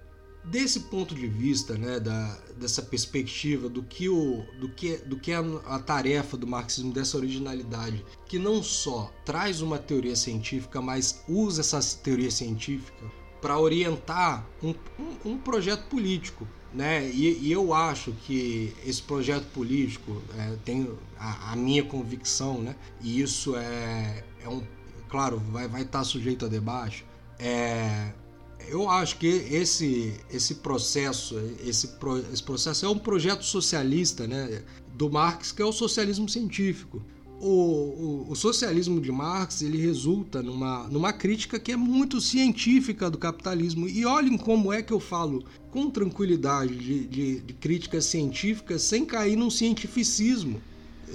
[0.49, 5.31] Desse ponto de vista, né, da, dessa perspectiva do que, o, do que, do que
[5.31, 11.23] é a tarefa do marxismo, dessa originalidade, que não só traz uma teoria científica, mas
[11.29, 16.47] usa essa teoria científica para orientar um, um, um, projeto político.
[16.73, 17.07] Né?
[17.11, 20.89] E, e, eu acho que esse projeto político é, tem
[21.19, 22.75] a, a, minha convicção, né?
[23.01, 24.63] e isso é, é um.
[25.09, 27.05] Claro, vai, vai estar sujeito a debate.
[27.37, 28.13] É,
[28.67, 31.89] eu acho que esse, esse processo, esse,
[32.31, 34.61] esse processo é um projeto socialista, né,
[34.93, 37.01] do Marx, que é o socialismo científico.
[37.41, 43.09] O, o, o, socialismo de Marx ele resulta numa, numa crítica que é muito científica
[43.09, 43.87] do capitalismo.
[43.87, 49.05] E olhem como é que eu falo com tranquilidade de, de, de críticas científicas sem
[49.05, 50.61] cair num cientificismo.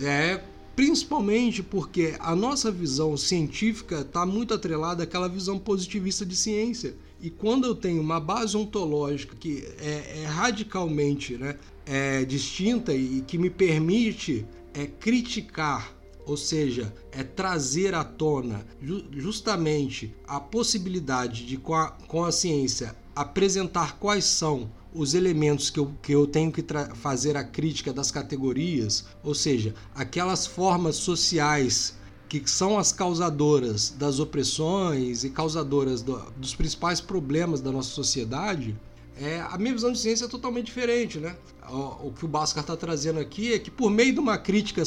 [0.01, 0.43] É
[0.75, 6.95] principalmente porque a nossa visão científica está muito atrelada àquela visão positivista de ciência.
[7.25, 11.57] E quando eu tenho uma base ontológica que é, é radicalmente né,
[11.87, 15.97] é distinta e que me permite é, criticar
[16.27, 18.67] ou seja, é trazer à tona
[19.11, 25.81] justamente a possibilidade de, com a, com a ciência, apresentar quais são os elementos que
[25.81, 26.65] eu, que eu tenho que
[26.95, 31.95] fazer a crítica das categorias, ou seja, aquelas formas sociais
[32.41, 38.77] que são as causadoras das opressões e causadoras do, dos principais problemas da nossa sociedade,
[39.17, 41.37] é, a minha visão de ciência é totalmente diferente, né?
[41.71, 44.83] O, o que o Bhaskar está trazendo aqui é que por meio de uma crítica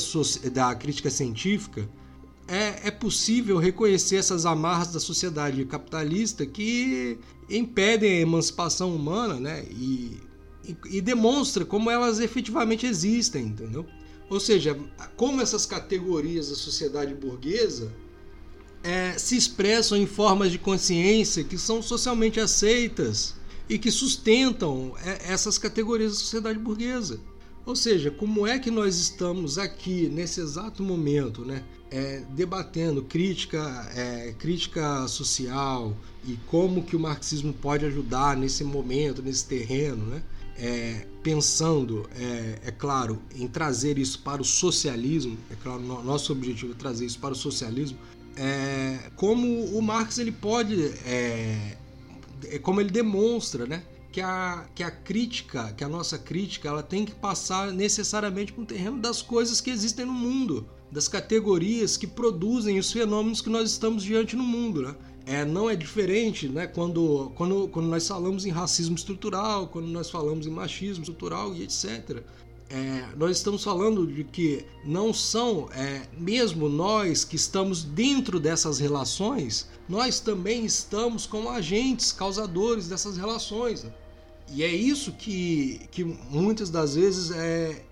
[0.51, 1.87] da crítica científica
[2.47, 7.17] é, é possível reconhecer essas amarras da sociedade capitalista que
[7.49, 9.65] impedem a emancipação humana, né?
[9.69, 10.17] E,
[10.65, 13.85] e, e demonstra como elas efetivamente existem, entendeu?
[14.29, 14.77] Ou seja,
[15.15, 17.93] como essas categorias da sociedade burguesa
[18.83, 23.35] é, se expressam em formas de consciência que são socialmente aceitas
[23.69, 27.19] e que sustentam é, essas categorias da sociedade burguesa.
[27.65, 33.91] Ou seja, como é que nós estamos aqui nesse exato momento, né, é, debatendo crítica,
[33.93, 35.95] é, crítica social
[36.25, 40.23] e como que o marxismo pode ajudar nesse momento, nesse terreno, né?
[40.59, 46.31] É, pensando, é, é, claro, em trazer isso para o socialismo, é claro, no, nosso
[46.31, 47.97] objetivo é trazer isso para o socialismo,
[48.35, 51.77] é, como o Marx ele pode é,
[52.45, 53.83] é como ele demonstra, né?
[54.11, 58.63] Que a, que a crítica, que a nossa crítica, ela tem que passar necessariamente para
[58.63, 63.49] o terreno das coisas que existem no mundo, das categorias que produzem os fenômenos que
[63.49, 64.95] nós estamos diante no mundo, né?
[65.27, 70.09] É, não é diferente né, quando, quando, quando nós falamos em racismo estrutural, quando nós
[70.09, 72.23] falamos em machismo estrutural e etc.
[72.69, 78.79] É, nós estamos falando de que não são, é, mesmo nós que estamos dentro dessas
[78.79, 83.83] relações, nós também estamos como agentes causadores dessas relações.
[83.83, 83.93] Né?
[84.49, 87.83] E é isso que, que muitas das vezes é,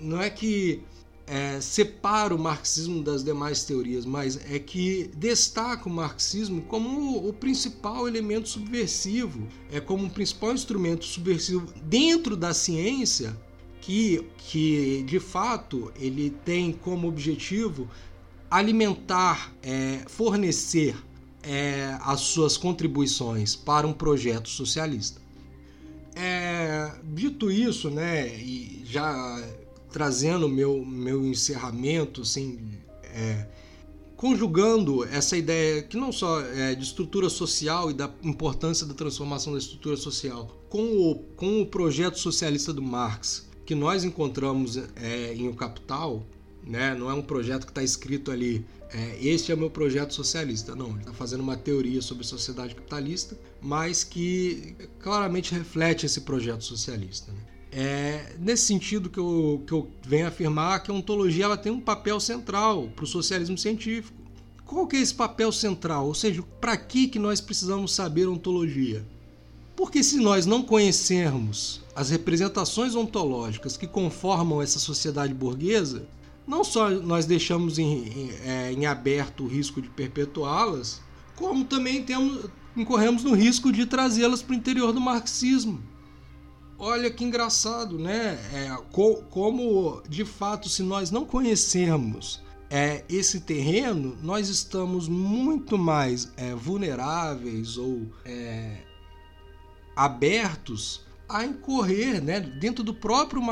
[0.00, 0.82] não é que
[1.30, 7.32] é, separa o marxismo das demais teorias, mas é que destaca o marxismo como o
[7.32, 13.36] principal elemento subversivo, é como o principal instrumento subversivo dentro da ciência
[13.80, 17.88] que, que de fato ele tem como objetivo
[18.50, 20.96] alimentar, é, fornecer
[21.44, 25.20] é, as suas contribuições para um projeto socialista.
[26.16, 29.40] É, dito isso, né, e já
[29.90, 32.58] trazendo meu meu encerramento, assim,
[33.02, 33.46] é,
[34.16, 39.52] conjugando essa ideia que não só é de estrutura social e da importância da transformação
[39.54, 45.34] da estrutura social com o, com o projeto socialista do Marx, que nós encontramos é,
[45.34, 46.24] em O Capital,
[46.62, 46.94] né?
[46.94, 50.76] não é um projeto que está escrito ali, é, este é o meu projeto socialista.
[50.76, 56.62] Não, ele está fazendo uma teoria sobre sociedade capitalista, mas que claramente reflete esse projeto
[56.62, 57.32] socialista.
[57.32, 57.38] Né?
[57.72, 61.80] É nesse sentido que eu, que eu venho afirmar que a ontologia ela tem um
[61.80, 64.18] papel central para o socialismo científico.
[64.64, 66.06] Qual que é esse papel central?
[66.06, 69.04] Ou seja, para que, que nós precisamos saber ontologia?
[69.76, 76.06] Porque se nós não conhecermos as representações ontológicas que conformam essa sociedade burguesa,
[76.46, 81.00] não só nós deixamos em, em, é, em aberto o risco de perpetuá-las,
[81.34, 85.82] como também temos, incorremos no risco de trazê-las para o interior do marxismo.
[86.82, 88.38] Olha que engraçado, né?
[88.54, 95.76] É, co como de fato, se nós não conhecermos é, esse terreno, nós estamos muito
[95.76, 98.78] mais é, vulneráveis ou é,
[99.94, 103.42] abertos a incorrer né, dentro do próprio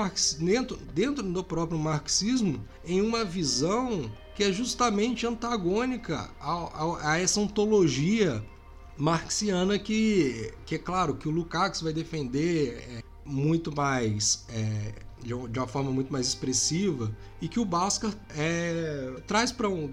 [0.41, 7.19] dentro, dentro do próprio marxismo em uma visão que é justamente antagônica a, a, a
[7.19, 8.43] essa ontologia
[8.97, 15.35] marxiana que, que é claro que o Lukács vai defender é, muito mais é, de,
[15.35, 19.91] uma forma muito mais expressiva e que o Bhaskar é, traz para um,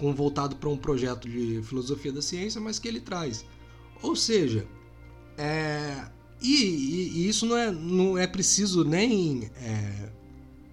[0.00, 3.44] um voltado para um projeto de filosofia da ciência, mas que ele traz.
[4.02, 4.66] Ou seja,
[5.36, 6.06] é,
[6.40, 10.10] e, e, e, isso não é, não é preciso nem é,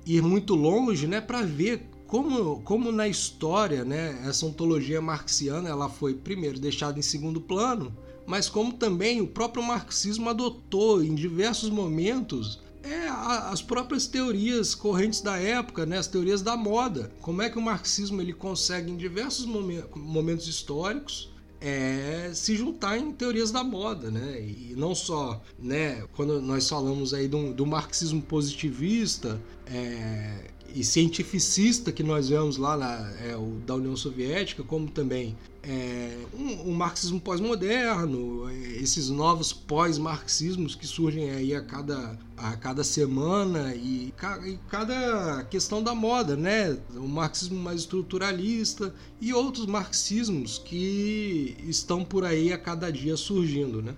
[0.06, 5.90] ir muito longe né, para ver como, como na história né, essa ontologia marxiana ela
[5.90, 7.96] foi primeiro deixada em segundo plano,
[8.26, 15.22] mas como também o próprio marxismo adotou em diversos momentos é, as próprias teorias correntes
[15.22, 17.12] da época, né, as teorias da moda.
[17.22, 21.32] Como é que o marxismo ele consegue em diversos momentos históricos
[21.62, 24.42] é se juntar em teorias da moda, né?
[24.42, 26.04] E não só, né?
[26.14, 32.76] Quando nós falamos aí do, do marxismo positivista, é, e cientificista que nós vemos lá
[32.76, 39.54] na, é, o, da União Soviética, como também é, um, um, marxismo pós-moderno, esses novos
[39.54, 44.14] pós-marxismos que surgem aí a cada, a cada semana e,
[44.46, 46.78] e, cada questão da moda, né?
[46.96, 53.82] O marxismo mais estruturalista e outros marxismos que estão por aí a cada dia surgindo,
[53.82, 53.96] né?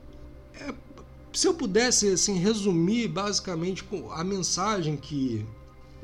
[0.60, 0.72] É,
[1.34, 5.44] se eu pudesse assim resumir basicamente a mensagem que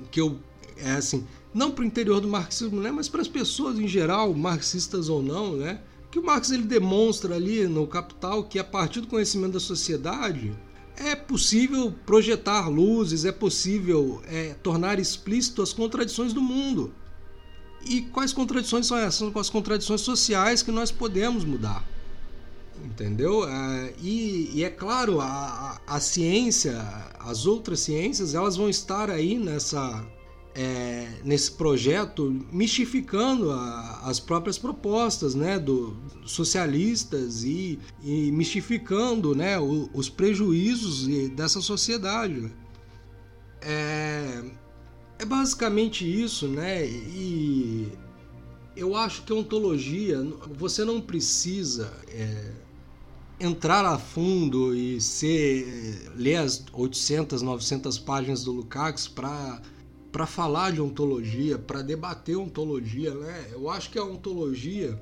[0.09, 0.39] que eu
[0.77, 4.33] é assim não para o interior do marxismo, né, mas para as pessoas em geral,
[4.33, 8.99] marxistas ou não, né, que o Marx ele demonstra ali no Capital que a partir
[8.99, 10.53] do conhecimento da sociedade
[10.97, 16.93] é possível projetar luzes, é possível é, tornar explícito as contradições do mundo.
[17.85, 19.15] E quais contradições são essas?
[19.15, 21.83] São as contradições sociais que nós podemos mudar.
[22.83, 23.47] Entendeu?
[23.47, 26.77] É, e, e, é claro, a, a ciência,
[27.19, 30.05] as outras ciências, elas vão estar aí nessa,
[30.53, 35.95] é, nesse projeto mistificando a, as próprias propostas né, do,
[36.25, 42.41] socialistas e, e mistificando né, o, os prejuízos dessa sociedade.
[42.41, 42.51] Né?
[43.61, 44.43] É,
[45.19, 46.85] é basicamente isso, né?
[46.85, 47.91] E
[48.75, 50.17] eu acho que a ontologia,
[50.57, 52.51] você não precisa é,
[53.39, 59.61] entrar a fundo e ser, ler as 800, 900 páginas do Lukács para
[60.11, 63.47] para falar de ontologia, para debater ontologia, né?
[63.51, 64.99] Eu acho que a ontologia,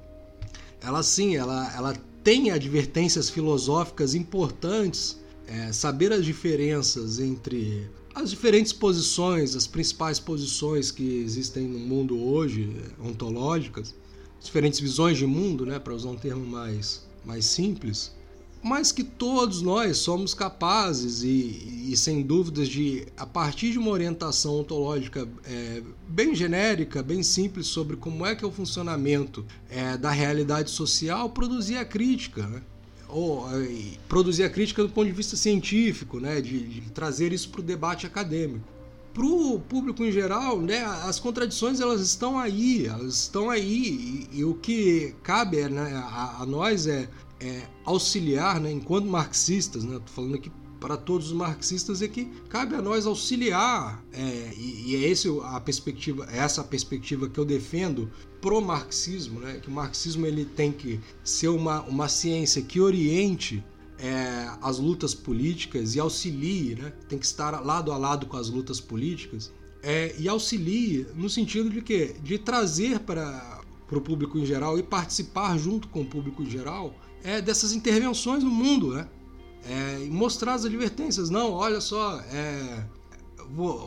[0.82, 8.74] ela sim, ela, ela tem advertências filosóficas importantes, é, saber as diferenças entre as diferentes
[8.74, 13.96] posições, as principais posições que existem no mundo hoje, ontológicas,
[14.40, 18.12] diferentes visões de mundo, né, para usar um termo mais, mais simples,
[18.62, 23.90] mas que todos nós somos capazes e, e, sem dúvidas de a partir de uma
[23.90, 29.98] orientação ontológica é, bem genérica, bem simples sobre como é que é o funcionamento é,
[29.98, 32.62] da realidade social, produzir a crítica, né?
[33.08, 36.42] ou é, produzir a crítica do ponto de vista científico, né?
[36.42, 38.68] de, de trazer isso para o debate acadêmico.
[39.14, 44.40] Para o público em geral, né, as contradições elas estão aí, elas estão aí e,
[44.40, 47.10] e o que cabe né, a, a nós é
[47.40, 52.26] é, auxiliar, né, enquanto marxistas, né, tô falando aqui para todos os marxistas é que
[52.48, 57.28] cabe a nós auxiliar é, e, e, é esse a perspectiva é essa a perspectiva
[57.28, 58.10] que eu defendo
[58.42, 63.64] pro marxismo né que o marxismo ele tem que ser uma, uma ciência que oriente
[63.98, 68.50] é, as lutas políticas e auxilie né tem que estar lado a lado com as
[68.50, 69.52] lutas políticas
[69.84, 74.78] é, e auxilie no sentido de que de trazer para para o público em geral
[74.78, 79.08] e participar junto com o público em geral é, dessas intervenções no mundo, né?
[79.66, 81.30] É, e mostrar as advertências.
[81.30, 82.84] Não, olha só, é,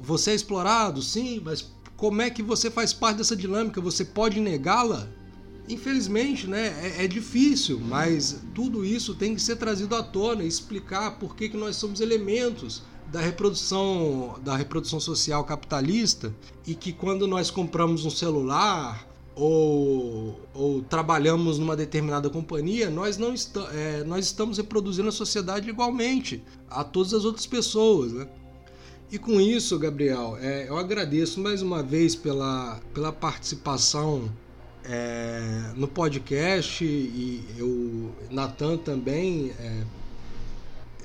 [0.02, 3.80] você é explorado, sim, mas como é que você faz parte dessa dinâmica?
[3.80, 5.08] Você pode negá-la?
[5.68, 11.12] Infelizmente, né, é, é, difícil, mas tudo isso tem que ser trazido à tona explicar
[11.12, 12.82] por que, que nós somos elementos
[13.12, 16.34] da reprodução da reprodução social capitalista
[16.66, 23.32] e que quando nós compramos um celular ou, ou trabalhamos numa determinada companhia, nós não
[23.32, 28.28] está, é, nós estamos reproduzindo a sociedade igualmente a todas as outras pessoas, né?
[29.10, 34.30] E com isso, Gabriel, é, eu agradeço mais uma vez pela, pela participação
[34.84, 39.52] é, no podcast e eu, Natan também,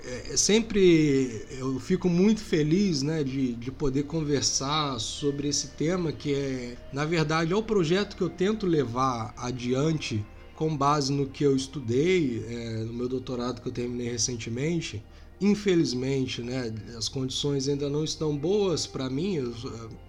[0.08, 6.14] é, é, sempre eu fico muito feliz né, de, de poder conversar sobre esse tema
[6.14, 10.26] que é, na verdade, é o projeto que eu tento levar adiante
[10.56, 15.04] com base no que eu estudei é, no meu doutorado que eu terminei recentemente.
[15.42, 19.36] Infelizmente, né, as condições ainda não estão boas para mim.
[19.36, 19.54] Eu,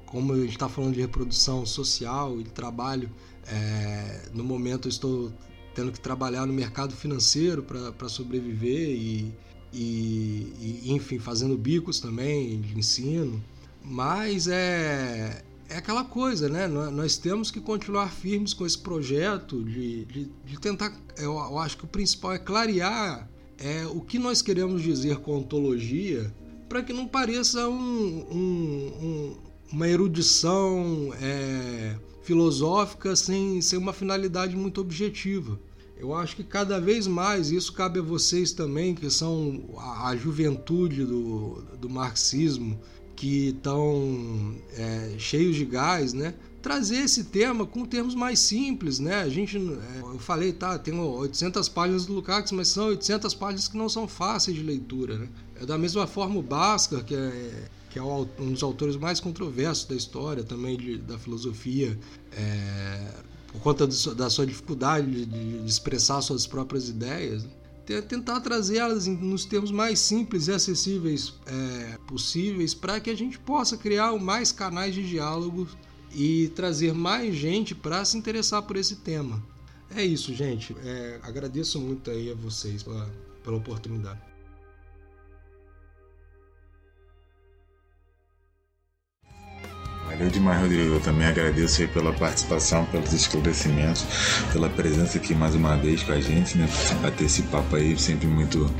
[0.06, 3.10] como a gente está falando de reprodução social e de trabalho,
[3.46, 5.32] é, no momento eu estou
[5.74, 9.32] tendo que trabalhar no mercado financeiro para sobreviver e
[9.72, 13.42] e, e, enfim, fazendo bicos também de ensino.
[13.84, 16.66] Mas é, é aquela coisa, né?
[16.66, 20.92] Nós temos que continuar firmes com esse projeto de, de, de tentar.
[21.16, 23.28] Eu, acho que o principal é clarear
[23.58, 26.32] é, o que nós queremos dizer com ontologia
[26.68, 29.36] para que não pareça um, um, um,
[29.72, 35.58] uma erudição é, filosófica sem, sem uma finalidade muito objetiva.
[35.98, 41.04] Eu acho que cada vez mais, isso cabe a vocês também, que são a, juventude
[41.04, 42.78] do, do marxismo,
[43.16, 46.34] que estão é, cheios de gás, né?
[46.62, 49.16] Trazer esse tema com termos mais simples, né?
[49.16, 53.66] A gente, é, eu falei, tá, tem 800 páginas do Lukács, mas são 800 páginas
[53.66, 55.28] que não são fáceis de leitura, né?
[55.60, 59.84] É da mesma forma o Bhaskar, que é, que é um dos autores mais controversos
[59.86, 61.98] da história também de, da filosofia,
[62.30, 63.14] é,
[63.48, 67.46] por conta do, da sua dificuldade de, de, expressar suas próprias ideias,
[68.06, 73.78] tentar trazê-las nos termos mais simples e acessíveis é, possíveis para que a gente possa
[73.78, 75.66] criar mais canais de diálogo
[76.14, 79.42] e trazer mais gente para se interessar por esse tema.
[79.94, 80.76] É isso, gente.
[80.84, 83.10] É, agradeço muito aí a vocês pela,
[83.42, 84.20] pela oportunidade.
[90.08, 90.94] Valeu demais, Rodrigo.
[90.94, 94.06] Eu também agradeço pela participação, pelos esclarecimentos,
[94.52, 96.66] pela presença aqui mais uma vez com a gente, né?
[97.02, 98.72] Bater esse papo aí sempre muito,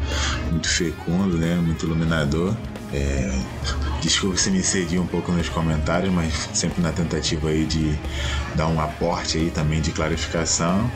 [0.50, 1.54] muito fecundo, né?
[1.56, 2.56] Muito iluminador.
[2.94, 3.30] É,
[4.00, 7.94] desculpa se me cedi um pouco nos comentários, mas sempre na tentativa aí de
[8.54, 10.90] dar um aporte aí também de clarificação.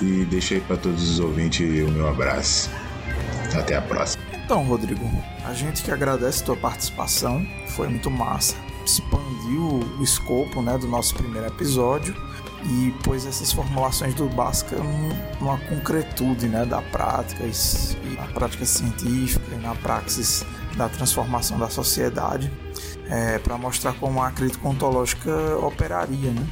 [0.00, 2.70] E deixo aí para todos os ouvintes o meu abraço.
[3.52, 4.22] Até a próxima.
[4.32, 5.10] Então, Rodrigo,
[5.44, 10.86] a gente que agradece a tua participação, foi muito massa expandiu o escopo né, do
[10.86, 12.14] nosso primeiro episódio
[12.64, 14.76] e pôs essas formulações do Basca
[15.40, 20.44] numa concretude né, da prática, e na prática científica e na praxis
[20.76, 22.50] da transformação da sociedade,
[23.08, 26.30] é, para mostrar como a crítica ontológica operaria.
[26.30, 26.46] Né?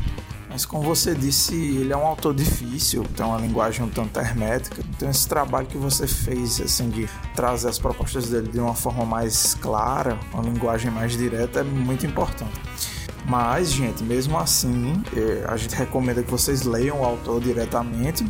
[0.51, 4.82] Mas como você disse, ele é um autor difícil, tem uma linguagem um tanto hermética.
[4.97, 9.06] Então esse trabalho que você fez, assim, de trazer as propostas dele de uma forma
[9.06, 12.60] mais clara, uma linguagem mais direta, é muito importante.
[13.27, 18.27] Mas, gente, mesmo assim, é, a gente recomenda que vocês leiam o autor diretamente.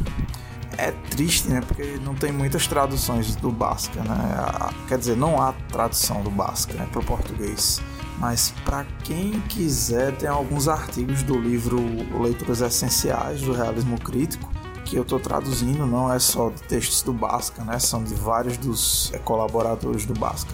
[0.76, 1.62] É triste, né?
[1.66, 4.70] Porque não tem muitas traduções do Basca, né?
[4.88, 7.80] Quer dizer, não há tradução do Basca né, para o português.
[8.20, 11.78] Mas para quem quiser, tem alguns artigos do livro
[12.20, 14.48] Leituras Essenciais do Realismo Crítico
[14.84, 17.78] que eu estou traduzindo, não é só de textos do Basca, né?
[17.78, 20.52] São de vários dos colaboradores do Basca.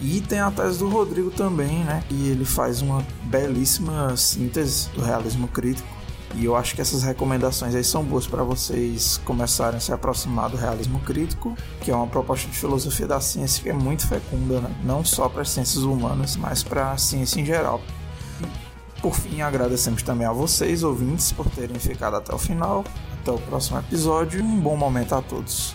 [0.00, 2.04] E tem a tese do Rodrigo também, né?
[2.10, 5.88] E ele faz uma belíssima síntese do realismo crítico
[6.34, 10.50] e eu acho que essas recomendações aí são boas para vocês começarem a se aproximar
[10.50, 14.60] do realismo crítico, que é uma proposta de filosofia da ciência que é muito fecunda,
[14.60, 14.70] né?
[14.84, 17.80] não só para as ciências humanas, mas para a ciência em geral.
[19.00, 22.84] Por fim, agradecemos também a vocês, ouvintes, por terem ficado até o final.
[23.20, 24.42] Até o próximo episódio.
[24.42, 25.74] Um bom momento a todos.